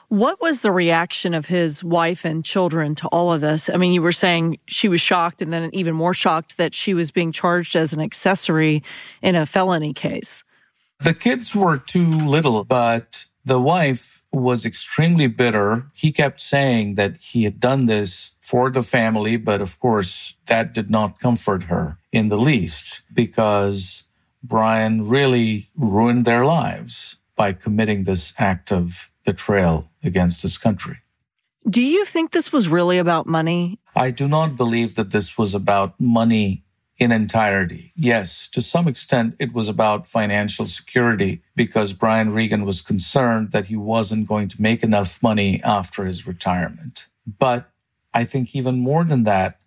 What 0.08 0.40
was 0.40 0.62
the 0.62 0.72
reaction 0.72 1.34
of 1.34 1.48
his 1.48 1.84
wife 1.84 2.26
and 2.26 2.46
children 2.46 2.94
to 2.96 3.08
all 3.08 3.34
of 3.34 3.42
this? 3.42 3.70
I 3.70 3.78
mean, 3.78 3.92
you 3.92 4.02
were 4.02 4.12
saying 4.12 4.60
she 4.68 4.88
was 4.88 5.02
shocked 5.02 5.42
and 5.42 5.52
then 5.52 5.70
even 5.74 5.96
more 5.96 6.14
shocked 6.14 6.58
that 6.58 6.76
she 6.76 6.94
was 6.94 7.12
being 7.12 7.32
charged 7.32 7.76
as 7.76 7.92
an 7.92 8.00
accessory 8.00 8.84
in 9.22 9.36
a 9.36 9.46
felony 9.46 9.94
case. 9.94 10.44
The 11.00 11.14
kids 11.14 11.56
were 11.56 11.78
too 11.78 12.08
little, 12.08 12.64
but 12.64 13.26
the 13.44 13.60
wife 13.60 14.24
was 14.36 14.66
extremely 14.66 15.28
bitter. 15.28 15.88
He 15.94 16.12
kept 16.12 16.42
saying 16.42 16.96
that 16.96 17.18
he 17.18 17.44
had 17.44 17.60
done 17.60 17.86
this 17.86 18.36
for 18.42 18.70
the 18.70 18.84
family, 18.84 19.38
but 19.38 19.62
of 19.62 19.80
course, 19.80 20.36
that 20.46 20.74
did 20.74 20.90
not 20.90 21.20
comfort 21.20 21.64
her 21.64 21.98
in 22.12 22.30
the 22.30 22.38
least 22.38 23.02
because 23.14 24.04
Brian 24.44 25.08
really 25.08 25.70
ruined 25.76 26.26
their 26.26 26.46
lives 26.46 27.18
by 27.36 27.54
committing 27.54 28.04
this 28.04 28.34
act 28.38 28.72
of 28.72 29.12
betrayal 29.26 29.90
against 30.04 30.42
his 30.42 30.58
country. 30.58 30.98
Do 31.68 31.82
you 31.82 32.06
think 32.06 32.32
this 32.32 32.52
was 32.52 32.68
really 32.68 33.00
about 33.00 33.26
money? 33.26 33.80
I 33.96 34.12
do 34.12 34.28
not 34.28 34.56
believe 34.56 34.96
that 34.96 35.12
this 35.12 35.38
was 35.38 35.56
about 35.56 36.00
money 36.00 36.65
in 36.98 37.12
entirety. 37.12 37.92
Yes, 37.96 38.48
to 38.50 38.62
some 38.62 38.88
extent, 38.88 39.36
it 39.38 39.54
was 39.54 39.68
about 39.68 40.08
financial 40.08 40.66
security 40.66 41.42
because 41.56 41.94
Brian 41.94 42.34
Regan 42.34 42.66
was 42.66 42.82
concerned 42.82 43.52
that 43.52 43.66
he 43.66 43.76
wasn't 43.76 44.28
going 44.28 44.48
to 44.50 44.62
make 44.62 44.82
enough 44.84 45.22
money 45.22 45.62
after 45.64 46.06
his 46.06 46.26
retirement. 46.26 47.08
But 47.28 47.70
I 48.14 48.24
think 48.24 48.56
even 48.56 48.80
more 48.80 49.04
than 49.04 49.24
that, 49.24 49.60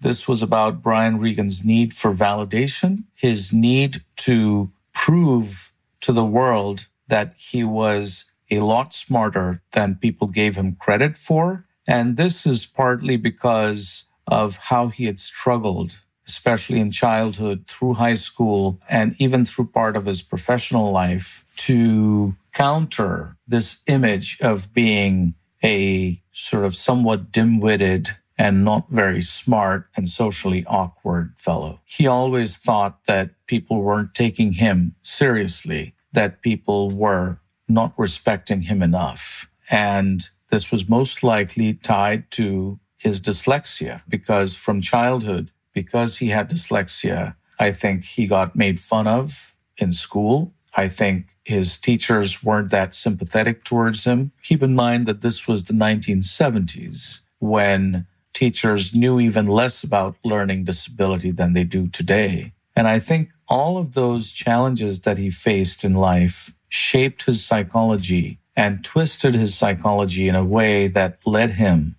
this 0.00 0.28
was 0.28 0.42
about 0.42 0.82
Brian 0.82 1.18
Regan's 1.18 1.64
need 1.64 1.94
for 1.94 2.12
validation, 2.14 3.04
his 3.14 3.52
need 3.52 4.02
to 4.16 4.70
prove 4.92 5.72
to 6.02 6.12
the 6.12 6.24
world 6.24 6.86
that 7.08 7.34
he 7.36 7.64
was 7.64 8.26
a 8.50 8.60
lot 8.60 8.92
smarter 8.92 9.62
than 9.72 9.96
people 9.96 10.28
gave 10.28 10.56
him 10.56 10.76
credit 10.76 11.16
for. 11.16 11.64
And 11.88 12.16
this 12.16 12.46
is 12.46 12.66
partly 12.66 13.16
because 13.16 14.04
of 14.26 14.56
how 14.56 14.88
he 14.88 15.06
had 15.06 15.18
struggled, 15.20 16.00
especially 16.26 16.80
in 16.80 16.90
childhood, 16.90 17.64
through 17.68 17.94
high 17.94 18.14
school, 18.14 18.80
and 18.88 19.14
even 19.18 19.44
through 19.44 19.66
part 19.66 19.96
of 19.96 20.06
his 20.06 20.22
professional 20.22 20.90
life, 20.90 21.44
to 21.56 22.34
counter 22.52 23.36
this 23.46 23.80
image 23.86 24.40
of 24.40 24.72
being 24.72 25.34
a 25.62 26.20
sort 26.32 26.64
of 26.64 26.74
somewhat 26.74 27.32
dim 27.32 27.60
witted 27.60 28.10
and 28.38 28.64
not 28.64 28.90
very 28.90 29.22
smart 29.22 29.88
and 29.96 30.08
socially 30.08 30.64
awkward 30.66 31.32
fellow. 31.36 31.80
He 31.84 32.06
always 32.06 32.56
thought 32.56 33.04
that 33.06 33.30
people 33.46 33.80
weren't 33.80 34.14
taking 34.14 34.52
him 34.52 34.94
seriously, 35.02 35.94
that 36.12 36.42
people 36.42 36.90
were 36.90 37.38
not 37.68 37.94
respecting 37.96 38.62
him 38.62 38.82
enough. 38.82 39.50
And 39.70 40.28
this 40.50 40.70
was 40.70 40.88
most 40.88 41.22
likely 41.22 41.74
tied 41.74 42.30
to 42.32 42.78
his 42.96 43.20
dyslexia 43.20 44.02
because 44.08 44.54
from 44.54 44.80
childhood, 44.80 45.50
because 45.76 46.16
he 46.16 46.28
had 46.28 46.48
dyslexia, 46.48 47.36
I 47.60 47.70
think 47.70 48.02
he 48.02 48.26
got 48.26 48.56
made 48.56 48.80
fun 48.80 49.06
of 49.06 49.54
in 49.76 49.92
school. 49.92 50.54
I 50.74 50.88
think 50.88 51.36
his 51.44 51.76
teachers 51.76 52.42
weren't 52.42 52.70
that 52.70 52.94
sympathetic 52.94 53.62
towards 53.62 54.04
him. 54.04 54.32
Keep 54.42 54.62
in 54.62 54.74
mind 54.74 55.04
that 55.04 55.20
this 55.20 55.46
was 55.46 55.64
the 55.64 55.74
1970s 55.74 57.20
when 57.40 58.06
teachers 58.32 58.94
knew 58.94 59.20
even 59.20 59.44
less 59.44 59.84
about 59.84 60.16
learning 60.24 60.64
disability 60.64 61.30
than 61.30 61.52
they 61.52 61.64
do 61.64 61.88
today. 61.88 62.54
And 62.74 62.88
I 62.88 62.98
think 62.98 63.28
all 63.46 63.76
of 63.76 63.92
those 63.92 64.32
challenges 64.32 65.00
that 65.00 65.18
he 65.18 65.28
faced 65.28 65.84
in 65.84 65.92
life 65.92 66.54
shaped 66.70 67.24
his 67.24 67.44
psychology 67.44 68.38
and 68.56 68.82
twisted 68.82 69.34
his 69.34 69.54
psychology 69.54 70.26
in 70.26 70.34
a 70.34 70.44
way 70.44 70.88
that 70.88 71.18
led 71.26 71.50
him 71.50 71.96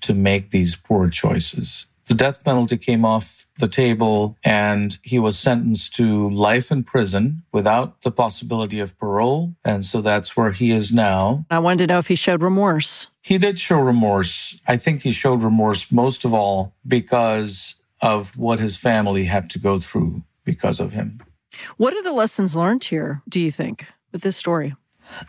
to 0.00 0.14
make 0.14 0.50
these 0.50 0.76
poor 0.76 1.10
choices. 1.10 1.87
The 2.08 2.14
death 2.14 2.42
penalty 2.42 2.78
came 2.78 3.04
off 3.04 3.46
the 3.58 3.68
table 3.68 4.38
and 4.42 4.96
he 5.02 5.18
was 5.18 5.38
sentenced 5.38 5.94
to 5.96 6.30
life 6.30 6.72
in 6.72 6.82
prison 6.82 7.42
without 7.52 8.00
the 8.00 8.10
possibility 8.10 8.80
of 8.80 8.98
parole. 8.98 9.54
And 9.62 9.84
so 9.84 10.00
that's 10.00 10.34
where 10.34 10.52
he 10.52 10.70
is 10.70 10.90
now. 10.90 11.44
I 11.50 11.58
wanted 11.58 11.86
to 11.86 11.92
know 11.92 11.98
if 11.98 12.08
he 12.08 12.14
showed 12.14 12.42
remorse. 12.42 13.08
He 13.20 13.36
did 13.36 13.58
show 13.58 13.78
remorse. 13.78 14.58
I 14.66 14.78
think 14.78 15.02
he 15.02 15.12
showed 15.12 15.42
remorse 15.42 15.92
most 15.92 16.24
of 16.24 16.32
all 16.32 16.74
because 16.86 17.74
of 18.00 18.34
what 18.38 18.58
his 18.58 18.78
family 18.78 19.24
had 19.24 19.50
to 19.50 19.58
go 19.58 19.78
through 19.78 20.22
because 20.44 20.80
of 20.80 20.92
him. 20.92 21.20
What 21.76 21.92
are 21.92 22.02
the 22.02 22.12
lessons 22.12 22.56
learned 22.56 22.84
here, 22.84 23.22
do 23.28 23.38
you 23.38 23.50
think, 23.50 23.84
with 24.12 24.22
this 24.22 24.36
story? 24.36 24.74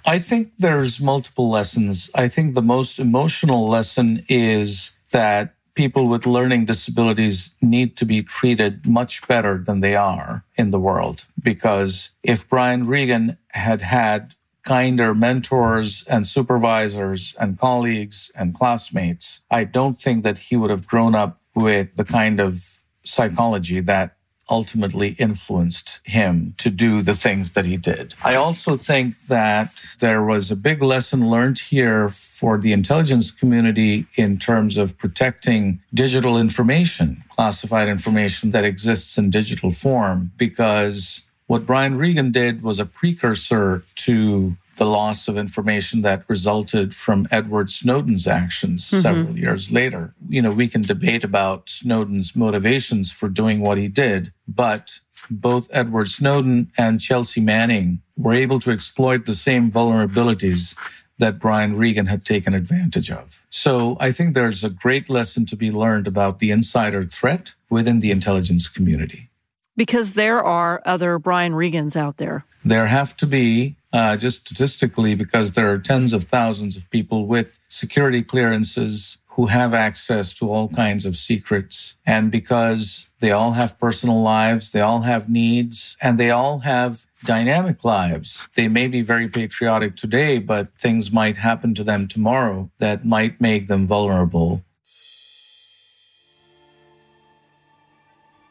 I 0.06 0.20
think 0.20 0.54
there's 0.58 1.02
multiple 1.02 1.50
lessons. 1.50 2.10
I 2.16 2.30
think 2.30 2.54
the 2.54 2.62
most 2.62 3.00
emotional 3.00 3.68
lesson 3.68 4.26
is 4.30 4.92
that 5.12 5.56
people 5.80 6.10
with 6.10 6.28
learning 6.28 6.66
disabilities 6.66 7.56
need 7.62 7.96
to 7.96 8.04
be 8.04 8.22
treated 8.22 8.86
much 8.86 9.26
better 9.30 9.58
than 9.58 9.80
they 9.80 9.96
are 9.96 10.44
in 10.58 10.72
the 10.72 10.80
world. 10.80 11.24
Because 11.42 12.10
if 12.22 12.50
Brian 12.50 12.86
Regan 12.86 13.38
had 13.52 13.80
had 13.82 14.36
kinder 14.64 15.16
mentors 15.16 16.04
and 16.08 16.28
supervisors 16.28 17.34
and 17.40 17.58
colleagues 17.58 18.30
and 18.36 18.54
classmates, 18.54 19.40
I 19.50 19.64
don't 19.64 19.98
think 19.98 20.24
that 20.26 20.40
he 20.40 20.58
would 20.58 20.70
have 20.70 20.86
grown 20.86 21.16
up 21.16 21.40
with 21.56 21.96
the 21.96 22.04
kind 22.04 22.42
of 22.42 22.60
psychology 23.06 23.80
that 23.80 24.18
ultimately 24.50 25.10
influenced 25.20 26.00
him 26.04 26.56
to 26.58 26.70
do 26.70 27.02
the 27.02 27.14
things 27.14 27.52
that 27.52 27.66
he 27.66 27.78
did. 27.78 28.14
I 28.24 28.36
also 28.36 28.78
think 28.78 29.20
that 29.28 29.86
there 30.00 30.24
was 30.24 30.52
a 30.52 30.56
big 30.56 30.82
lesson 30.82 31.30
learned 31.30 31.60
here 31.60 32.10
for 32.10 32.58
the 32.58 32.74
intelligence 32.74 33.32
community 33.32 34.06
in 34.16 34.40
terms 34.40 34.78
of 34.78 34.98
protecting 34.98 35.82
digital 35.94 36.38
information, 36.38 37.24
classified 37.30 37.88
information 37.88 38.52
that 38.52 38.66
exists 38.66 39.18
in 39.18 39.30
digital 39.30 39.72
form, 39.72 40.32
because 40.38 41.26
what 41.48 41.66
Brian 41.66 41.98
Regan 41.98 42.32
did 42.32 42.62
was 42.62 42.80
a 42.80 42.86
precursor 42.86 43.84
to 43.96 44.56
the 44.80 44.86
loss 44.86 45.28
of 45.28 45.38
information 45.38 46.02
that 46.02 46.24
resulted 46.28 46.96
from 46.96 47.28
Edward 47.32 47.70
Snowden's 47.70 48.26
actions 48.26 48.86
mm-hmm. 48.86 49.02
several 49.02 49.38
years 49.38 49.72
later. 49.72 50.14
You 50.30 50.42
know, 50.42 50.52
we 50.52 50.68
can 50.68 50.82
debate 50.82 51.24
about 51.24 51.70
Snowden's 51.70 52.36
motivations 52.36 53.12
for 53.12 53.30
doing 53.30 53.60
what 53.60 53.78
he 53.78 53.88
did, 53.88 54.32
but 54.56 55.00
both 55.30 55.70
Edward 55.72 56.10
Snowden 56.10 56.72
and 56.78 57.00
Chelsea 57.00 57.42
Manning 57.42 58.02
were 58.18 58.34
able 58.34 58.60
to 58.62 58.72
exploit 58.72 59.26
the 59.26 59.34
same 59.34 59.72
vulnerabilities 59.72 60.76
that 61.20 61.38
Brian 61.38 61.76
Regan 61.78 62.08
had 62.08 62.26
taken 62.26 62.54
advantage 62.54 63.12
of. 63.12 63.46
So 63.50 63.98
I 64.00 64.12
think 64.12 64.34
there's 64.34 64.64
a 64.64 64.70
great 64.70 65.10
lesson 65.10 65.46
to 65.48 65.56
be 65.56 65.70
learned 65.70 66.08
about 66.08 66.40
the 66.40 66.50
insider 66.50 67.04
threat 67.04 67.54
within 67.70 68.00
the 68.00 68.12
intelligence 68.12 68.68
community. 68.68 69.30
Because 69.76 70.14
there 70.14 70.44
are 70.44 70.82
other 70.86 71.20
Brian 71.20 71.54
Regans 71.54 71.96
out 71.96 72.18
there. 72.18 72.46
There 72.66 72.88
have 72.88 73.16
to 73.18 73.28
be, 73.28 73.76
uh, 73.94 74.18
just 74.18 74.42
statistically, 74.42 75.16
because 75.16 75.54
there 75.54 75.72
are 75.72 75.78
tens 75.78 76.12
of 76.12 76.24
thousands 76.24 76.76
of 76.76 76.90
people 76.90 77.28
with 77.28 77.60
security 77.70 78.24
clearances 78.24 79.18
who 79.40 79.46
have 79.46 79.74
access 79.74 80.34
to 80.34 80.52
all 80.52 80.68
kinds 80.68 81.06
of 81.06 81.16
secrets. 81.16 81.96
And 82.06 82.30
because 82.30 83.08
they 83.22 83.32
all 83.32 83.54
have 83.54 83.80
personal 83.80 84.22
lives, 84.22 84.74
they 84.74 84.82
all 84.82 85.04
have 85.04 85.30
needs, 85.30 85.96
and 86.02 86.20
they 86.20 86.30
all 86.30 86.60
have 86.60 87.06
dynamic 87.24 87.86
lives. 87.86 88.50
They 88.56 88.68
may 88.68 88.90
be 88.90 89.00
very 89.00 89.30
patriotic 89.30 89.96
today, 89.96 90.40
but 90.40 90.74
things 90.78 91.10
might 91.10 91.38
happen 91.38 91.74
to 91.76 91.86
them 91.86 92.10
tomorrow 92.10 92.70
that 92.80 93.06
might 93.06 93.40
make 93.40 93.68
them 93.68 93.88
vulnerable. 93.88 94.62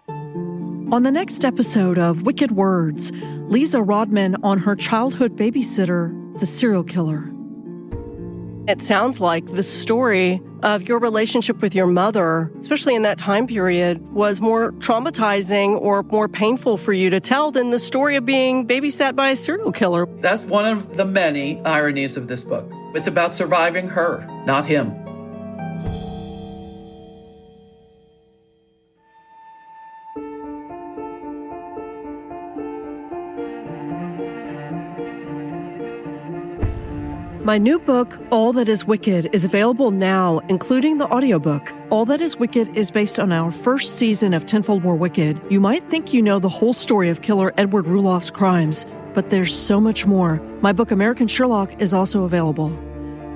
On 0.09 1.03
the 1.03 1.12
next 1.12 1.45
episode 1.45 1.99
of 1.99 2.22
Wicked 2.22 2.53
Words, 2.53 3.12
Liza 3.51 3.82
Rodman 3.82 4.36
on 4.43 4.61
her 4.61 4.74
childhood 4.74 5.36
babysitter, 5.36 6.14
the 6.41 6.47
serial 6.47 6.82
killer. 6.82 7.30
It 8.66 8.80
sounds 8.80 9.20
like 9.20 9.45
the 9.53 9.62
story 9.62 10.41
of 10.62 10.88
your 10.88 10.98
relationship 10.98 11.62
with 11.62 11.74
your 11.74 11.86
mother, 11.86 12.50
especially 12.61 12.94
in 12.94 13.02
that 13.02 13.18
time 13.18 13.46
period, 13.46 14.00
was 14.12 14.40
more 14.40 14.72
traumatizing 14.72 15.80
or 15.80 16.02
more 16.04 16.28
painful 16.28 16.76
for 16.76 16.92
you 16.92 17.11
to 17.11 17.20
tell 17.20 17.50
than 17.50 17.70
the 17.70 17.78
story 17.78 18.16
of 18.16 18.24
being 18.24 18.66
babysat 18.66 19.14
by 19.14 19.30
a 19.30 19.36
serial 19.36 19.72
killer. 19.72 20.06
That's 20.20 20.46
one 20.46 20.66
of 20.66 20.96
the 20.96 21.04
many 21.04 21.61
ironies 21.64 22.16
of 22.16 22.28
this 22.28 22.44
book. 22.44 22.70
It's 22.94 23.06
about 23.06 23.32
surviving 23.32 23.88
her, 23.88 24.26
not 24.46 24.64
him. 24.64 24.94
My 37.49 37.57
new 37.57 37.78
book, 37.78 38.18
All 38.30 38.53
That 38.53 38.68
Is 38.68 38.84
Wicked, 38.84 39.30
is 39.32 39.46
available 39.46 39.90
now, 39.90 40.40
including 40.51 40.99
the 40.99 41.11
audiobook. 41.11 41.72
All 41.88 42.05
That 42.05 42.20
Is 42.20 42.36
Wicked 42.36 42.76
is 42.76 42.90
based 42.90 43.18
on 43.18 43.32
our 43.32 43.51
first 43.51 43.96
season 43.96 44.34
of 44.34 44.44
Tenfold 44.44 44.82
More 44.82 44.96
Wicked. 44.96 45.40
You 45.49 45.59
might 45.59 45.88
think 45.88 46.12
you 46.12 46.20
know 46.20 46.38
the 46.38 46.51
whole 46.51 46.74
story 46.74 47.09
of 47.09 47.22
killer 47.22 47.55
Edward 47.57 47.86
Rulloff's 47.86 48.30
crimes, 48.30 48.84
but 49.14 49.30
there's 49.30 49.57
so 49.57 49.80
much 49.80 50.05
more. 50.05 50.42
My 50.61 50.74
book, 50.74 50.90
American 50.90 51.26
Sherlock, 51.26 51.80
is 51.80 51.94
also 51.94 52.24
available. 52.24 52.68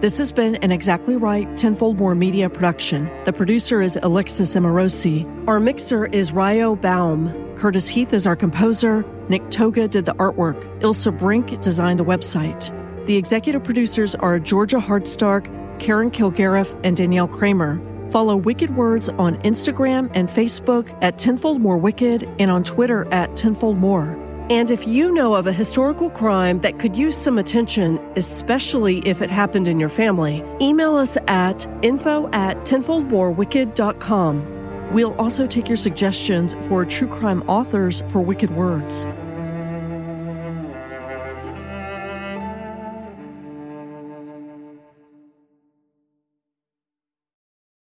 This 0.01 0.19
has 0.19 0.31
been 0.31 0.57
an 0.57 0.73
Exactly 0.73 1.17
Right 1.17 1.49
Tenfold 1.57 1.97
More 1.97 2.15
Media 2.15 2.51
production. 2.51 3.11
The 3.25 3.33
producer 3.33 3.81
is 3.81 3.99
Alexis 4.03 4.55
Amorosi. 4.55 5.25
Our 5.49 5.59
mixer 5.59 6.05
is 6.05 6.33
Ryo 6.33 6.77
Baum. 6.77 7.33
Curtis 7.57 7.89
Heath 7.89 8.13
is 8.13 8.27
our 8.27 8.37
composer. 8.37 9.07
Nick 9.31 9.49
Toga 9.49 9.89
did 9.89 10.05
the 10.05 10.15
artwork. 10.17 10.65
Ilsa 10.81 11.19
Brink 11.19 11.63
designed 11.63 11.99
the 11.99 12.05
website. 12.05 12.79
The 13.07 13.17
executive 13.17 13.65
producers 13.65 14.15
are 14.15 14.39
Georgia 14.39 14.79
Hardstark, 14.79 15.49
Karen 15.81 16.11
Kilgariff, 16.11 16.79
and 16.85 16.95
Danielle 16.97 17.27
Kramer. 17.27 17.81
Follow 18.13 18.37
Wicked 18.37 18.77
Words 18.77 19.09
on 19.09 19.39
Instagram 19.39 20.09
and 20.15 20.29
Facebook 20.29 20.97
at 21.03 21.19
Tenfold 21.19 21.61
More 21.61 21.79
Wicked 21.79 22.29
and 22.39 22.49
on 22.51 22.63
Twitter 22.63 23.13
at 23.13 23.35
Tenfold 23.35 23.79
More. 23.79 24.17
And 24.51 24.71
if 24.71 24.87
you 24.87 25.13
know 25.13 25.35
of 25.35 25.49
a 25.49 25.53
historical 25.53 26.11
crime 26.11 26.61
that 26.61 26.79
could 26.79 26.95
use 26.95 27.17
some 27.17 27.39
attention, 27.39 27.99
especially 28.17 28.99
if 28.99 29.23
it 29.23 29.31
happened 29.31 29.67
in 29.67 29.81
your 29.81 29.89
family, 29.89 30.45
email 30.61 30.95
us 30.95 31.17
at 31.27 31.67
info 31.83 32.29
at 32.33 32.59
tenfoldmorewicked.com. 32.59 34.93
We'll 34.93 35.15
also 35.15 35.47
take 35.47 35.69
your 35.69 35.77
suggestions 35.77 36.55
for 36.69 36.85
true 36.85 37.09
crime 37.09 37.43
authors 37.49 38.05
for 38.11 38.21
Wicked 38.21 38.55
Words. 38.55 39.07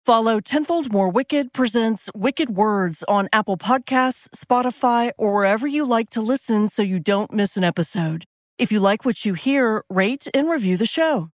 Follow 0.07 0.39
Tenfold 0.39 0.93
More 0.93 1.09
Wicked 1.09 1.51
presents 1.51 2.09
Wicked 2.15 2.51
Words 2.51 3.03
on 3.09 3.27
Apple 3.33 3.57
Podcasts, 3.57 4.29
Spotify, 4.33 5.11
or 5.17 5.33
wherever 5.33 5.67
you 5.67 5.85
like 5.85 6.09
to 6.11 6.21
listen 6.21 6.69
so 6.69 6.81
you 6.81 6.97
don't 6.97 7.33
miss 7.33 7.57
an 7.57 7.65
episode. 7.65 8.23
If 8.57 8.71
you 8.71 8.79
like 8.79 9.03
what 9.03 9.25
you 9.25 9.33
hear, 9.33 9.83
rate 9.89 10.29
and 10.33 10.49
review 10.49 10.77
the 10.77 10.85
show. 10.85 11.31